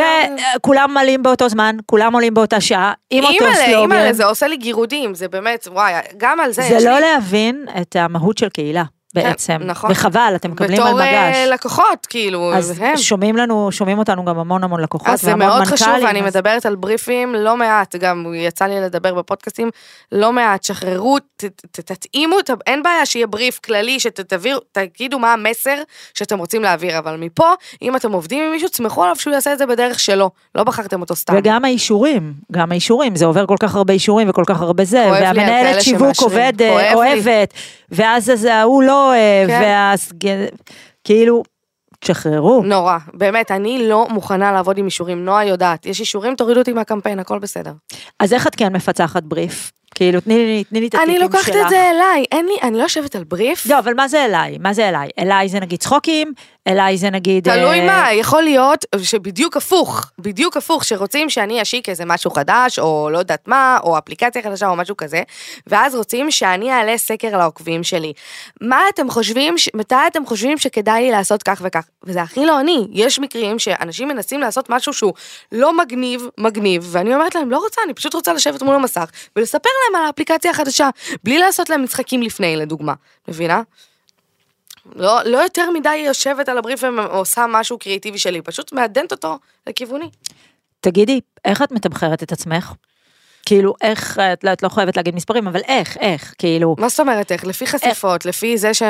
וכולם 0.56 0.98
עולים 0.98 1.24
באותו 1.24 1.50
זמן, 1.50 1.76
כולם 1.86 2.14
עולים 2.14 2.34
באותה 2.34 2.62
שעה, 2.62 2.94
עם 3.10 3.24
אותו 3.24 3.46
סלוגן. 3.54 3.80
אימא'לה, 3.80 4.14
זה 4.14 4.26
עושה 4.26 4.48
לי 4.48 4.58
גירודים, 4.58 5.16
זה 5.16 5.28
באמת, 5.28 5.68
וואי, 5.72 5.94
גם 6.18 6.40
על 6.40 6.52
זה 6.52 6.62
זה 6.62 6.90
לא 6.90 6.96
לי... 6.96 7.02
להבין 7.02 7.66
את 7.82 7.96
המהות 7.96 8.38
של 8.38 8.50
קהילה, 8.50 8.84
בעצם. 9.16 9.58
נכון. 9.66 9.92
וחבל, 9.92 10.34
אתם 10.36 10.52
מקבלים 10.52 10.82
על 10.82 10.88
בתור 10.88 11.02
אה. 11.02 11.46
לקוחות, 11.54 12.06
כאילו, 12.10 12.54
אז 12.54 12.74
הם. 12.80 12.98
שומעים 12.98 13.38
לנו, 13.38 13.72
שומעים 13.72 14.00
אותנו 14.00 14.26
גם 14.26 14.40
המון 14.40 14.64
המון 14.64 14.82
לקוחות, 14.82 15.08
אז 15.10 15.22
זה 15.22 15.28
והמון 15.32 15.48
מאוד 15.48 15.64
חשוב, 15.64 15.88
מנכ"לים, 15.88 16.08
ואני 16.08 16.20
אז- 16.20 16.26
מדברת 16.36 16.66
על 16.66 16.76
בריפים 16.76 17.36
לא 17.36 17.58
מעט, 17.58 17.96
גם 17.96 18.26
יצא 18.36 18.66
לי 18.66 18.82
לדבר 18.82 19.14
בפודקאסטים 19.14 19.70
לא 20.12 20.34
מעט, 20.34 20.64
שחררו, 20.64 21.20
ת- 21.20 21.44
ת- 21.72 21.80
תתאימו, 21.80 22.36
ה- 22.36 22.54
אין 22.68 22.84
בעיה 22.84 23.06
שיהיה 23.06 23.28
בריף 23.28 23.60
כללי, 23.60 24.00
שתעבירו, 24.00 24.60
תגידו 24.72 25.20
מה 25.20 25.34
המסר 25.34 25.76
שאתם 26.14 26.38
רוצים 26.40 26.62
להעביר, 26.64 26.98
אבל 26.98 27.16
מפה, 27.20 27.50
אם 27.82 27.96
אתם 27.96 28.12
עובדים 28.12 28.44
עם 28.44 28.52
מישהו, 28.52 28.70
תסמכו 28.70 29.04
עליו 29.04 29.16
שהוא 29.16 29.34
יעשה 29.34 29.54
את 29.54 29.58
זה 29.58 29.66
בדרך 29.66 30.00
שלו, 30.00 30.32
לא 30.56 30.64
בחרתם 30.64 31.02
אותו 31.02 31.16
סתם. 31.16 31.34
וגם 31.38 31.66
האישורים, 31.66 32.34
גם 32.52 32.72
האישורים, 32.72 33.16
זה 33.16 33.26
עובר 33.26 33.46
כל 33.46 33.58
כך 33.60 33.76
הרבה 33.76 33.94
אישורים 33.94 34.30
וכל 34.30 34.44
כך 34.48 34.62
הרבה 34.62 34.86
זה, 34.86 35.08
והמנהלת 35.12 35.82
שיווק 35.82 36.14
שמאשרים, 36.14 36.30
עובד, 36.32 36.54
כואב 36.58 36.78
לי. 36.82 36.94
אוהבת, 36.94 37.54
ואז 37.92 38.30
אז 38.30 38.46
ההוא 38.46 38.84
לא 38.84 39.01
כן. 39.48 39.60
ואז 39.62 40.12
כאילו, 41.04 41.44
תשחררו. 42.00 42.64
נורא, 42.64 42.98
באמת, 43.14 43.52
אני 43.52 43.88
לא 43.90 44.08
מוכנה 44.10 44.52
לעבוד 44.52 44.78
עם 44.78 44.86
אישורים, 44.86 45.26
נועה 45.26 45.46
יודעת, 45.46 45.86
יש 45.86 46.00
אישורים, 46.00 46.36
תורידו 46.36 46.60
אותי 46.60 46.74
מהקמפיין, 46.74 47.20
הכל 47.20 47.40
בסדר. 47.40 47.74
אז 48.20 48.34
איך 48.34 48.48
את 48.48 48.56
כן 48.56 48.76
מפצחת 48.76 49.24
בריף? 49.24 49.72
כאילו, 49.96 50.22
תני 50.22 50.36
לי, 50.36 50.64
תני 50.64 50.80
לי 50.80 50.88
את 50.88 50.96
הטיפים 50.96 51.10
אני 51.10 51.20
שלך. 51.20 51.34
לוקחת 51.34 51.66
את 51.66 51.70
זה 51.70 51.90
אליי, 51.90 52.26
אין 52.32 52.46
לי, 52.46 52.54
אני 52.62 52.78
לא 52.78 52.84
יושבת 52.84 53.16
על 53.16 53.24
בריף. 53.24 53.66
לא, 53.66 53.80
אבל 53.80 53.94
מה 53.94 54.08
זה 54.08 54.26
אליי? 54.26 54.58
מה 54.60 54.74
זה 54.74 54.90
אליי? 54.90 55.10
אליי 55.20 55.50
זה 55.50 55.60
נגיד 55.60 55.80
צחוקים, 55.80 56.34
אליי 56.68 56.98
זה 56.98 57.10
נגיד... 57.10 57.44
תלוי 57.44 57.80
אה, 57.80 57.86
מה, 57.86 58.14
יכול 58.14 58.44
להיות 58.44 58.86
שבדיוק 59.04 59.58
הפוך, 59.58 60.12
בדיוק 60.20 60.58
הפוך, 60.58 60.86
שרוצים 60.86 61.30
שאני 61.30 61.62
אשיק 61.62 61.90
איזה 61.90 62.06
משהו 62.06 62.32
חדש, 62.32 62.80
או 62.80 63.10
לא 63.12 63.18
יודעת 63.18 63.48
מה, 63.48 63.80
או 63.84 63.98
אפליקציה 63.98 64.42
חדשה, 64.42 64.68
או 64.68 64.76
משהו 64.76 64.98
כזה, 64.98 65.24
ואז 65.68 65.96
רוצים 65.96 66.32
שאני 66.32 66.72
אעלה 66.72 66.98
סקר 66.98 67.38
לעוקבים 67.38 67.84
שלי. 67.84 68.14
מה 68.62 68.82
אתם 68.94 69.10
חושבים, 69.10 69.56
מתי 69.74 69.96
אתם 70.08 70.26
חושבים 70.26 70.58
שכדאי 70.58 71.02
לי 71.02 71.12
לעשות 71.12 71.44
כך 71.44 71.62
וכך? 71.66 71.86
וזה 72.04 72.22
הכי 72.22 72.46
לא 72.46 72.60
אני, 72.60 72.88
יש 72.92 73.20
מקרים 73.20 73.60
שאנשים 73.60 74.08
מנסים 74.08 74.40
לעשות 74.40 74.70
משהו 74.70 74.94
שהוא 74.94 75.14
לא 75.52 75.78
מגניב, 75.78 76.28
מגניב, 76.38 76.88
ואני 76.92 77.16
אומרת 77.16 77.36
להם, 77.36 77.52
לא 77.52 77.58
רוצה, 77.58 77.82
אני 77.86 77.94
פשוט 77.94 78.14
רוצה 78.14 78.34
לשבת 78.34 78.62
מול 78.62 78.76
המסך, 78.76 79.10
ולספר 79.36 79.70
להם 79.86 80.02
על 80.02 80.08
האפליקציה 80.08 80.52
החדשה, 80.52 80.90
בלי 81.24 81.38
לעשות 81.38 81.70
להם 81.70 81.84
משחקים 81.84 82.22
לפני, 82.24 82.56
לדוגמה, 82.56 82.94
מבינה? 83.28 83.62
לא, 84.96 85.24
לא 85.26 85.38
יותר 85.38 85.70
מדי 85.72 85.96
יושבת 85.96 86.50
על 86.50 86.58
הבריף 86.58 86.84
ועושה 86.84 87.46
משהו 87.50 87.78
קריאיטיבי 87.78 88.18
שלי, 88.18 88.42
פשוט 88.42 88.74
מעדנת 88.74 89.12
אותו 89.12 89.40
לכיווני. 89.68 90.10
תגידי, 90.80 91.20
איך 91.46 91.62
את 91.62 91.72
מתמחרת 91.72 92.24
את 92.24 92.32
עצמך? 92.32 92.74
כאילו, 93.46 93.74
איך, 93.82 94.20
את 94.34 94.44
לא, 94.44 94.54
את 94.54 94.64
לא 94.64 94.70
חייבת 94.70 94.98
להגיד 94.98 95.16
מספרים, 95.16 95.48
אבל 95.48 95.60
איך, 95.68 95.98
איך, 95.98 96.34
כאילו, 96.38 96.76
מה 96.80 96.90
זאת 96.90 97.00
אומרת 97.00 97.32
איך? 97.32 97.46
לפי 97.46 97.68
חשיפות, 97.68 98.26
לפי 98.26 98.58
זה 98.58 98.74
ש... 98.74 98.84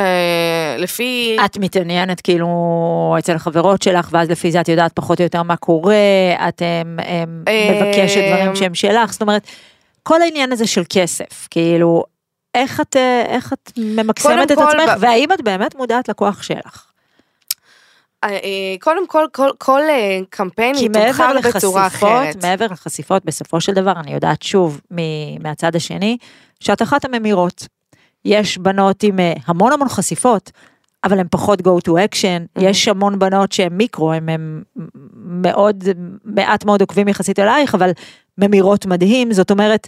לפי... 0.78 1.38
את 1.46 1.58
מתעניינת 1.58 2.22
כאילו 2.22 3.16
אצל 3.20 3.36
החברות 3.36 3.82
שלך, 3.82 4.10
ואז 4.12 4.30
לפי 4.30 4.52
זה 4.52 4.62
את 4.62 4.70
יודעת 4.70 4.92
פחות 4.94 5.20
או 5.20 5.24
יותר 5.24 5.44
מה 5.44 5.56
קורה, 5.56 5.96
את 6.48 6.62
em, 6.62 7.00
em, 7.00 7.04
אה, 7.48 7.72
מבקשת 7.72 8.22
דברים 8.28 8.56
שהם 8.56 8.76
שלך, 8.76 9.12
זאת 9.12 9.22
אומרת, 9.22 9.48
כל 10.04 10.22
העניין 10.22 10.52
הזה 10.52 10.68
של 10.68 10.84
כסף, 10.90 11.48
כאילו, 11.52 12.04
איך 12.56 12.82
את, 12.82 12.96
אה, 12.96 13.24
איך 13.26 13.54
את 13.54 13.72
ממקסמת 13.78 14.52
את 14.52 14.58
כל, 14.58 14.64
עצמך, 14.64 14.90
ב- 14.98 14.98
והאם 15.00 15.32
את 15.32 15.42
באמת 15.42 15.76
מודעת 15.76 16.10
לכוח 16.10 16.44
שלך? 16.44 16.92
אה, 18.24 18.30
אה, 18.30 18.76
קודם 18.80 19.08
כל, 19.08 19.26
כל, 19.32 19.50
כל 19.58 19.82
אה, 19.90 20.20
קמפיין 20.30 20.76
כי 20.76 20.86
יתומחר 20.86 21.34
בצורה 21.44 21.88
אחרת. 21.88 22.44
מעבר 22.44 22.66
לחשיפות, 22.72 23.26
בסופו 23.26 23.62
של 23.62 23.74
דבר, 23.74 23.92
אני 23.92 24.14
יודעת 24.14 24.42
שוב 24.42 24.82
מהצד 25.40 25.76
השני, 25.76 26.18
שאת 26.60 26.82
אחת 26.82 27.06
הממירות. 27.06 27.68
יש 28.26 28.58
בנות 28.58 29.04
עם 29.04 29.20
המון 29.46 29.74
המון 29.74 29.90
חשיפות, 29.90 30.52
אבל 31.04 31.20
הן 31.20 31.28
פחות 31.32 31.60
go 31.62 31.72
to 31.88 31.92
action, 31.92 32.62
יש 32.62 32.88
המון 32.88 33.20
בנות 33.20 33.52
שהן 33.52 33.74
מיקרו, 33.74 34.14
הן 34.14 34.30
הן 34.30 34.62
מאוד, 35.26 35.84
מעט 36.26 36.66
מאוד 36.66 36.82
עוקבים 36.82 37.08
יחסית 37.08 37.40
אלייך, 37.40 37.76
אבל 37.76 37.92
ממירות 38.38 38.86
מדהים, 38.86 39.34
זאת 39.34 39.52
אומרת, 39.52 39.88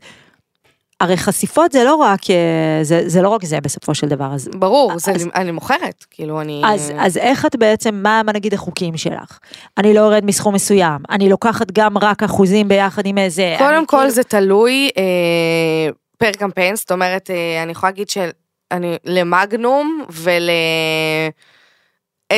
הרי 1.01 1.17
חשיפות 1.17 1.71
זה 1.71 1.83
לא 1.83 1.95
רק, 1.95 2.29
אה, 2.29 2.35
זה, 2.83 3.03
זה 3.09 3.21
לא 3.21 3.29
רק 3.29 3.45
זה 3.45 3.61
בסופו 3.61 3.95
של 3.95 4.07
דבר, 4.07 4.33
אז 4.33 4.49
ברור, 4.55 4.99
זה, 4.99 5.11
אז- 5.11 5.27
אני, 5.35 5.51
מוכרת, 5.51 6.05
כאילו 6.11 6.41
אני... 6.41 6.61
אז, 6.65 6.91
אז 6.97 7.17
איך 7.17 7.45
את 7.45 7.55
בעצם, 7.55 7.95
מה, 8.03 8.21
מה 8.25 8.31
נגיד 8.31 8.53
החוקים 8.53 8.97
שלך? 8.97 9.39
אני 9.77 9.93
לא 9.93 9.99
יורד 9.99 10.25
מסכום 10.25 10.55
מסוים, 10.55 11.01
אני 11.09 11.29
לוקחת 11.29 11.71
גם 11.71 11.97
רק 11.97 12.23
אחוזים 12.23 12.67
ביחד 12.67 13.05
עם 13.05 13.17
איזה... 13.17 13.55
קודם 13.57 13.85
כל 13.85 13.97
כאילו- 13.97 14.09
זה 14.11 14.23
תלוי 14.23 14.89
אה, 14.97 15.03
פר 16.17 16.31
קמפיין, 16.31 16.75
זאת 16.75 16.91
אומרת, 16.91 17.29
אה, 17.31 17.63
אני 17.63 17.71
יכולה 17.71 17.89
להגיד 17.91 18.09
שאני 18.73 18.97
למגנום 19.05 20.05
ול... 20.09 20.49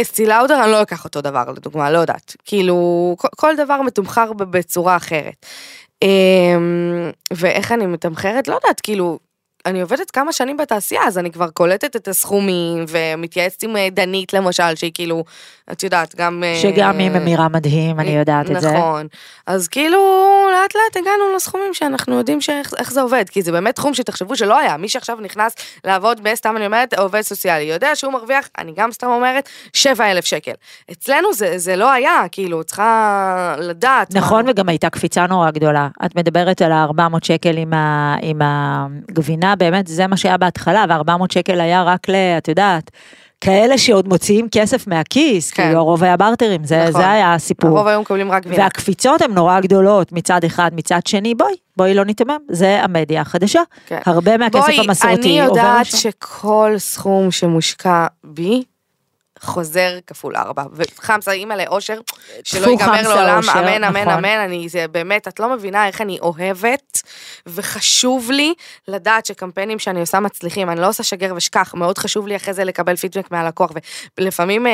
אסטי 0.02 0.26
לאודר 0.26 0.64
אני 0.64 0.72
לא 0.72 0.82
אקח 0.82 1.06
אותו 1.06 1.22
דבר 1.22 1.52
לדוגמה, 1.56 1.92
לא 1.92 1.98
יודעת. 1.98 2.36
כאילו, 2.46 3.16
כל, 3.36 3.56
דבר 3.58 3.82
מתומחר 3.82 4.34
בצורה 4.34 4.96
אחרת. 4.96 5.46
אה, 6.04 6.08
ואיך 7.34 7.72
אני 7.72 7.86
מתמחרת? 7.86 8.48
לא 8.48 8.56
יודעת, 8.56 8.82
כאילו, 8.82 9.20
אני 9.66 9.82
עובדת 9.82 10.12
כמה 10.12 10.32
שנים 10.34 10.58
בתעשייה, 10.58 11.02
אז 11.08 11.18
אני 11.18 11.32
כבר 11.32 11.50
קולטת 11.50 11.96
את 11.96 12.08
הסכומים 12.08 12.86
ומתייעצת 12.88 13.64
עם 13.64 13.78
אה, 13.78 13.88
דנית 13.92 14.34
למשל, 14.34 14.76
שהיא 14.76 14.92
כאילו, 14.94 15.24
את 15.72 15.84
יודעת, 15.84 16.16
גם... 16.16 16.44
אה, 16.46 16.56
שגם 16.62 16.98
היא 16.98 17.10
ממירה 17.12 17.48
מדהים, 17.50 18.00
אני 18.00 18.10
יודעת 18.10 18.52
את 18.52 18.62
זה. 18.62 18.72
נכון. 18.72 19.08
אז 19.48 19.68
כאילו, 19.68 20.00
לאט 20.52 20.76
לאט 20.76 20.98
הגענו 21.04 21.36
לסכומים 21.36 21.74
שאנחנו 21.74 22.16
יודעים 22.18 22.42
שאיך 22.42 22.74
איך 22.78 22.92
זה 22.92 23.02
עובד, 23.02 23.26
כי 23.30 23.42
זה 23.42 23.52
באמת 23.52 23.76
תחום 23.76 23.94
שתחשבו 23.94 24.36
שלא 24.36 24.60
היה. 24.60 24.78
מי 24.78 24.90
שעכשיו 24.90 25.18
נכנס 25.22 25.56
לעבוד 25.86 26.20
בסתם 26.24 26.58
אני 26.58 26.66
אומרת, 26.66 26.94
עובד 26.94 27.22
סוציאלי, 27.22 27.64
יודע 27.64 27.96
שהוא 27.96 28.14
מרוויח, 28.14 28.50
אני 28.58 28.74
גם 28.76 28.92
סתם 28.92 29.08
אומרת, 29.08 29.50
7,000 29.74 30.26
שקל. 30.26 30.52
אצלנו 30.92 31.34
זה, 31.34 31.58
זה 31.58 31.76
לא 31.76 31.92
היה, 31.92 32.22
כאילו, 32.32 32.64
צריכה 32.64 33.56
לדעת. 33.60 34.14
מה- 34.14 34.20
נכון, 34.20 34.50
וגם 34.50 34.70
הייתה 34.70 34.90
קפיצה 34.90 35.28
נורא 35.28 35.52
גדולה. 35.52 35.88
את 36.06 36.16
מדברת 36.16 36.62
על 36.62 36.72
ה-400 36.72 37.18
שקל 37.26 37.58
עם 38.22 38.42
הגבינה, 38.42 39.55
באמת, 39.56 39.88
זה 39.88 40.08
מה 40.08 40.18
שהיה 40.18 40.38
בהתחלה, 40.38 40.86
וה-400 40.90 41.34
שקל 41.34 41.62
היה 41.62 41.84
רק 41.84 42.10
ל... 42.10 42.16
את 42.38 42.48
יודעת, 42.48 42.92
כאלה 43.42 43.78
שעוד 43.78 44.08
מוציאים 44.08 44.48
כסף 44.52 44.88
מהכיס, 44.88 45.52
כן. 45.52 45.64
כאילו 45.64 45.80
הרוב 45.80 46.04
היה 46.04 46.18
בארטרים, 46.18 46.64
זה, 46.64 46.80
נכון. 46.80 47.02
זה 47.02 47.10
היה 47.10 47.34
הסיפור. 47.34 47.70
הרוב 47.70 47.88
היו 47.88 48.02
מקבלים 48.02 48.32
רק 48.32 48.46
גבינה. 48.46 48.64
והקפיצות 48.64 49.22
הן 49.22 49.32
נורא 49.32 49.60
גדולות 49.60 50.12
מצד 50.12 50.44
אחד, 50.44 50.72
מצד 50.74 51.00
שני, 51.08 51.36
בואי, 51.36 51.54
בואי 51.78 51.94
לא 51.94 52.06
ניתמם, 52.06 52.38
זה 52.50 52.84
המדיה 52.84 53.22
החדשה. 53.22 53.62
כן. 53.88 54.00
הרבה 54.06 54.38
מהכסף 54.38 54.74
המסורתי 54.78 55.16
בואי, 55.16 55.40
אני 55.40 55.42
עובר 55.42 55.60
יודעת 55.60 55.88
לשם. 55.88 55.98
שכל 55.98 56.74
סכום 56.78 57.32
שמושקע 57.32 58.08
בי, 58.24 58.64
חוזר 59.46 59.98
כפול 60.08 60.36
ארבע. 60.36 60.64
וחמסה, 60.74 61.32
אימא 61.32 61.54
לאושר, 61.54 62.00
שלא 62.44 62.68
ייגמר 62.68 63.02
לעולם, 63.02 63.38
אושר, 63.38 63.60
אמן, 63.60 63.84
אמן, 63.84 64.02
נכון. 64.02 64.14
אמן, 64.14 64.40
אני, 64.40 64.70
זה 64.70 64.88
באמת, 64.88 65.28
את 65.28 65.40
לא 65.40 65.50
מבינה 65.50 65.88
איך 65.88 66.02
אני 66.02 66.20
אוהבת, 66.20 67.02
וחשוב 67.48 68.32
לי 68.32 68.54
לדעת 68.88 69.26
שקמפיינים 69.26 69.80
שאני 69.80 70.00
עושה 70.00 70.20
מצליחים, 70.20 70.70
אני 70.70 70.82
לא 70.82 70.88
עושה 70.88 71.04
שגר 71.04 71.34
ושכח, 71.36 71.74
מאוד 71.74 71.98
חשוב 71.98 72.28
לי 72.28 72.36
אחרי 72.36 72.54
זה 72.54 72.64
לקבל 72.64 72.96
פידבק 72.96 73.32
מהלקוח, 73.32 73.72
ולפעמים 74.18 74.68
אה, 74.68 74.72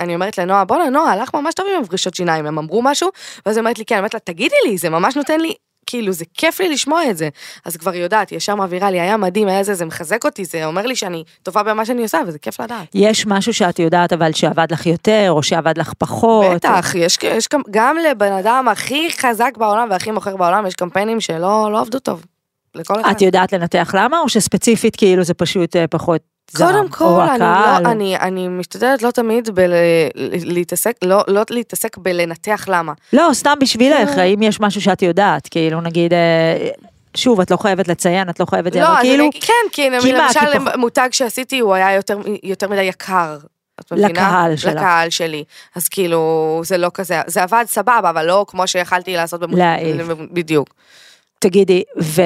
אני 0.00 0.14
אומרת 0.14 0.38
לנועה, 0.38 0.64
בואנה, 0.64 0.90
נועה, 0.90 1.12
הלך 1.12 1.34
ממש 1.34 1.54
טוב 1.54 1.66
עם 1.76 1.82
הפרישות 1.82 2.14
שיניים, 2.14 2.46
הם 2.46 2.58
אמרו 2.58 2.82
משהו, 2.82 3.10
ואז 3.46 3.56
היא 3.56 3.60
אומרת 3.60 3.78
לי, 3.78 3.84
כן, 3.84 3.94
אני 3.94 4.00
אומרת 4.00 4.14
לה, 4.14 4.20
תגידי 4.20 4.56
לי, 4.66 4.78
זה 4.78 4.90
ממש 4.90 5.16
נותן 5.16 5.40
לי 5.40 5.54
כאילו 5.88 6.12
זה 6.12 6.24
כיף 6.34 6.60
לי 6.60 6.68
לשמוע 6.68 7.10
את 7.10 7.16
זה. 7.16 7.28
אז 7.64 7.76
כבר 7.76 7.94
יודעת, 7.94 8.32
ישר 8.32 8.54
מעבירה 8.54 8.90
לי, 8.90 9.00
היה 9.00 9.16
מדהים, 9.16 9.48
היה 9.48 9.62
זה, 9.62 9.74
זה 9.74 9.84
מחזק 9.84 10.24
אותי, 10.24 10.44
זה 10.44 10.64
אומר 10.64 10.86
לי 10.86 10.96
שאני 10.96 11.24
טובה 11.42 11.62
במה 11.62 11.84
שאני 11.84 12.02
עושה, 12.02 12.20
וזה 12.26 12.38
כיף 12.38 12.60
לדעת. 12.60 12.86
יש 12.94 13.26
משהו 13.26 13.54
שאת 13.54 13.78
יודעת 13.78 14.12
אבל 14.12 14.32
שעבד 14.32 14.72
לך 14.72 14.86
יותר, 14.86 15.26
או 15.28 15.42
שעבד 15.42 15.78
לך 15.78 15.92
פחות. 15.98 16.54
בטח, 16.54 16.94
יש, 16.94 17.18
יש 17.22 17.48
גם, 17.52 17.60
גם 17.70 17.96
לבן 18.10 18.32
אדם 18.32 18.68
הכי 18.68 19.08
חזק 19.10 19.50
בעולם 19.56 19.88
והכי 19.90 20.10
מוכר 20.10 20.36
בעולם, 20.36 20.66
יש 20.66 20.74
קמפיינים 20.74 21.20
שלא 21.20 21.72
לא 21.72 21.80
עבדו 21.80 21.98
טוב. 21.98 22.24
לכל 22.74 23.00
אחד. 23.00 23.10
את 23.10 23.22
יודעת 23.22 23.52
לנתח 23.52 23.94
למה, 23.94 24.20
או 24.20 24.28
שספציפית 24.28 24.96
כאילו 24.96 25.24
זה 25.24 25.34
פשוט 25.34 25.76
אה, 25.76 25.86
פחות 25.86 26.20
קודם 26.56 26.84
או 26.84 26.90
כל, 26.90 27.20
אני, 27.20 27.34
הקהל? 27.34 27.82
לא, 27.82 27.90
אני, 27.90 28.16
אני 28.16 28.48
משתדלת 28.48 29.02
לא 29.02 29.10
תמיד 29.10 29.50
בל, 29.54 29.72
להתעסק, 30.44 30.92
לא, 31.04 31.24
לא 31.28 31.42
להתעסק 31.50 31.96
בלנתח 31.98 32.64
למה. 32.68 32.92
לא, 33.12 33.28
סתם 33.32 33.54
בשבילך, 33.60 34.16
לא. 34.16 34.22
האם 34.22 34.42
יש 34.42 34.60
משהו 34.60 34.80
שאת 34.80 35.02
יודעת, 35.02 35.48
כאילו 35.50 35.80
נגיד, 35.80 36.12
אה, 36.12 36.68
שוב, 37.16 37.40
את 37.40 37.50
לא 37.50 37.56
חייבת 37.56 37.88
לציין, 37.88 38.28
את 38.30 38.40
לא 38.40 38.44
חייבת, 38.46 38.74
לא, 38.76 38.86
אבל 38.88 39.00
כאילו, 39.00 39.24
אני, 39.24 39.40
כן, 39.40 39.52
כי 39.72 39.90
למשל 39.90 40.40
כי 40.52 40.58
פח- 40.58 40.76
מותג 40.76 41.08
שעשיתי 41.12 41.58
הוא 41.58 41.74
היה 41.74 41.94
יותר, 41.94 42.18
יותר 42.42 42.68
מדי 42.68 42.82
יקר. 42.82 43.36
את 43.80 43.92
מבינה? 43.92 44.08
לקהל 44.08 44.56
שלך. 44.56 44.72
לקהל 44.74 45.10
שלי. 45.10 45.44
אז 45.76 45.88
כאילו, 45.88 46.60
זה 46.64 46.78
לא 46.78 46.90
כזה, 46.94 47.20
זה 47.26 47.42
עבד 47.42 47.64
סבבה, 47.66 47.98
אבל 48.10 48.26
לא 48.26 48.44
כמו 48.48 48.66
שיכלתי 48.66 49.16
לעשות 49.16 49.40
במותג. 49.40 49.76
בדיוק. 50.32 50.68
תגידי, 51.40 51.82
ו... 52.02 52.22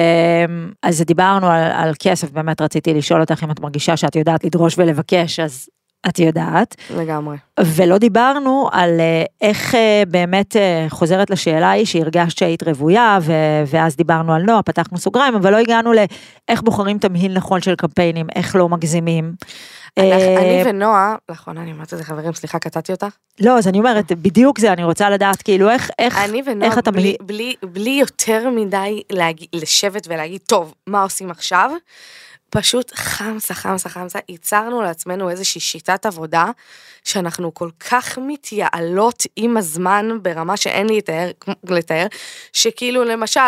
אז 0.83 1.01
דיברנו 1.01 1.47
על, 1.47 1.71
על 1.71 1.93
כסף, 1.99 2.31
באמת 2.31 2.61
רציתי 2.61 2.93
לשאול 2.93 3.21
אותך 3.21 3.43
אם 3.43 3.51
את 3.51 3.59
מרגישה 3.59 3.97
שאת 3.97 4.15
יודעת 4.15 4.43
לדרוש 4.43 4.77
ולבקש, 4.77 5.39
אז 5.39 5.69
את 6.07 6.19
יודעת. 6.19 6.75
לגמרי. 6.97 7.37
ולא 7.59 7.97
דיברנו 7.97 8.69
על 8.71 8.99
אה, 8.99 9.23
איך 9.41 9.75
אה, 9.75 10.03
באמת 10.07 10.55
אה, 10.55 10.85
חוזרת 10.89 11.29
לשאלה 11.29 11.67
ההיא 11.67 11.85
שהרגשת 11.85 12.37
שהיית 12.37 12.63
רוויה, 12.63 13.19
ו- 13.21 13.63
ואז 13.67 13.95
דיברנו 13.95 14.33
על 14.33 14.41
נועה, 14.41 14.63
פתחנו 14.63 14.97
סוגריים, 14.97 15.35
אבל 15.35 15.51
לא 15.51 15.57
הגענו 15.57 15.91
לאיך 15.93 16.61
בוחרים 16.61 16.97
תמהיל 16.97 17.33
נכון 17.33 17.61
של 17.61 17.75
קמפיינים, 17.75 18.27
איך 18.35 18.55
לא 18.55 18.69
מגזימים. 18.69 19.33
אני 19.97 20.61
ונועה, 20.65 21.15
לאחרונה 21.29 21.61
אני 21.61 21.71
אומרת 21.71 21.93
את 21.93 21.97
זה 21.97 22.03
חברים, 22.03 22.33
סליחה, 22.33 22.59
קטעתי 22.59 22.91
אותך. 22.91 23.07
לא, 23.39 23.57
אז 23.57 23.67
אני 23.67 23.77
אומרת, 23.77 24.11
בדיוק 24.11 24.59
זה, 24.59 24.73
אני 24.73 24.83
רוצה 24.83 25.09
לדעת 25.09 25.41
כאילו 25.41 25.69
איך, 25.69 25.89
איך, 25.99 26.17
אני 26.17 26.41
ונועה, 26.45 26.71
איך 26.71 26.77
בלי, 26.87 27.01
מי- 27.03 27.17
בלי, 27.27 27.53
בלי 27.63 27.89
יותר 27.89 28.49
מדי 28.49 29.01
לשבת 29.53 30.07
ולהגיד, 30.09 30.41
טוב, 30.47 30.73
מה 30.87 31.03
עושים 31.03 31.31
עכשיו? 31.31 31.71
פשוט 32.53 32.91
חמסה, 32.95 33.53
חמסה, 33.53 33.89
חמסה, 33.89 34.19
ייצרנו 34.29 34.81
לעצמנו 34.81 35.29
איזושהי 35.29 35.61
שיטת 35.61 36.05
עבודה, 36.05 36.45
שאנחנו 37.03 37.53
כל 37.53 37.69
כך 37.89 38.17
מתייעלות 38.17 39.23
עם 39.35 39.57
הזמן 39.57 40.09
ברמה 40.21 40.57
שאין 40.57 40.87
לי 40.87 40.97
לתאר, 40.97 41.31
לתאר, 41.69 42.05
שכאילו 42.53 43.03
למשל, 43.03 43.39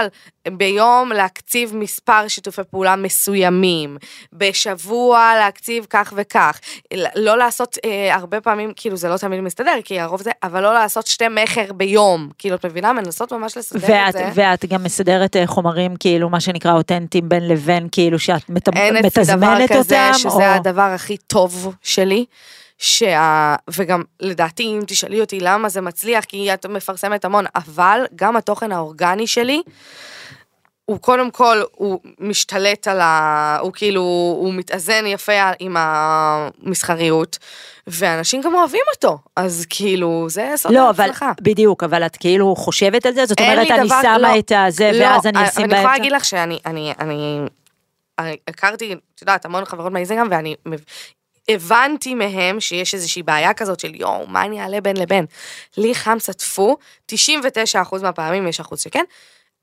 ביום 0.50 1.12
להקציב 1.12 1.76
מספר 1.76 2.28
שיתופי 2.28 2.62
פעולה 2.70 2.96
מסוימים, 2.96 3.98
בשבוע 4.34 5.32
להקציב 5.40 5.86
כך 5.90 6.14
וכך, 6.16 6.60
לא 7.16 7.38
לעשות 7.38 7.78
אה, 7.86 8.16
הרבה 8.16 8.42
פעמים, 8.42 8.72
כאילו 8.76 8.98
זה 8.98 9.10
לא 9.10 9.18
תמיד 9.18 9.42
מסתדר, 9.42 9.74
כי 9.84 10.00
הרוב 10.00 10.22
זה, 10.22 10.32
אבל 10.44 10.64
לא 10.64 10.74
לעשות 10.74 11.08
שתי 11.08 11.26
מכר 11.28 11.74
ביום, 11.74 12.30
כאילו 12.38 12.56
את 12.56 12.66
מבינה? 12.66 12.94
מנסות 12.94 13.34
ממש 13.34 13.58
לסדר 13.58 13.80
את 13.80 13.90
ואת, 13.90 14.14
זה. 14.14 14.30
ואת 14.34 14.66
גם 14.66 14.84
מסדרת 14.84 15.36
אה, 15.36 15.48
חומרים 15.48 15.96
כאילו 15.96 16.30
מה 16.30 16.40
שנקרא 16.40 16.74
אותנטיים 16.74 17.30
בין 17.30 17.48
לבין 17.48 17.88
כאילו 17.92 18.20
שאת 18.20 18.50
מת, 18.50 18.70
דבר 19.02 19.22
מתזמנת 19.22 19.72
כזה, 19.72 20.08
אותם, 20.08 20.18
שזה 20.18 20.30
או... 20.30 20.42
הדבר 20.56 20.82
הכי 20.96 21.18
טוב 21.18 21.76
שלי. 21.82 22.26
שה... 22.78 23.56
וגם 23.70 24.02
לדעתי 24.20 24.64
אם 24.64 24.82
תשאלי 24.88 25.22
אותי 25.22 25.40
למה 25.40 25.70
זה 25.70 25.82
מצליח 25.82 26.24
כי 26.24 26.54
את 26.54 26.66
מפרסמת 26.66 27.26
המון 27.26 27.46
אבל 27.56 28.06
גם 28.16 28.36
התוכן 28.38 28.72
האורגני 28.72 29.28
שלי 29.28 29.62
הוא 30.86 31.00
קודם 31.00 31.32
כל 31.32 31.62
הוא 31.72 32.00
משתלט 32.20 32.88
על 32.88 33.02
ה... 33.02 33.58
הוא 33.62 33.72
כאילו 33.74 34.02
הוא 34.40 34.54
מתאזן 34.54 35.06
יפה 35.08 35.52
עם 35.60 35.76
המסחריות 35.80 37.38
ואנשים 37.88 38.42
גם 38.42 38.54
אוהבים 38.54 38.84
אותו 38.96 39.18
אז 39.36 39.66
כאילו 39.70 40.26
זה 40.30 40.52
סוד 40.56 40.72
לא, 40.72 40.90
אבל 40.90 41.02
ההצלחה. 41.04 41.32
בדיוק, 41.42 41.84
אבל 41.84 42.06
את 42.06 42.16
כאילו 42.16 42.56
חושבת 42.56 43.06
על 43.06 43.14
זה? 43.14 43.26
זאת 43.26 43.40
אומרת, 43.42 43.72
אני 43.72 43.88
דבר- 43.88 44.02
שמה 44.02 44.18
לא, 44.18 44.40
את 44.40 44.52
הזה, 44.56 44.92
לא, 44.94 45.06
ואז 45.06 45.26
אני 45.26 45.48
אשים 45.48 45.64
אני 45.64 45.68
באמצע? 45.68 45.80
יכולה 45.82 45.98
להגיד 45.98 46.12
לך 46.12 46.26
שאני, 46.26 46.60
אני, 46.66 46.94
אני, 47.00 47.00
אני 47.00 47.48
הכרתי, 48.48 48.94
את 49.16 49.22
יודעת, 49.22 49.46
המון 49.46 49.66
חברות 49.66 49.92
מהאינסטגרם, 49.92 50.28
ואני 50.32 50.56
הבנתי 51.50 52.16
מהם 52.16 52.60
שיש 52.60 52.94
איזושהי 52.94 53.24
בעיה 53.24 53.54
כזאת 53.54 53.80
של 53.80 53.96
יואו, 53.96 54.28
מה 54.28 54.46
אני 54.46 54.62
אעלה 54.62 54.82
בין 54.82 54.98
לבין? 54.98 55.26
לי 55.78 55.96
חמסה 55.96 56.34
טפו, 56.34 56.78
99% 57.12 57.16
מהפעמים 58.02 58.48
יש 58.48 58.60
אחוז 58.60 58.82
שכן, 58.82 59.04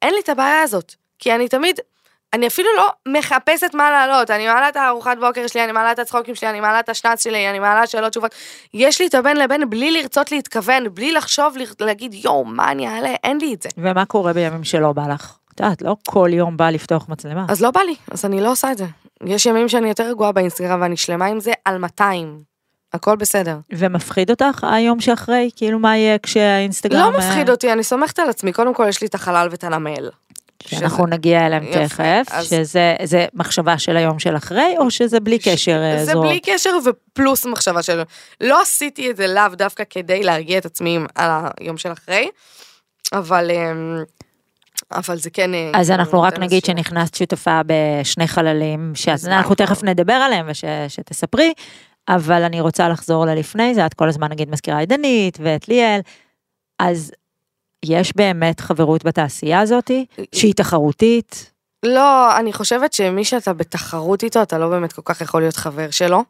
אין 0.03 0.15
לי 0.15 0.21
את 0.21 0.29
הבעיה 0.29 0.63
הזאת, 0.63 0.95
כי 1.19 1.35
אני 1.35 1.49
תמיד, 1.49 1.81
אני 2.33 2.47
אפילו 2.47 2.69
לא 2.77 2.89
מחפשת 3.09 3.75
מה 3.75 3.91
לעלות, 3.91 4.31
אני 4.31 4.47
מעלה 4.47 4.69
את 4.69 4.77
הארוחת 4.77 5.19
בוקר 5.21 5.47
שלי, 5.47 5.65
אני 5.65 5.73
מעלה 5.73 5.93
את 5.93 5.99
הצחוקים 5.99 6.35
שלי, 6.35 6.51
אני 6.51 6.61
מעלה 6.61 6.81
את 6.81 6.89
השנץ 6.89 7.25
שלי, 7.25 7.51
אני 7.51 7.59
מעלה 7.59 7.87
שאלות 7.87 8.11
תשובות, 8.11 8.35
יש 8.75 9.01
לי 9.01 9.07
את 9.07 9.15
הבין 9.15 9.37
לבין 9.37 9.71
בלי 9.71 9.91
לרצות 9.91 10.33
להתכוון, 10.33 10.95
בלי 10.95 11.13
לחשוב, 11.13 11.55
להגיד 11.81 12.15
יואו, 12.15 12.45
מה 12.45 12.71
אני 12.71 12.89
אעלה, 12.89 13.15
אין 13.25 13.39
לי 13.39 13.55
את 13.55 13.63
זה. 13.63 13.69
ומה 13.77 14.05
קורה 14.05 14.33
בימים 14.33 14.65
שלא 14.65 14.93
בא 14.93 15.03
לך? 15.15 15.42
את 15.55 15.61
יודעת, 15.61 15.83
לא 15.83 15.97
כל 16.09 16.31
יום 16.33 16.57
בא 16.57 16.71
לפתוח 16.71 17.09
מצלמה. 17.09 17.47
אז 17.49 17.61
לא 17.61 17.71
בא 17.71 17.81
לי, 17.81 17.95
אז 18.11 18.25
אני 18.25 18.41
לא 18.41 18.53
עושה 18.53 18.73
את 18.73 18.79
זה. 18.79 18.87
יש 19.25 19.47
ימים 19.47 19.69
שאני 19.69 19.89
יותר 19.89 20.05
רגועה 20.05 20.33
באינסטגרם 20.33 20.81
ואני 20.83 20.97
שלמה 20.97 21.27
עם 21.27 21.41
זה 21.41 21.53
על 21.65 21.79
200. 21.79 22.39
הכל 22.93 23.17
בסדר. 23.17 23.59
ומפחיד 23.73 24.31
אותך 24.31 24.67
היום 24.73 25.01
שאחרי? 25.01 25.51
כאילו 25.57 25.79
מה 25.79 25.97
יהיה 25.97 26.19
כשהאינסטגרם... 26.19 27.13
לא 27.13 27.19
אה, 27.19 27.29
מפחיד 27.29 27.51
אותי, 27.51 27.73
אני 27.73 27.83
סומכת 27.83 28.19
על 28.19 28.29
עצמי. 28.29 28.53
קודם 28.53 28.75
כל 28.75 28.87
יש 28.89 29.01
לי 29.01 29.07
את 29.07 29.15
החלל 29.15 29.49
ואת 29.51 29.65
הנמל. 29.65 30.11
שאנחנו 30.67 31.07
נגיע 31.07 31.47
אליהם 31.47 31.63
יפה, 31.63 31.87
תכף, 31.87 32.27
אז- 32.31 32.47
שזה 32.47 32.97
זה 33.05 33.27
מחשבה 33.35 33.79
של 33.79 33.97
היום 33.97 34.19
של 34.19 34.37
אחרי, 34.37 34.75
או 34.79 34.91
שזה 34.91 35.21
בלי 35.21 35.39
קשר 35.39 35.83
אה, 35.83 36.05
זה 36.05 36.13
זו? 36.13 36.23
בלי 36.23 36.41
קשר 36.41 36.71
ופלוס 36.85 37.47
מחשבה 37.47 37.83
של... 37.83 38.03
לא 38.41 38.63
עשיתי 38.63 39.11
את 39.11 39.17
זה 39.17 39.27
לאו 39.27 39.49
דווקא 39.53 39.85
כדי 39.91 40.23
להרגיע 40.23 40.59
את 40.59 40.67
עצמי 40.67 40.99
על 41.15 41.31
היום 41.61 41.77
של 41.79 41.93
אחרי, 41.93 42.29
אבל... 43.13 43.51
אבל 44.95 45.19
זה 45.19 45.31
כן... 45.31 45.55
אה, 45.55 45.71
אז 45.75 45.91
אנחנו 45.91 46.23
רק 46.23 46.33
נותן 46.33 46.43
נגיד 46.43 46.63
איזשהו- 46.67 46.77
שנכנסת 46.85 47.15
שותפה 47.15 47.61
בשני 47.67 48.29
חללים, 48.29 48.93
שאנחנו? 48.95 49.55
תכף 49.55 49.83
נדבר 49.85 50.13
עליהם 50.13 50.47
ושתספרי, 50.49 51.53
אבל 52.09 52.43
אני 52.43 52.61
רוצה 52.61 52.89
לחזור 52.89 53.27
ללפני 53.27 53.75
זה, 53.75 53.87
את 53.87 53.95
כל 53.95 54.09
הזמן 54.09 54.31
נגיד 54.31 54.51
מזכירה 54.51 54.83
את 54.83 54.89
דנית 54.89 55.39
ואת 55.41 55.69
ליאל, 55.69 56.01
אז 56.79 57.13
יש 57.85 58.17
באמת 58.17 58.61
חברות 58.61 59.05
בתעשייה 59.05 59.61
הזאתי, 59.61 60.07
שהיא 60.35 60.55
תחרותית, 60.55 61.53
לא, 61.83 62.37
אני 62.39 62.53
חושבת 62.53 62.93
שמי 62.93 63.25
שאתה 63.25 63.53
בתחרות 63.53 64.23
איתו, 64.25 64.43
אתה 64.43 64.59
לא 64.59 64.69
באמת 64.69 64.93
כל 64.93 65.03
כך 65.05 65.21
יכול 65.21 65.41
להיות 65.43 65.57
חבר 65.57 65.91
שלו. 65.91 66.23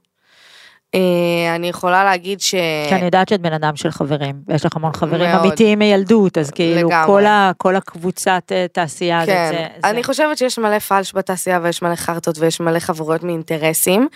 אה, 0.95 1.55
אני 1.55 1.69
יכולה 1.69 2.05
להגיד 2.05 2.41
ש... 2.41 2.51
כי 2.89 2.95
אני 2.95 3.05
יודעת 3.05 3.29
שאת 3.29 3.41
בן 3.41 3.53
אדם 3.53 3.77
של 3.77 3.91
חברים, 3.91 4.43
ויש 4.49 4.67
לך 4.67 4.77
המון 4.77 4.93
חברים 4.93 5.31
מאוד. 5.31 5.47
אמיתיים 5.47 5.79
מילדות, 5.79 6.39
אז 6.39 6.51
כאילו 6.51 6.89
לגמרי. 6.89 7.07
כל, 7.07 7.27
ה, 7.27 7.51
כל 7.57 7.77
הקבוצת 7.77 8.53
אה, 8.53 8.67
תעשייה 8.73 9.21
הזאת, 9.21 9.35
כן, 9.35 9.51
זה, 9.53 9.67
זה... 9.83 9.91
אני 9.91 10.05
חושבת 10.05 10.39
שיש 10.39 10.59
מלא 10.59 10.79
פלש 10.79 11.15
בתעשייה 11.15 11.61
ויש 11.63 11.83
מלא 11.83 11.95
חרטות 11.95 12.39
ויש 12.39 12.61
מלא 12.61 12.79
חברויות 12.79 13.23
מאינטרסים. 13.23 14.09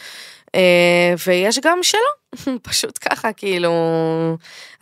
אה, 0.55 1.15
ויש 1.27 1.59
גם 1.65 1.79
שלא, 1.83 2.01
פשוט 2.69 2.99
ככה, 3.11 3.33
כאילו, 3.33 3.73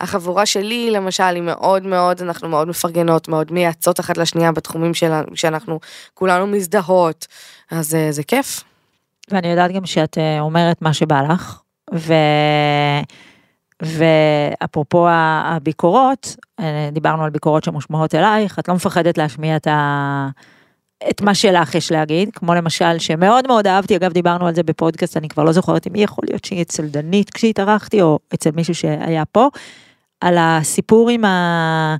החבורה 0.01 0.45
שלי 0.45 0.91
למשל 0.91 1.23
היא 1.23 1.41
מאוד 1.41 1.87
מאוד, 1.87 2.21
אנחנו 2.21 2.49
מאוד 2.49 2.67
מפרגנות, 2.67 3.27
מאוד 3.27 3.51
מייעצות 3.51 3.99
אחת 3.99 4.17
לשנייה 4.17 4.51
בתחומים 4.51 4.93
שלנו, 4.93 5.27
שאנחנו 5.35 5.79
כולנו 6.13 6.47
מזדהות, 6.47 7.27
אז 7.71 7.97
זה 8.09 8.23
כיף. 8.23 8.63
ואני 9.31 9.47
יודעת 9.47 9.71
גם 9.71 9.85
שאת 9.85 10.17
אומרת 10.39 10.81
מה 10.81 10.93
שבא 10.93 11.21
לך, 11.21 11.59
ו... 11.93 12.13
ואפרופו 13.81 15.07
הביקורות, 15.09 16.35
אה, 16.59 16.89
דיברנו 16.91 17.23
על 17.23 17.29
ביקורות 17.29 17.63
שמושמעות 17.63 18.15
אלייך, 18.15 18.59
את 18.59 18.67
לא 18.67 18.75
מפחדת 18.75 19.17
להשמיע 19.17 19.55
את, 19.55 19.67
ה... 19.67 20.29
את 21.09 21.21
מה 21.21 21.35
שלך 21.35 21.75
יש 21.75 21.91
להגיד, 21.91 22.29
כמו 22.33 22.53
למשל, 22.53 22.97
שמאוד 22.99 23.47
מאוד 23.47 23.67
אהבתי, 23.67 23.95
אגב 23.95 24.13
דיברנו 24.13 24.47
על 24.47 24.55
זה 24.55 24.63
בפודקאסט, 24.63 25.17
אני 25.17 25.29
כבר 25.29 25.43
לא 25.43 25.51
זוכרת 25.51 25.87
אם 25.87 25.91
מי 25.93 26.03
יכול 26.03 26.23
להיות 26.29 26.45
שהיא 26.45 26.61
אצל 26.61 26.87
דנית 26.87 27.29
כשהתארחתי, 27.29 28.01
או 28.01 28.19
אצל 28.33 28.49
מישהו 28.51 28.75
שהיה 28.75 29.25
פה, 29.25 29.47
על 30.21 30.35
הסיפור 30.39 31.09
עם, 31.09 31.25
ה... 31.25 31.95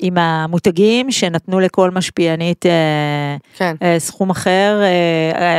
עם 0.00 0.18
המותגים 0.18 1.10
שנתנו 1.10 1.60
לכל 1.60 1.90
משפיענית 1.90 2.66
אה, 2.66 3.36
כן. 3.56 3.76
אה, 3.82 3.96
סכום 3.98 4.30
אחר, 4.30 4.80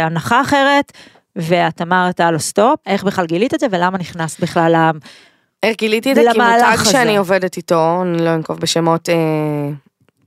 הנחה 0.03 0.41
אחרת, 0.41 0.91
ואת 1.35 1.81
אמרת 1.81 2.19
לו 2.19 2.39
סטופ, 2.39 2.79
איך 2.85 3.03
בכלל 3.03 3.25
גילית 3.25 3.53
את 3.53 3.59
זה 3.59 3.67
ולמה 3.71 3.97
נכנסת 3.97 4.39
בכלל. 4.39 4.91
איך 5.63 5.77
גיליתי 5.77 6.11
את 6.11 6.15
זה? 6.15 6.21
כי 6.33 6.39
מותג. 6.39 6.91
שאני 6.91 7.17
עובדת 7.17 7.57
איתו, 7.57 8.01
אני 8.01 8.25
לא 8.25 8.35
אנקוב 8.35 8.59
בשמות, 8.59 9.09
אה, 9.09 9.15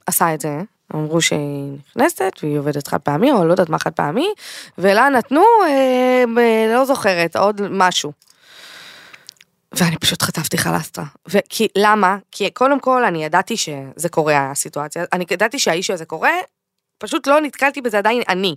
עשה 0.07 0.35
את 0.35 0.41
זה. 0.41 0.61
אמרו 0.95 1.21
שהיא 1.21 1.79
נכנסת 1.97 2.33
והיא 2.43 2.59
עובדת 2.59 2.89
חד 2.89 2.99
פעמי 2.99 3.33
או 3.33 3.45
לא 3.45 3.53
יודעת 3.53 3.69
מה 3.69 3.79
חד 3.79 3.93
פעמי 3.93 4.29
ולה 4.79 5.09
נתנו 5.09 5.43
אה, 5.67 6.25
ב- 6.37 6.75
לא 6.75 6.85
זוכרת 6.85 7.37
עוד 7.37 7.61
משהו. 7.71 8.13
ואני 9.73 9.97
פשוט 9.97 10.23
חטפתי 10.23 10.59
חלסטרה. 10.59 11.05
וכי 11.29 11.69
למה? 11.77 12.17
כי 12.33 12.51
קודם 12.51 12.81
כל 12.81 13.05
אני 13.05 13.25
ידעתי 13.25 13.57
שזה 13.57 14.09
קורה 14.09 14.51
הסיטואציה, 14.51 15.05
אני 15.13 15.25
ידעתי 15.31 15.59
שהאישו 15.59 15.93
הזה 15.93 16.05
קורה 16.05 16.31
פשוט 16.99 17.27
לא 17.27 17.41
נתקלתי 17.41 17.81
בזה 17.81 17.99
עדיין 17.99 18.23
אני. 18.29 18.57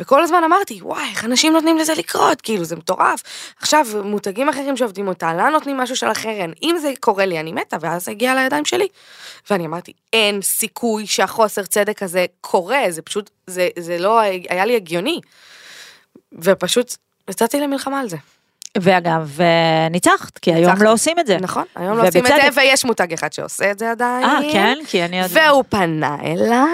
וכל 0.00 0.22
הזמן 0.22 0.44
אמרתי, 0.44 0.78
וואי, 0.82 1.10
איך 1.10 1.24
אנשים 1.24 1.52
נותנים 1.52 1.78
לזה 1.78 1.94
לקרות? 1.94 2.40
כאילו, 2.40 2.64
זה 2.64 2.76
מטורף. 2.76 3.22
עכשיו, 3.60 3.86
מותגים 4.04 4.48
אחרים 4.48 4.76
שעובדים 4.76 5.08
אותה, 5.08 5.34
לה 5.34 5.50
נותנים 5.50 5.76
משהו 5.76 5.96
של 5.96 6.10
אחרן. 6.10 6.52
אם 6.62 6.76
זה 6.80 6.92
קורה 7.00 7.26
לי, 7.26 7.40
אני 7.40 7.52
מתה, 7.52 7.76
ואז 7.80 8.04
זה 8.04 8.10
הגיע 8.10 8.34
לידיים 8.34 8.64
שלי. 8.64 8.88
ואני 9.50 9.66
אמרתי, 9.66 9.92
אין 10.12 10.42
סיכוי 10.42 11.06
שהחוסר 11.06 11.62
צדק 11.62 12.02
הזה 12.02 12.26
קורה, 12.40 12.82
זה 12.88 13.02
פשוט, 13.02 13.30
זה, 13.46 13.68
זה 13.78 13.98
לא 13.98 14.20
היה 14.20 14.64
לי 14.64 14.76
הגיוני. 14.76 15.20
ופשוט 16.32 16.96
יצאתי 17.30 17.60
למלחמה 17.60 18.00
על 18.00 18.08
זה. 18.08 18.16
ואגב, 18.80 19.40
אה, 19.40 19.88
ניצחת, 19.90 20.38
כי 20.38 20.52
היום. 20.54 20.82
לא 20.82 20.92
עושים 20.92 21.18
את 21.18 21.26
זה. 21.26 21.36
נכון, 21.40 21.64
היום 21.76 21.98
לא 21.98 22.08
עושים 22.08 22.26
את. 22.26 22.32
זה, 22.54 22.60
ויש 22.60 22.84
מותג 22.84 23.12
אחד 23.12 23.32
שעושה 23.32 23.70
את 23.70 23.78
זה 23.78 23.90
עדיין. 23.90 24.24
אה, 24.24 24.38
כן? 24.52 24.78
כי 24.86 25.04
אני 25.04 25.22
עוד... 25.22 25.30
והוא 25.34 25.64
פנה 25.68 26.16
אליי, 26.24 26.66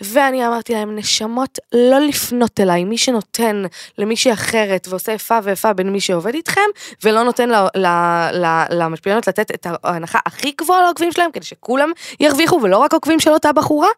ואני 0.00 0.46
אמרתי 0.46 0.72
להם, 0.72 0.96
נשמות, 0.96 1.58
לא 1.72 2.00
לפנות 2.00 2.60
אליי, 2.60 2.84
מי 2.84 2.98
שנותן 2.98 3.62
למישהי 3.98 4.32
אחרת 4.32 4.86
ועושה 4.90 5.12
איפה 5.12 5.38
ואיפה 5.42 5.72
בין 5.72 5.92
מי 5.92 6.00
שעובד 6.00 6.34
איתכם, 6.34 6.60
ולא 7.04 7.22
נותן 7.22 7.50
ל- 7.50 7.66
ל- 7.76 8.30
ל- 8.32 8.64
למשפיענות 8.70 9.28
לתת 9.28 9.50
את 9.50 9.66
ההנחה 9.84 10.18
הכי 10.26 10.52
גבוהה 10.60 10.82
לעוקבים 10.82 11.12
שלהם, 11.12 11.30
כדי 11.30 11.44
שכולם 11.44 11.90
ירוויחו, 12.20 12.60
ולא 12.62 12.78
רק 12.78 12.92
עוקבים 12.92 13.20
של 13.20 13.30
אותה 13.30 13.52
בחורה, 13.52 13.88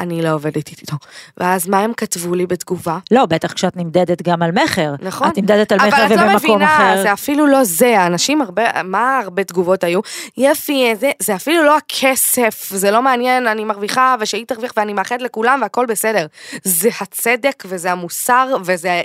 אני 0.00 0.22
לא 0.22 0.28
עובדת 0.28 0.68
איתו. 0.68 0.96
ואז 1.36 1.68
מה 1.68 1.78
הם 1.78 1.92
כתבו 1.96 2.34
לי 2.34 2.46
בתגובה? 2.46 2.98
לא, 3.10 3.26
בטח 3.26 3.52
כשאת 3.52 3.76
נמדדת 3.76 4.22
גם 4.22 4.42
על 4.42 4.52
מכר. 4.52 4.94
נכון. 5.02 5.28
את 5.28 5.38
נמדדת 5.38 5.72
על 5.72 5.78
מכר 5.78 5.88
אבל 5.88 6.04
את 6.04 6.10
לא 6.10 6.22
ובמקום 6.22 6.36
מבינה, 6.36 6.76
אחר. 6.76 7.02
זה 7.02 7.12
אפילו 7.12 7.46
לא 7.46 7.64
זה, 7.64 8.00
האנשים 8.00 8.42
הרבה, 8.42 8.82
מה 8.82 9.18
הרבה 9.18 9.44
תגובות 9.44 9.84
היו? 9.84 10.00
יפי, 10.36 10.96
זה, 10.96 11.10
זה 11.18 11.34
אפילו 11.34 11.64
לא 11.64 11.76
הכסף, 11.76 12.70
זה 12.74 12.90
לא 12.90 13.02
מעניין, 13.02 13.46
אני 13.46 13.64
מרוויחה 13.64 14.16
ושהיא 14.20 14.46
תרוויח 14.46 14.72
ואני 14.76 14.92
מאחד 14.92 15.22
לכולם 15.22 15.58
והכל 15.62 15.86
בסדר. 15.86 16.26
זה 16.64 16.88
הצדק 17.00 17.64
וזה 17.66 17.92
המוסר 17.92 18.56
וזה 18.64 19.02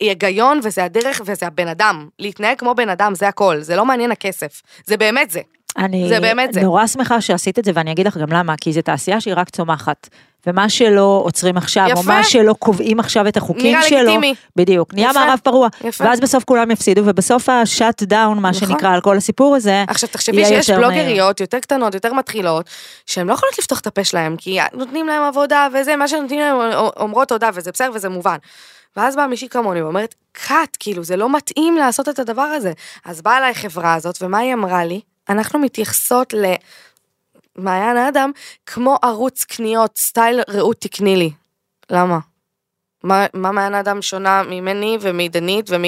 ההיגיון 0.00 0.60
וזה 0.62 0.84
הדרך 0.84 1.20
וזה 1.24 1.46
הבן 1.46 1.68
אדם. 1.68 2.08
להתנהג 2.18 2.58
כמו 2.58 2.74
בן 2.74 2.88
אדם, 2.88 3.14
זה 3.14 3.28
הכל, 3.28 3.60
זה 3.60 3.76
לא 3.76 3.84
מעניין 3.84 4.12
הכסף. 4.12 4.62
זה 4.86 4.96
באמת 4.96 5.30
זה. 5.30 5.40
אני 5.78 6.08
זה 6.08 6.20
באמת 6.20 6.52
זה. 6.52 6.60
נורא 6.60 6.86
שמחה 6.86 7.20
שעשית 7.20 7.58
את 7.58 7.64
זה, 7.64 7.70
ואני 7.74 7.92
אגיד 7.92 8.06
לך 8.06 8.16
גם 8.16 8.32
למה, 8.32 8.54
כי 8.60 8.72
זו 8.72 8.82
תעשייה 8.82 9.20
שהיא 9.20 9.34
רק 9.36 9.50
צומחת. 9.50 10.08
ומה 10.46 10.68
שלא 10.68 11.22
עוצרים 11.24 11.56
עכשיו, 11.56 11.86
או 11.86 12.00
יפה. 12.00 12.02
מה 12.02 12.24
שלא 12.24 12.54
קובעים 12.58 13.00
עכשיו 13.00 13.28
את 13.28 13.36
החוקים 13.36 13.76
נראה 13.76 13.88
שלו, 13.88 13.98
לגיטימי. 13.98 14.34
בדיוק, 14.56 14.94
נהיה. 14.94 15.12
מערב 15.12 15.38
פרוע, 15.42 15.68
יפה. 15.84 16.04
ואז 16.04 16.20
בסוף 16.20 16.44
כולם 16.44 16.70
יפסידו, 16.70 17.02
ובסוף 17.04 17.48
השאט 17.48 18.02
דאון, 18.02 18.38
מה 18.38 18.50
נכון. 18.50 18.68
שנקרא, 18.68 18.94
על 18.94 19.00
כל 19.00 19.16
הסיפור 19.16 19.56
הזה, 19.56 19.84
עכשיו 19.88 20.08
תחשבי 20.08 20.44
שיש. 20.44 20.70
בלוגריות 20.70 21.40
יותר 21.40 21.60
קטנות, 21.60 21.94
יותר 21.94 22.12
מתחילות, 22.12 22.70
שהן 23.06 23.26
לא 23.26 23.32
יכולות 23.32 23.58
לפתוח 23.58 23.80
את 23.80 23.86
הפה 23.86 24.04
שלהם, 24.04 24.36
כי 24.36 24.58
נותנים 24.72 25.06
להם 25.06 25.22
עבודה 25.22 25.68
וזה, 25.74 25.96
מה 25.96 26.08
שנותנים 26.08 26.40
להם 26.40 26.56
אומרות 26.96 27.28
תודה 27.28 27.50
וזה 27.54 27.72
בסדר 27.72 27.90
וזה 27.94 28.08
מובן. 28.08 28.36
ואז 28.96 29.16
באה 29.16 29.26
מישהי 29.26 29.48
כמוני 29.48 29.82
ואומרת, 29.82 30.14
קאט, 30.32 30.76
כאילו 30.80 31.04
זה 31.04 31.16
לא 31.16 31.36
מתאים 31.36 31.76
לעשות 31.76 32.08
את 32.08 32.18
הדבר 32.18 32.42
הזה. 32.42 32.72
אז 33.04 33.22
באה 33.22 33.38
אליי 33.38 33.54
חברה 33.54 33.94
הזאת, 33.94 34.18
ומה 34.22 34.38
היא 34.38 34.54
אמרה 34.54 34.84
לי? 34.84 35.00
אנחנו 35.28 35.58
מתייחסות 35.58 36.34
למעיין 37.56 37.96
האדם 37.96 38.30
כמו 38.66 38.96
ערוץ 39.02 39.44
קניות, 39.44 39.96
סטייל 39.96 40.40
רעות 40.48 40.76
תקני 40.80 41.16
לי. 41.16 41.30
למה? 41.90 42.18
מה, 43.04 43.26
מה 43.34 43.52
מעיין 43.52 43.74
האדם 43.74 44.02
שונה 44.02 44.42
ממני 44.42 44.98
ומדנית 45.00 45.66
ומ... 45.70 45.84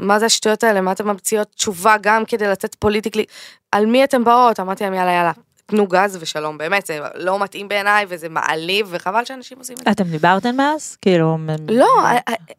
מה 0.00 0.18
זה 0.18 0.26
השטויות 0.26 0.64
האלה? 0.64 0.80
מה 0.80 0.92
אתן 0.92 1.04
ממציאות 1.04 1.48
תשובה 1.54 1.96
גם 2.00 2.24
כדי 2.24 2.48
לצאת 2.48 2.74
politically? 2.74 3.24
על 3.72 3.86
מי 3.86 4.04
אתן 4.04 4.24
באות? 4.24 4.60
אמרתי 4.60 4.84
להם 4.84 4.94
יאללה 4.94 5.12
יאללה, 5.12 5.32
תנו 5.66 5.86
גז 5.86 6.18
ושלום, 6.20 6.58
באמת, 6.58 6.86
זה 6.86 6.98
לא 7.14 7.38
מתאים 7.38 7.68
בעיניי 7.68 8.06
וזה 8.08 8.28
מעליב 8.28 8.86
וחבל 8.90 9.24
שאנשים 9.24 9.58
עושים 9.58 9.76
את 9.78 9.84
זה. 9.84 9.90
אתם 9.90 10.04
דיברתן 10.04 10.56
מאז? 10.56 10.96
כאילו... 11.00 11.38
לא, 11.68 11.88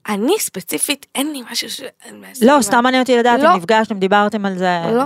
אני 0.08 0.34
ספציפית, 0.40 1.06
אין 1.16 1.32
לי 1.32 1.42
משהו 1.52 1.70
ש... 1.70 1.82
לא, 2.42 2.58
סתם 2.62 2.84
מעניין 2.84 3.02
אותי 3.02 3.18
לדעת 3.18 3.40
לא. 3.40 3.52
אם 3.52 3.58
נפגשתם, 3.58 4.00
דיברתם 4.00 4.46
על 4.46 4.58
זה. 4.58 4.82
לא, 4.86 4.98
לא. 4.98 5.04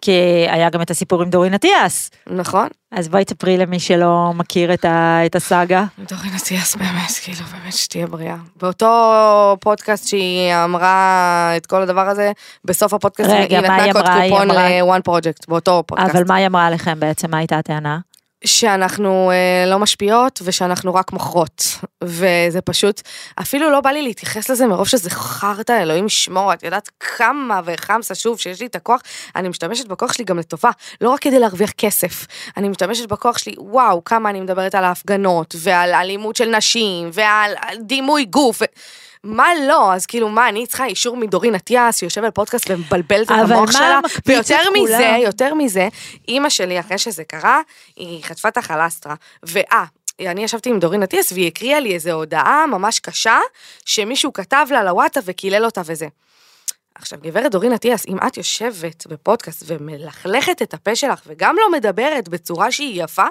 כי 0.00 0.12
היה 0.48 0.70
גם 0.70 0.82
את 0.82 0.90
הסיפור 0.90 1.22
עם 1.22 1.30
דורין 1.30 1.54
אטיאס. 1.54 2.10
נכון? 2.26 2.68
אז 2.92 3.08
בואי 3.08 3.24
תספרי 3.24 3.56
למי 3.56 3.80
שלא 3.80 4.32
מכיר 4.34 4.74
את 4.74 4.84
ה- 4.84 5.26
את 5.26 5.36
הסאגה. 5.36 5.84
דורין 5.98 6.32
אטיאס 6.36 6.76
באמת, 6.76 7.10
כאילו, 7.22 7.38
באמת 7.52 7.72
שתהיה 7.72 8.06
בריאה. 8.06 8.36
באותו 8.62 9.56
פודקאסט 9.60 10.08
שהיא 10.08 10.54
אמרה 10.64 11.52
את 11.56 11.66
כל 11.66 11.82
הדבר 11.82 12.08
הזה, 12.08 12.32
בסוף 12.64 12.94
הפודקאסט 12.94 13.30
רגע, 13.30 13.58
היא 13.58 13.68
נתנה 13.68 13.92
קוד 13.92 14.06
קופון 14.28 14.48
ל-one 14.50 15.00
project, 15.10 15.44
באותו 15.48 15.82
פודקאסט. 15.86 16.14
אבל 16.14 16.24
מה 16.28 16.34
היא 16.34 16.46
אמרה 16.46 16.66
עליכם 16.66 17.00
בעצם? 17.00 17.30
מה 17.30 17.38
הייתה 17.38 17.58
הטענה? 17.58 17.98
שאנחנו 18.44 19.30
אה, 19.30 19.70
לא 19.70 19.78
משפיעות 19.78 20.42
ושאנחנו 20.44 20.94
רק 20.94 21.12
מוכרות. 21.12 21.62
וזה 22.04 22.60
פשוט, 22.64 23.00
אפילו 23.40 23.70
לא 23.70 23.80
בא 23.80 23.90
לי 23.90 24.02
להתייחס 24.02 24.50
לזה 24.50 24.66
מרוב 24.66 24.88
שזה 24.88 25.10
חרטא, 25.10 25.82
אלוהים 25.82 26.06
ישמור, 26.06 26.52
את 26.52 26.62
יודעת 26.62 26.90
כמה 27.00 27.60
וחמסה 27.64 28.14
שוב 28.14 28.38
שיש 28.38 28.60
לי 28.60 28.66
את 28.66 28.76
הכוח, 28.76 29.00
אני 29.36 29.48
משתמשת 29.48 29.86
בכוח 29.86 30.12
שלי 30.12 30.24
גם 30.24 30.38
לטובה, 30.38 30.70
לא 31.00 31.10
רק 31.10 31.20
כדי 31.20 31.38
להרוויח 31.38 31.70
כסף, 31.70 32.26
אני 32.56 32.68
משתמשת 32.68 33.08
בכוח 33.08 33.38
שלי, 33.38 33.54
וואו, 33.58 34.04
כמה 34.04 34.30
אני 34.30 34.40
מדברת 34.40 34.74
על 34.74 34.84
ההפגנות, 34.84 35.54
ועל 35.58 35.94
אלימות 35.94 36.36
של 36.36 36.56
נשים, 36.56 37.10
ועל 37.12 37.52
על 37.60 37.76
דימוי 37.76 38.24
גוף. 38.24 38.62
ו... 38.62 38.64
מה 39.24 39.48
לא, 39.68 39.94
אז 39.94 40.06
כאילו 40.06 40.28
מה, 40.28 40.48
אני 40.48 40.66
צריכה 40.66 40.84
אישור 40.84 41.16
מדורין 41.16 41.54
אטיאס, 41.54 41.98
שיושב 41.98 42.24
על 42.24 42.30
פודקאסט 42.30 42.70
ומבלבלת 42.70 43.26
את 43.26 43.36
המוח 43.38 43.72
שלה, 43.72 44.00
ויותר 44.26 44.58
מזה? 44.74 45.16
יותר 45.22 45.54
מזה, 45.54 45.88
אימא 46.28 46.48
שלי, 46.48 46.80
אחרי 46.80 46.98
שזה 46.98 47.24
קרה, 47.24 47.60
היא 47.96 48.24
חטפה 48.24 48.48
את 48.48 48.56
החלסטרה, 48.56 49.14
ואה, 49.42 49.84
אני 50.20 50.44
ישבתי 50.44 50.70
עם 50.70 50.78
דורין 50.78 51.02
אטיאס 51.02 51.32
והיא 51.32 51.46
הקריאה 51.46 51.80
לי 51.80 51.94
איזו 51.94 52.10
הודעה 52.10 52.66
ממש 52.66 53.00
קשה, 53.00 53.38
שמישהו 53.86 54.32
כתב 54.32 54.66
לה 54.70 54.84
לוואטסאפ 54.84 55.24
וקילל 55.26 55.64
אותה 55.64 55.80
וזה. 55.84 56.06
עכשיו, 57.02 57.18
גברת 57.22 57.52
דורין 57.52 57.72
אטיאס, 57.72 58.06
אם 58.08 58.16
את 58.26 58.36
יושבת 58.36 59.06
בפודקאסט 59.06 59.62
ומלכלכת 59.66 60.62
את 60.62 60.74
הפה 60.74 60.96
שלך 60.96 61.20
וגם 61.26 61.56
לא 61.56 61.72
מדברת 61.72 62.28
בצורה 62.28 62.72
שהיא 62.72 63.02
יפה, 63.04 63.24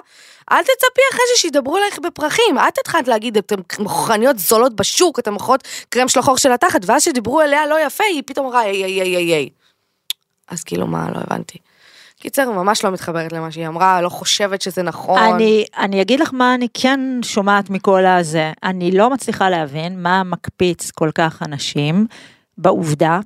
אל 0.52 0.62
תצפי 0.62 1.00
אחרי 1.12 1.20
זה 1.34 1.40
שידברו 1.40 1.76
עלייך 1.76 1.98
בפרחים. 1.98 2.58
את 2.68 2.78
התחלת 2.78 3.08
להגיד, 3.08 3.36
אתן 3.36 3.54
מוכרניות 3.78 4.38
זולות 4.38 4.76
בשוק, 4.76 5.18
אתן 5.18 5.32
מוכרות 5.32 5.68
קרם 5.88 6.08
של 6.08 6.20
החור 6.20 6.38
של 6.38 6.52
התחת, 6.52 6.80
ואז 6.86 7.02
שדיברו 7.02 7.40
עליה 7.40 7.66
לא 7.66 7.86
יפה, 7.86 8.04
היא 8.04 8.22
פתאום 8.26 8.46
אמרה 8.46 8.62
איי 8.62 8.84
איי 8.84 9.02
איי 9.02 9.34
איי. 9.34 9.48
אז 10.48 10.64
כאילו 10.64 10.86
מה, 10.86 11.10
לא 11.14 11.20
הבנתי. 11.20 11.58
קיצר, 12.20 12.50
ממש 12.50 12.84
לא 12.84 12.90
מתחברת 12.90 13.32
למה 13.32 13.50
שהיא 13.52 13.66
אמרה, 13.66 14.02
לא 14.02 14.08
חושבת 14.08 14.62
שזה 14.62 14.82
נכון. 14.82 15.18
אני, 15.18 15.64
אני 15.78 16.02
אגיד 16.02 16.20
לך 16.20 16.30
מה 16.32 16.54
אני 16.54 16.68
כן 16.74 17.00
שומעת 17.22 17.70
מכל 17.70 18.06
הזה. 18.06 18.52
אני 18.62 18.90
לא 18.90 19.10
מצליחה 19.10 19.50
להבין 19.50 20.02
מה 20.02 20.22
מקפיץ 20.22 20.90
כל 20.90 21.10
כך 21.14 21.42
אנשים 21.42 22.06
בעובדה 22.58 23.20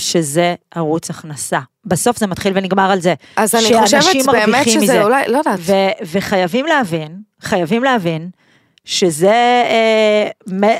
שזה 0.00 0.54
ערוץ 0.74 1.10
הכנסה. 1.10 1.58
בסוף 1.84 2.18
זה 2.18 2.26
מתחיל 2.26 2.52
ונגמר 2.56 2.90
על 2.90 3.00
זה. 3.00 3.14
אז 3.36 3.54
אני 3.54 3.80
חושבת 3.80 4.02
באמת 4.32 4.68
שזה 4.68 4.78
מזה. 4.78 5.02
אולי, 5.04 5.22
לא 5.28 5.38
יודעת. 5.38 5.58
ו- 5.62 5.72
וחייבים 6.12 6.66
להבין, 6.66 7.16
חייבים 7.40 7.84
להבין, 7.84 8.28
שזה 8.84 9.32
אה, 9.64 10.28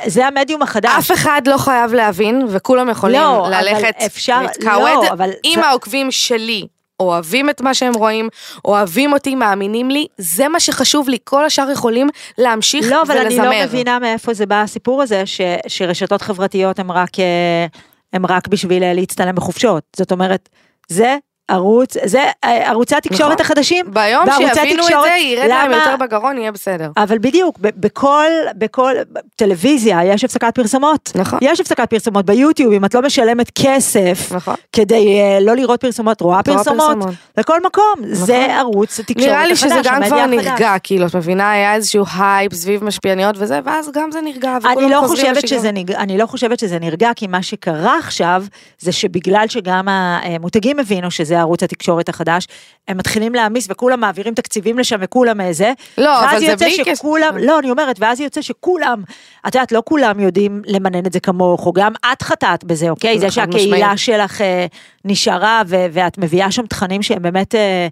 זה 0.06 0.26
המדיום 0.26 0.62
החדש. 0.62 0.90
אף 0.98 1.12
אחד 1.12 1.42
לא 1.46 1.56
חייב 1.58 1.94
להבין, 1.94 2.46
וכולם 2.48 2.88
יכולים 2.88 3.20
לא, 3.20 3.46
ללכת 3.50 3.94
להתקעווד. 4.28 5.04
לא, 5.04 5.12
אבל 5.12 5.30
אם 5.44 5.52
זה- 5.54 5.66
העוקבים 5.66 6.10
שלי 6.10 6.66
אוהבים 7.00 7.50
את 7.50 7.60
מה 7.60 7.74
שהם 7.74 7.94
רואים, 7.94 8.28
אוהבים 8.64 9.12
אותי, 9.12 9.34
מאמינים 9.34 9.90
לי, 9.90 10.06
זה 10.18 10.48
מה 10.48 10.60
שחשוב 10.60 11.08
לי, 11.08 11.18
כל 11.24 11.44
השאר 11.44 11.70
יכולים 11.70 12.08
להמשיך 12.38 12.86
לא, 12.90 13.02
אבל 13.02 13.16
ולזמר. 13.18 13.48
אני 13.48 13.58
לא 13.60 13.64
מבינה 13.66 13.98
מאיפה 13.98 14.34
זה 14.34 14.46
בא 14.46 14.62
הסיפור 14.62 15.02
הזה, 15.02 15.26
ש, 15.26 15.40
שרשתות 15.68 16.22
חברתיות 16.22 16.78
הם 16.78 16.92
רק, 16.92 17.18
אה, 17.18 17.66
הם 18.12 18.26
רק 18.26 18.48
בשביל 18.48 18.82
אה, 18.82 18.94
להצטלם 18.94 19.34
בחופשות. 19.34 19.84
זאת 19.96 20.12
אומרת, 20.12 20.48
זה 20.88 21.16
ערוץ, 21.52 21.96
זה 22.04 22.24
אה, 22.44 22.70
ערוצי 22.70 22.96
התקשורת 22.96 23.40
נכון. 23.40 23.40
החדשים. 23.40 23.86
ביום 23.92 24.24
שיבינו 24.36 24.82
את 24.82 24.86
תקשורת, 24.86 25.04
זה, 25.04 25.18
ירד 25.18 25.48
להם 25.48 25.72
יותר 25.72 25.96
בגרון, 26.00 26.38
יהיה 26.38 26.52
בסדר. 26.52 26.90
אבל 26.96 27.18
בדיוק, 27.18 27.58
בכל, 27.58 28.26
בכל 28.56 28.94
טלוויזיה 29.36 30.04
יש 30.04 30.24
הפסקת 30.24 30.54
פרסומות. 30.54 31.12
נכון. 31.14 31.38
יש 31.42 31.60
הפסקת 31.60 31.90
פרסומות 31.90 32.24
ביוטיוב, 32.24 32.72
אם 32.72 32.84
את 32.84 32.94
לא 32.94 33.02
משלמת 33.02 33.50
כסף 33.54 34.32
נכון. 34.32 34.54
כדי 34.72 35.20
אה, 35.20 35.38
לא 35.40 35.56
לראות 35.56 35.80
פרסומות, 35.80 36.20
רואה 36.20 36.42
פרסומות. 36.42 36.96
לכל 37.36 37.60
מקום. 37.66 37.94
זה 38.12 38.46
ערוץ 38.58 39.00
התקשורת 39.00 39.28
נראה 39.28 39.46
לי 39.46 39.52
החדש, 39.52 39.70
שזה 39.70 39.80
גם 39.84 40.02
כבר 40.06 40.16
החדש. 40.16 40.34
נרגע, 40.34 40.74
כאילו, 40.82 41.06
את 41.06 41.16
מבינה, 41.16 41.50
היה 41.50 41.74
איזשהו 41.74 42.04
הייפ 42.18 42.54
סביב 42.54 42.84
משפיעניות 42.84 43.34
וזה, 43.38 43.60
ואז 43.64 43.90
גם 43.94 44.10
זה 44.10 44.20
נרגע, 44.20 44.56
וכולם 44.58 44.78
אני 44.78 44.90
לא, 44.90 45.00
חוזרים 45.00 45.26
חושבת 45.26 45.44
לשגרה. 45.44 45.58
שזה 45.58 45.72
נרגע, 45.72 45.98
אני 45.98 46.18
לא 46.18 46.26
חושבת 46.26 46.58
שזה 46.58 46.78
נרגע, 46.78 47.10
כי 47.16 47.26
מה 47.26 47.42
שקרה 47.42 47.98
עכשיו, 47.98 48.44
זה 48.78 48.92
שבגלל 48.92 49.44
שגם 49.48 49.88
המותגים 49.88 50.78
הבינו 50.78 51.10
שזה 51.10 51.41
ערוץ 51.42 51.62
התקשורת 51.62 52.08
החדש, 52.08 52.46
הם 52.88 52.96
מתחילים 52.96 53.34
להעמיס 53.34 53.66
וכולם 53.70 54.00
מעבירים 54.00 54.34
תקציבים 54.34 54.78
לשם 54.78 54.96
וכולם 55.00 55.40
איזה. 55.40 55.72
לא, 55.98 56.24
אבל 56.24 56.40
זה 56.40 56.56
בלי 56.56 56.84
כסף. 56.84 56.98
שכולם, 56.98 57.36
לא, 57.38 57.58
אני 57.58 57.70
אומרת, 57.70 57.96
ואז 58.00 58.20
יוצא 58.20 58.42
שכולם, 58.42 59.02
את 59.48 59.54
יודעת, 59.54 59.72
לא 59.72 59.82
כולם 59.84 60.20
יודעים 60.20 60.62
למנן 60.66 61.06
את 61.06 61.12
זה 61.12 61.20
כמוך, 61.20 61.66
או 61.66 61.72
גם 61.72 61.92
את 62.12 62.22
חטאת 62.22 62.64
בזה, 62.64 62.90
אוקיי? 62.90 63.18
זה 63.18 63.30
שהקהילה 63.30 63.76
משמעית. 63.76 63.98
שלך 63.98 64.40
אה, 64.40 64.66
נשארה, 65.04 65.62
ו- 65.66 65.86
ואת 65.92 66.18
מביאה 66.18 66.50
שם 66.50 66.66
תכנים 66.66 67.02
שהם 67.02 67.22
באמת... 67.22 67.54
אה, 67.54 67.88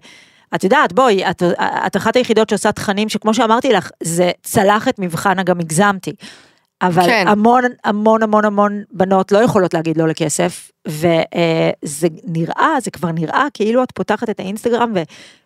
את 0.55 0.63
יודעת, 0.63 0.93
בואי, 0.93 1.29
את, 1.29 1.43
את 1.59 1.97
אחת 1.97 2.15
היחידות 2.15 2.49
שעושה 2.49 2.71
תכנים 2.71 3.09
שכמו 3.09 3.33
שאמרתי 3.33 3.73
לך, 3.73 3.89
זה 4.03 4.31
צלח 4.43 4.87
את 4.87 4.99
מבחן 4.99 5.39
הגם 5.39 5.59
הגזמתי. 5.59 6.13
אבל 6.81 7.03
כן. 7.05 7.25
המון 7.27 7.63
המון 7.83 8.23
המון 8.23 8.45
המון 8.45 8.83
בנות 8.91 9.31
לא 9.31 9.37
יכולות 9.37 9.73
להגיד 9.73 9.97
לא 9.97 10.07
לכסף, 10.07 10.71
וזה 10.87 12.07
נראה, 12.27 12.75
זה 12.81 12.91
כבר 12.91 13.11
נראה 13.11 13.45
כאילו 13.53 13.83
את 13.83 13.91
פותחת 13.91 14.29
את 14.29 14.39
האינסטגרם 14.39 14.91
ו, 14.95 15.01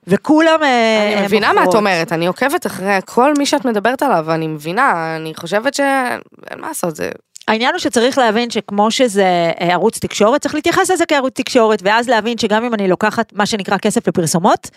וכולם 0.08 0.60
אה, 0.64 1.14
אני 1.18 1.26
מבינה 1.26 1.54
מה 1.54 1.64
את. 1.64 1.76
אומרת, 1.76 2.14
אני 2.14 2.28
עוקבת 2.28 2.66
אחרי 2.66 3.00
כל 3.06 3.34
מי 3.38 3.46
שאת 3.46 3.66
מדברת 3.66 4.04
עליו, 4.04 4.32
אני 4.32 4.48
מבינה, 4.48 5.16
אני 5.16 5.34
חושבת 5.36 5.74
שאין 5.74 6.60
מה 6.60 6.68
לעשות, 6.68 6.96
זה... 6.96 7.10
העניין 7.48 7.74
הוא 7.74 7.80
שצריך 7.80 8.18
להבין 8.18 8.50
שכמו 8.50 8.92
שזה 8.92 9.24
אה, 9.62 9.74
ערוץ 9.74 10.00
תקשורת, 10.00 10.42
צריך 10.42 10.56
להתייחס 10.56 10.92
לזה 10.92 11.06
כערוץ 11.06 11.34
תקשורת, 11.36 11.80
ואז 11.84 12.10
להבין 12.10 12.38
שגם 12.38 12.64
אם 12.64 12.74
אני 12.74 12.88
לוקחת 12.88 13.34
מה 13.34 13.46
שנקרא 13.46 13.78
כסף 13.78 14.08
לפרסומות, 14.08 14.70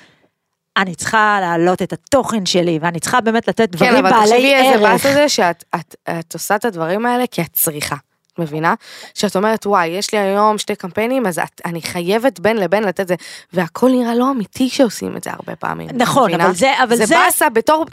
אני 0.78 0.94
צריכה 0.94 1.38
להעלות 1.40 1.82
את 1.82 1.92
התוכן 1.92 2.46
שלי, 2.46 2.78
ואני 2.82 3.00
צריכה 3.00 3.20
באמת 3.20 3.48
לתת 3.48 3.70
דברים 3.70 3.92
כן, 3.92 3.98
אבל 3.98 4.10
בעלי 4.10 4.30
תחשבי 4.30 4.54
איזה 4.54 4.68
ערך. 4.68 4.80
באס 4.80 5.02
זה 5.02 5.28
שאת 5.28 5.64
את, 5.74 5.96
את 6.10 6.34
עושה 6.34 6.56
את 6.56 6.64
הדברים 6.64 7.06
האלה 7.06 7.24
כי 7.30 7.42
את 7.42 7.52
צריכה. 7.52 7.96
מבינה? 8.38 8.74
שאת 9.14 9.36
אומרת, 9.36 9.66
וואי, 9.66 9.86
יש 9.86 10.12
לי 10.14 10.18
היום 10.18 10.58
שתי 10.58 10.74
קמפיינים, 10.76 11.26
אז 11.26 11.38
את, 11.38 11.60
אני 11.64 11.82
חייבת 11.82 12.40
בין 12.40 12.56
לבין 12.56 12.82
לתת 12.82 13.00
את 13.00 13.08
זה, 13.08 13.14
והכל 13.52 13.90
נראה 13.90 14.14
לא 14.14 14.30
אמיתי 14.30 14.68
שעושים 14.68 15.16
את 15.16 15.24
זה 15.24 15.30
הרבה 15.30 15.56
פעמים. 15.56 15.88
נכון, 15.94 16.28
מבינה? 16.28 16.44
אבל 16.46 16.54
זה- 16.54 16.82
אבל 16.82 16.96
זה... 16.96 17.06
זה- 17.06 17.14
באסה 17.14 17.48
בתור, 17.48 17.84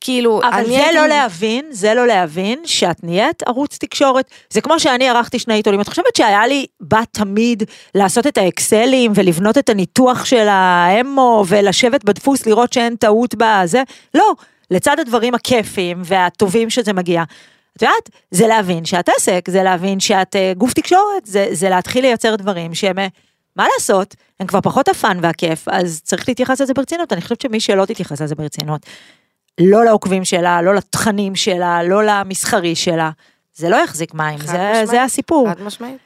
כאילו, 0.00 0.40
אבל 0.52 0.66
זה 0.66 0.76
הייתי- 0.78 0.94
לא 0.96 1.06
להבין, 1.06 1.64
זה 1.70 1.94
לא 1.94 2.06
להבין 2.06 2.58
שאת 2.64 3.04
נהיית 3.04 3.42
ערוץ 3.42 3.78
תקשורת. 3.80 4.24
זה 4.50 4.60
כמו 4.60 4.80
שאני 4.80 5.08
ערכתי 5.08 5.38
שני 5.38 5.54
עיתונים, 5.54 5.80
את 5.80 5.88
חושבת 5.88 6.16
שהיה 6.16 6.46
לי 6.46 6.66
בה 6.80 7.00
תמיד 7.12 7.62
לעשות 7.94 8.26
את 8.26 8.38
האקסלים 8.38 9.12
ולבנות 9.14 9.58
את 9.58 9.68
הניתוח 9.68 10.24
של 10.24 10.46
האמו 10.50 11.44
ולשבת 11.48 12.04
בדפוס 12.04 12.46
לראות 12.46 12.72
שאין 12.72 12.96
טעות 12.96 13.34
בזה? 13.38 13.82
לא, 14.14 14.32
לצד 14.70 15.00
הדברים 15.00 15.34
הכיפיים 15.34 16.02
והטובים 16.04 16.70
שזה 16.70 16.92
מגיע. 16.92 17.22
את 17.76 17.82
יודעת, 17.82 18.10
זה 18.30 18.46
להבין 18.46 18.84
שאת 18.84 19.08
עסק, 19.08 19.48
זה 19.50 19.62
להבין 19.62 20.00
שאת 20.00 20.36
אה, 20.36 20.52
גוף 20.56 20.72
תקשורת, 20.72 21.24
זה, 21.24 21.48
זה 21.52 21.68
להתחיל 21.68 22.02
לייצר 22.02 22.36
דברים 22.36 22.74
שהם, 22.74 22.98
אה, 22.98 23.06
מה 23.56 23.66
לעשות, 23.74 24.14
הם 24.40 24.46
כבר 24.46 24.60
פחות 24.60 24.88
הפאן 24.88 25.18
והכיף, 25.22 25.68
אז 25.68 26.00
צריך 26.04 26.28
להתייחס 26.28 26.60
לזה 26.60 26.74
ברצינות, 26.74 27.12
אני 27.12 27.20
חושבת 27.20 27.40
שמי 27.40 27.60
שלא 27.60 27.84
תתייחס 27.84 28.22
לזה 28.22 28.34
ברצינות, 28.34 28.86
לא 29.60 29.84
לעוקבים 29.84 30.24
שלה, 30.24 30.62
לא 30.62 30.74
לתכנים 30.74 31.36
שלה, 31.36 31.82
לא 31.82 32.04
למסחרי 32.04 32.74
שלה. 32.74 33.10
זה 33.54 33.68
לא 33.68 33.76
יחזיק 33.76 34.14
מים, 34.14 34.38
זה, 34.38 34.44
משמעית. 34.44 34.88
זה 34.88 35.02
הסיפור. 35.02 35.48
חד 35.48 35.62
משמעית. 35.62 35.98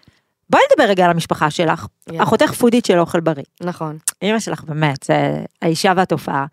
בואי 0.51 0.62
נדבר 0.73 0.91
רגע 0.91 1.05
על 1.05 1.11
המשפחה 1.11 1.51
שלך. 1.51 1.87
יאללה. 2.09 2.23
אחותך 2.23 2.53
פודית 2.53 2.85
של 2.85 2.99
אוכל 2.99 3.21
בריא. 3.21 3.45
נכון. 3.61 3.99
אמא 4.23 4.39
שלך 4.39 4.64
באמת, 4.64 5.03
זה 5.03 5.45
האישה 5.62 5.93
והתופעה. 5.97 6.47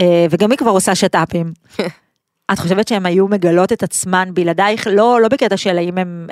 אה, 0.00 0.26
וגם 0.30 0.50
היא 0.50 0.58
כבר 0.58 0.70
עושה 0.70 0.94
שת"פים. 0.94 1.52
את 2.52 2.58
חושבת 2.58 2.88
שהן 2.88 3.06
היו 3.06 3.28
מגלות 3.28 3.72
את 3.72 3.82
עצמן 3.82 4.28
בלעדייך? 4.34 4.86
לא, 4.90 5.18
לא 5.22 5.28
בקטע 5.28 5.56
של 5.56 5.78
האם 5.78 5.98
הם, 5.98 6.26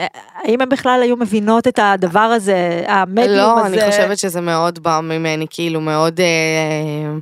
האם 0.44 0.60
הם 0.60 0.68
בכלל 0.68 1.00
היו 1.02 1.16
מבינות 1.16 1.68
את 1.68 1.78
הדבר 1.82 2.20
הזה, 2.20 2.82
המדיום 2.86 3.36
לא, 3.36 3.66
הזה? 3.66 3.84
אני 3.84 3.90
חושבת 3.90 4.18
שזה 4.18 4.40
מאוד 4.40 4.78
בא 4.78 5.00
ממני, 5.02 5.46
כאילו 5.50 5.80
מאוד... 5.80 6.20
אה, 6.20 7.16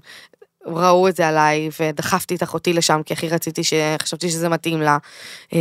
ראו 0.66 1.09
את 1.09 1.16
זה 1.16 1.28
עליי 1.28 1.68
ודחפתי 1.80 2.34
את 2.34 2.42
אחותי 2.42 2.72
לשם 2.72 3.01
כי 3.07 3.12
הכי 3.14 3.28
רציתי 3.28 3.62
שחשבתי 3.64 4.30
שזה 4.30 4.49
מתאים 4.49 4.80
לה. 4.80 4.99
אה, 5.55 5.59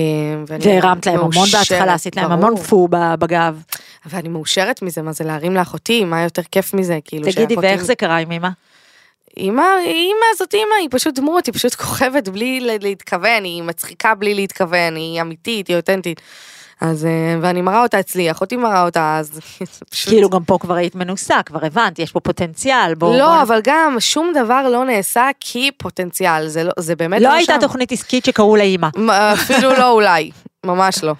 והרמת 0.47 1.05
להם 1.05 1.19
המון 1.19 1.47
בהתחלה, 1.51 1.93
עשית 1.93 2.15
להם. 2.15 2.31
המון 2.31 2.57
פו 2.57 2.87
בגב. 3.19 3.61
ואני 4.05 4.29
מאושרת 4.29 4.81
מזה, 4.81 5.01
מה 5.01 5.11
זה 5.11 5.23
להרים 5.23 5.53
לאחותי, 5.53 6.05
מה 6.05 6.23
יותר 6.23 6.41
כיף 6.51 6.73
מזה, 6.73 6.99
כאילו 7.05 7.23
תגידי, 7.23 7.53
שאחותי- 7.53 7.67
ואיך 7.67 7.83
זה 7.83 7.95
קרה 7.95 8.17
עם 8.17 8.31
אמא? 8.31 8.49
אמא, 9.37 9.65
אמא 9.85 10.25
זאת 10.37 10.53
אמא, 10.53 10.75
היא 10.81 10.87
פשוט 10.91 11.15
דמות, 11.15 11.45
היא 11.45 11.53
פשוט 11.53 11.75
כוכבת 11.75 12.29
בלי 12.29 12.59
להתכוון, 12.81 13.43
היא 13.43 13.63
מצחיקה 13.63 14.15
בלי 14.15 14.35
להתכוון, 14.35 14.95
היא 14.95 15.21
אמיתית, 15.21 15.67
היא 15.67 15.75
אותנטית. 15.75 16.21
אז, 16.81 17.05
אה, 17.05 17.37
ואני 17.41 17.61
מראה 17.61 17.83
אותה 17.83 17.99
אצלי, 17.99 18.31
אחותי 18.31 18.55
מראה 18.55 18.85
אותה, 18.85 19.17
אז 19.19 19.39
פשוט... 19.91 20.09
כאילו 20.09 20.29
גם 20.29 20.43
פה 20.43 20.57
כבר 20.61 20.73
היית 20.73 20.95
מנוסה, 20.95 21.43
כבר 21.45 21.65
הבנת, 21.65 21.99
יש 21.99 22.11
פה 22.11 22.19
פוטנציאל, 22.19 22.95
בואו... 22.95 23.17
לא, 23.17 23.41
אבל 23.41 23.59
גם 23.63 23.95
שום 23.99 24.31
דבר 24.43 24.69
לא 24.69 24.85
נעשה 24.85 25.29
כי 25.39 25.71
פוטנציאל, 25.77 26.47
זה, 26.47 26.63
לא, 26.63 26.71
זה 26.79 26.95
באמת 26.95 27.21
לא 27.21 27.29
לא 27.29 27.33
הייתה 27.33 27.53
שם. 27.53 27.59
תוכנית 27.59 27.91
עסקית 27.91 28.25
שקראו 28.25 28.55
לאימא. 28.55 28.87
אפילו 29.33 29.73
לא 29.73 29.91
אולי, 29.91 30.31
ממש 30.65 31.03
לא. 31.03 31.13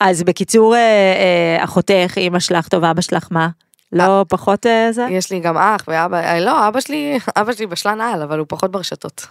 אז 0.00 0.22
בקיצור, 0.22 0.74
אה, 0.74 0.80
אה, 0.80 1.64
אחותך, 1.64 2.12
אימא 2.16 2.38
שלך 2.38 2.68
טוב, 2.68 2.84
אבא 2.84 3.00
שלך 3.00 3.28
מה? 3.30 3.48
לא 3.92 4.24
פחות 4.28 4.66
אה, 4.66 4.92
זה? 4.92 5.06
יש 5.10 5.32
לי 5.32 5.40
גם 5.40 5.56
אח 5.56 5.84
ואבא, 5.88 6.20
אה, 6.20 6.40
לא, 6.40 6.68
אבא 6.68 6.80
שלי, 6.80 7.18
אבא 7.36 7.52
שלי 7.52 7.66
בשלן 7.66 8.00
על, 8.00 8.22
אבל 8.22 8.38
הוא 8.38 8.46
פחות 8.48 8.70
ברשתות. 8.70 9.26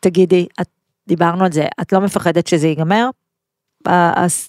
תגידי, 0.00 0.46
את, 0.60 0.68
דיברנו 1.08 1.44
על 1.44 1.52
זה, 1.52 1.66
את 1.80 1.92
לא 1.92 2.00
מפחדת 2.00 2.46
שזה 2.46 2.66
ייגמר? 2.68 3.08
אה, 3.88 4.12
אז 4.16 4.48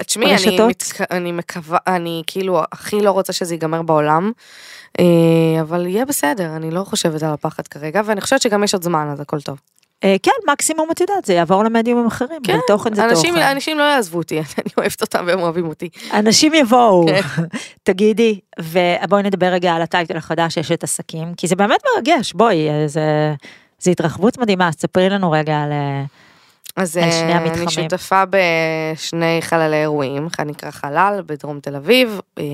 תשמעי, 0.00 0.34
אני? 0.34 0.60
מתק... 0.68 1.00
אני 1.10 1.32
מקווה, 1.32 1.78
אני 1.86 2.22
כאילו 2.26 2.62
הכי 2.72 3.00
לא 3.00 3.10
רוצה 3.10 3.32
שזה 3.32 3.54
ייגמר 3.54 3.82
בעולם, 3.82 4.32
אה, 5.00 5.60
אבל 5.60 5.86
יהיה 5.86 6.04
בסדר, 6.04 6.56
אני 6.56 6.70
לא 6.70 6.84
חושבת 6.84 7.22
על 7.22 7.32
הפחד 7.32 7.68
כרגע, 7.68 8.02
ואני 8.04 8.20
חושבת 8.20 8.42
שגם 8.42 8.64
יש 8.64 8.74
עוד 8.74 8.82
זמן, 8.82 9.08
אז 9.12 9.20
הכל 9.20 9.40
טוב. 9.40 9.60
אה, 10.04 10.16
כן, 10.22 10.52
מקסימום 10.52 10.90
את 10.90 11.00
יודעת, 11.00 11.24
זה 11.24 11.34
יעבור 11.34 11.64
למדיומים 11.64 12.06
אחרים, 12.06 12.42
כן, 12.42 12.58
תוכן 12.66 12.94
זה 12.94 13.04
אנשים, 13.04 13.34
תוכן. 13.34 13.46
אנשים 13.46 13.78
לא 13.78 13.82
יעזבו 13.82 14.18
אותי, 14.18 14.38
אני 14.58 14.70
אוהבת 14.78 15.02
אותם 15.02 15.24
והם 15.26 15.40
אוהבים 15.40 15.66
אותי. 15.66 15.88
אנשים 16.12 16.54
יבואו. 16.54 17.06
כן. 17.06 17.20
תגידי, 17.82 18.40
ובואי 18.60 19.22
נדבר 19.22 19.46
רגע 19.46 19.72
על 19.72 19.82
הטייטל 19.82 20.16
החדש, 20.16 20.56
יש 20.56 20.72
את 20.72 20.84
עסקים, 20.84 21.34
כי 21.34 21.46
זה 21.46 21.56
באמת 21.56 21.80
מרגש, 21.96 22.32
בואי, 22.32 22.68
אה, 22.68 22.88
זה... 22.88 23.34
זה 23.78 23.90
התרחבות 23.90 24.38
מדהימה, 24.38 24.68
אז 24.68 24.74
ספרי 24.74 25.08
לנו 25.08 25.30
רגע 25.30 25.56
על... 25.56 25.72
אה, 26.78 26.82
אז 26.82 26.96
אה. 26.98 27.38
אני 27.38 27.70
שותפה 27.70 28.22
בשני 28.30 29.38
חללי 29.40 29.76
אירועים, 29.76 30.26
אחד 30.26 30.46
נקרא 30.46 30.70
חלל 30.70 31.22
בדרום 31.26 31.60
תל 31.60 31.76
אביב, 31.76 32.20
אה, 32.38 32.44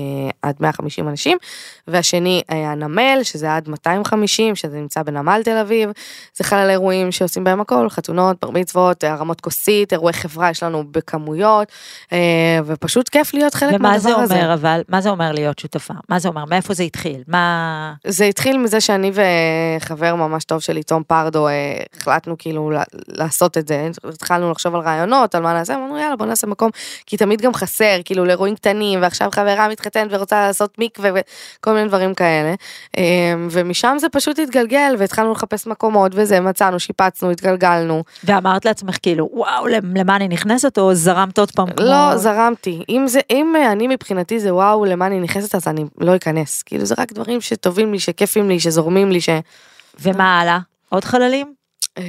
עד 0.41 0.55
150 0.59 1.07
אנשים, 1.07 1.37
והשני 1.87 2.41
היה 2.49 2.75
נמל, 2.75 3.19
שזה 3.23 3.55
עד 3.55 3.69
250, 3.69 4.55
שזה 4.55 4.77
נמצא 4.77 5.03
בנמל 5.03 5.41
תל 5.45 5.57
אביב. 5.57 5.89
זה 6.35 6.43
חלל 6.43 6.69
אירועים 6.69 7.11
שעושים 7.11 7.43
בהם 7.43 7.61
הכל, 7.61 7.89
חתונות, 7.89 8.37
בר 8.41 8.49
מצוות, 8.49 9.03
הרמות 9.03 9.41
כוסית, 9.41 9.93
אירועי 9.93 10.13
חברה 10.13 10.49
יש 10.49 10.63
לנו 10.63 10.83
בכמויות, 10.91 11.67
אה, 12.11 12.59
ופשוט 12.65 13.09
כיף 13.09 13.33
להיות 13.33 13.53
חלק 13.53 13.73
ומה 13.73 13.99
זה 13.99 14.09
מהדבר 14.09 14.23
הזה. 14.23 14.35
אומר, 14.35 14.53
אבל, 14.53 14.81
מה 14.89 15.01
זה 15.01 15.09
אומר 15.09 15.31
להיות 15.31 15.59
שותפה? 15.59 15.93
מה 16.09 16.19
זה 16.19 16.27
אומר? 16.27 16.45
מאיפה 16.45 16.73
זה 16.73 16.83
התחיל? 16.83 17.23
מה... 17.27 17.93
זה 18.07 18.25
התחיל 18.25 18.57
מזה 18.57 18.81
שאני 18.81 19.11
וחבר 19.13 20.15
ממש 20.15 20.43
טוב 20.43 20.59
שלי, 20.59 20.83
תום 20.83 21.03
פרדו, 21.03 21.47
אה, 21.47 21.53
החלטנו 21.97 22.35
כאילו 22.37 22.71
לעשות 23.07 23.57
את 23.57 23.67
זה, 23.67 23.89
התחלנו 24.13 24.51
לחשוב 24.51 24.75
על 24.75 24.81
רעיונות, 24.81 25.35
על 25.35 25.41
מה 25.41 25.53
נעשה, 25.53 25.75
אמרנו 25.75 25.97
יאללה 25.97 26.15
בוא 26.15 26.25
נעשה 26.25 26.47
מקום, 26.47 26.69
כי 27.05 27.17
תמיד 27.17 27.41
גם 27.41 27.53
חסר, 27.53 27.97
כאילו 28.05 28.25
לאירועים 28.25 28.55
קטנים, 28.55 29.01
ועכשיו 29.01 29.29
חברה 29.31 29.67
מתחתנת 29.69 30.07
ורוצה 30.09 30.47
לעשות 30.47 30.75
מקווה 30.77 31.09
וכל 31.15 31.73
מיני 31.73 31.87
דברים 31.87 32.13
כאלה, 32.13 32.53
אה, 32.97 33.03
ומשם 33.51 33.97
זה 33.99 34.09
פשוט 34.09 34.39
התגלגל, 34.39 34.95
והתחלנו 34.97 35.31
לחפש 35.31 35.67
מקומות 35.67 36.11
וזה, 36.15 36.39
מצאנו, 36.39 36.79
שיפצנו, 36.79 37.31
התגלגלנו, 37.31 38.03
ואמרת 38.23 38.65
לעצמך 38.65 38.97
כאילו, 39.01 39.29
וואו, 39.33 39.67
למה 39.67 40.15
אני 40.15 40.27
נכנסת, 40.27 40.77
או 40.77 40.95
זרמת 40.95 41.39
עוד 41.39 41.51
פעם 41.51 41.67
כמו... 41.67 41.85
לא, 41.85 42.17
זרמתי, 42.17 42.83
אם 42.89 43.07
זה, 43.07 43.19
אם 43.29 43.53
אה, 43.55 43.71
אני 43.71 43.87
מבחינתי 43.87 44.39
זה 44.39 44.53
וואו, 44.53 44.85
למה 44.85 45.07
אני 45.07 45.19
נכנסת, 45.19 45.55
אז 45.55 45.67
אני 45.67 45.85
לא 45.97 46.15
אכנס, 46.15 46.63
כאילו 46.63 46.85
זה 46.85 46.95
רק 46.97 47.13
דברים 47.13 47.41
שטובים 47.41 47.91
לי, 47.91 47.99
שכיפים 47.99 48.49
לי, 48.49 48.59
שזורמים 48.59 49.11
לי, 49.11 49.21
ש... 49.21 49.29
ומה 49.99 50.39
הלאה? 50.39 50.59
עוד 50.89 51.03
חללים? 51.03 51.60
אה, 51.97 52.03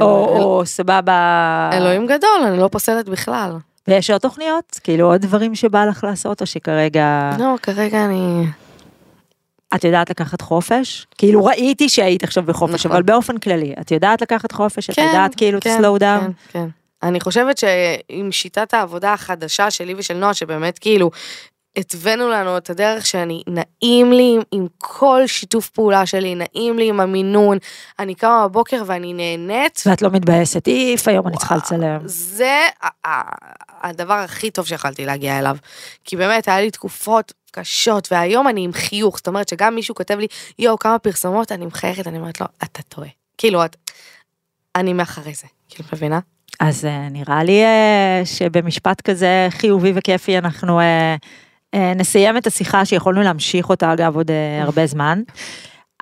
או, 0.00 0.06
או 0.06 0.66
סבבה... 0.66 1.70
אלוהים 1.72 2.06
גדול, 2.06 2.40
אני 2.46 2.58
לא 2.58 2.68
פוסלת 2.68 3.08
בכלל. 3.08 3.50
ויש 3.88 4.10
עוד 4.10 4.20
תוכניות? 4.20 4.80
כאילו 4.84 5.06
עוד 5.12 5.20
דברים 5.20 5.54
שבא 5.54 5.84
לך 5.84 6.04
לעשות, 6.04 6.40
או 6.40 6.46
שכרגע... 6.46 7.30
לא, 7.38 7.54
כרגע 7.62 8.04
אני... 8.04 8.46
את 9.74 9.84
יודעת 9.84 10.10
לקחת 10.10 10.40
חופש? 10.40 11.06
כאילו 11.18 11.44
ראיתי 11.44 11.88
שהיית 11.88 12.24
עכשיו 12.24 12.42
בחופש, 12.42 12.86
נכון. 12.86 12.90
אבל 12.90 13.02
באופן 13.02 13.38
כללי, 13.38 13.74
את 13.80 13.90
יודעת 13.90 14.22
לקחת 14.22 14.52
חופש? 14.52 14.90
את 14.90 14.94
כן, 14.94 15.06
יודעת 15.06 15.34
כאילו 15.34 15.58
to 15.58 15.62
כן, 15.62 15.80
slow 15.80 16.00
down? 16.00 16.20
כן, 16.20 16.30
כן. 16.48 16.66
אני 17.02 17.20
חושבת 17.20 17.58
שעם 17.58 18.32
שיטת 18.32 18.74
העבודה 18.74 19.12
החדשה 19.12 19.70
שלי 19.70 19.94
ושל 19.96 20.14
נועה, 20.14 20.34
שבאמת 20.34 20.78
כאילו 20.78 21.10
התווינו 21.76 22.28
לנו 22.28 22.56
את 22.56 22.70
הדרך 22.70 23.06
שאני, 23.06 23.42
נעים 23.46 24.12
לי 24.12 24.34
עם, 24.34 24.42
עם 24.52 24.66
כל 24.78 25.22
שיתוף 25.26 25.68
פעולה 25.68 26.06
שלי, 26.06 26.34
נעים 26.34 26.78
לי 26.78 26.88
עם 26.88 27.00
המינון, 27.00 27.58
אני 27.98 28.14
קמה 28.14 28.48
בבוקר 28.48 28.82
ואני 28.86 29.12
נהנית. 29.14 29.82
ואת 29.86 30.02
לא 30.02 30.10
מתבאסת, 30.10 30.66
איף, 30.66 31.08
היום 31.08 31.28
אני 31.28 31.36
צריכה 31.36 31.56
לצלם. 31.56 31.98
זה 32.04 32.60
הדבר 33.82 34.14
הכי 34.14 34.50
טוב 34.50 34.66
שיכלתי 34.66 35.06
להגיע 35.06 35.38
אליו. 35.38 35.56
כי 36.04 36.16
באמת, 36.16 36.48
היה 36.48 36.60
לי 36.60 36.70
תקופות 36.70 37.32
קשות, 37.50 38.08
והיום 38.12 38.48
אני 38.48 38.64
עם 38.64 38.72
חיוך, 38.72 39.16
זאת 39.16 39.28
אומרת 39.28 39.48
שגם 39.48 39.74
מישהו 39.74 39.94
כותב 39.94 40.18
לי, 40.18 40.26
יואו, 40.58 40.78
כמה 40.78 40.98
פרסומות, 40.98 41.52
אני 41.52 41.66
מחייכת, 41.66 42.06
אני 42.06 42.18
אומרת 42.18 42.40
לו, 42.40 42.46
אתה 42.64 42.82
טועה. 42.82 43.08
כאילו, 43.38 43.64
את... 43.64 43.76
אני 44.76 44.92
מאחורי 44.92 45.34
זה, 45.34 45.46
כאילו, 45.68 45.88
מבינה? 45.92 46.20
אז 46.60 46.84
אה, 46.84 47.08
נראה 47.10 47.44
לי 47.44 47.64
אה, 47.64 48.22
שבמשפט 48.24 49.00
כזה 49.00 49.48
חיובי 49.50 49.92
וכיפי 49.94 50.38
אנחנו 50.38 50.80
אה, 50.80 51.16
נסיים 51.74 52.36
את 52.36 52.46
השיחה 52.46 52.84
שיכולנו 52.84 53.22
להמשיך 53.22 53.68
אותה 53.68 53.92
אגב 53.92 54.16
עוד 54.16 54.30
אה, 54.30 54.62
הרבה 54.62 54.86
זמן. 54.86 55.22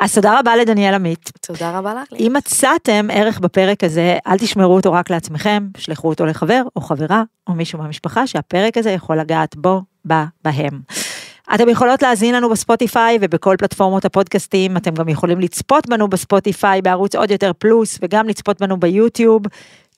אז 0.00 0.14
תודה 0.14 0.38
רבה 0.40 0.56
לדניאל 0.56 0.94
עמית. 0.94 1.30
תודה 1.46 1.78
רבה 1.78 1.94
לך. 1.94 2.08
אם 2.20 2.32
מצאתם 2.36 3.06
ערך 3.12 3.38
בפרק 3.40 3.84
הזה, 3.84 4.18
אל 4.26 4.38
תשמרו 4.38 4.74
אותו 4.74 4.92
רק 4.92 5.10
לעצמכם, 5.10 5.68
שלחו 5.76 6.08
אותו 6.08 6.26
לחבר 6.26 6.62
או 6.76 6.80
חברה 6.80 7.22
או 7.46 7.54
מישהו 7.54 7.78
מהמשפחה 7.78 8.26
שהפרק 8.26 8.76
הזה 8.76 8.90
יכול 8.90 9.20
לגעת 9.20 9.56
בו, 9.56 9.82
בה, 10.04 10.24
בהם. 10.44 10.80
אתם 11.54 11.68
יכולות 11.68 12.02
להאזין 12.02 12.34
לנו 12.34 12.50
בספוטיפיי 12.50 13.18
ובכל 13.20 13.56
פלטפורמות 13.58 14.04
הפודקאסטים, 14.04 14.76
אתם 14.76 14.94
גם 14.94 15.08
יכולים 15.08 15.40
לצפות 15.40 15.88
בנו 15.88 16.08
בספוטיפיי 16.08 16.82
בערוץ 16.82 17.14
עוד 17.14 17.30
יותר 17.30 17.52
פלוס 17.58 17.98
וגם 18.02 18.28
לצפות 18.28 18.60
בנו 18.60 18.76
ביוטיוב. 18.76 19.42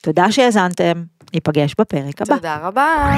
תודה 0.01 0.31
שהאזנתם, 0.31 1.03
ניפגש 1.33 1.75
בפרק 1.79 2.21
הבא. 2.21 2.35
תודה 2.35 2.57
רבה. 2.63 3.17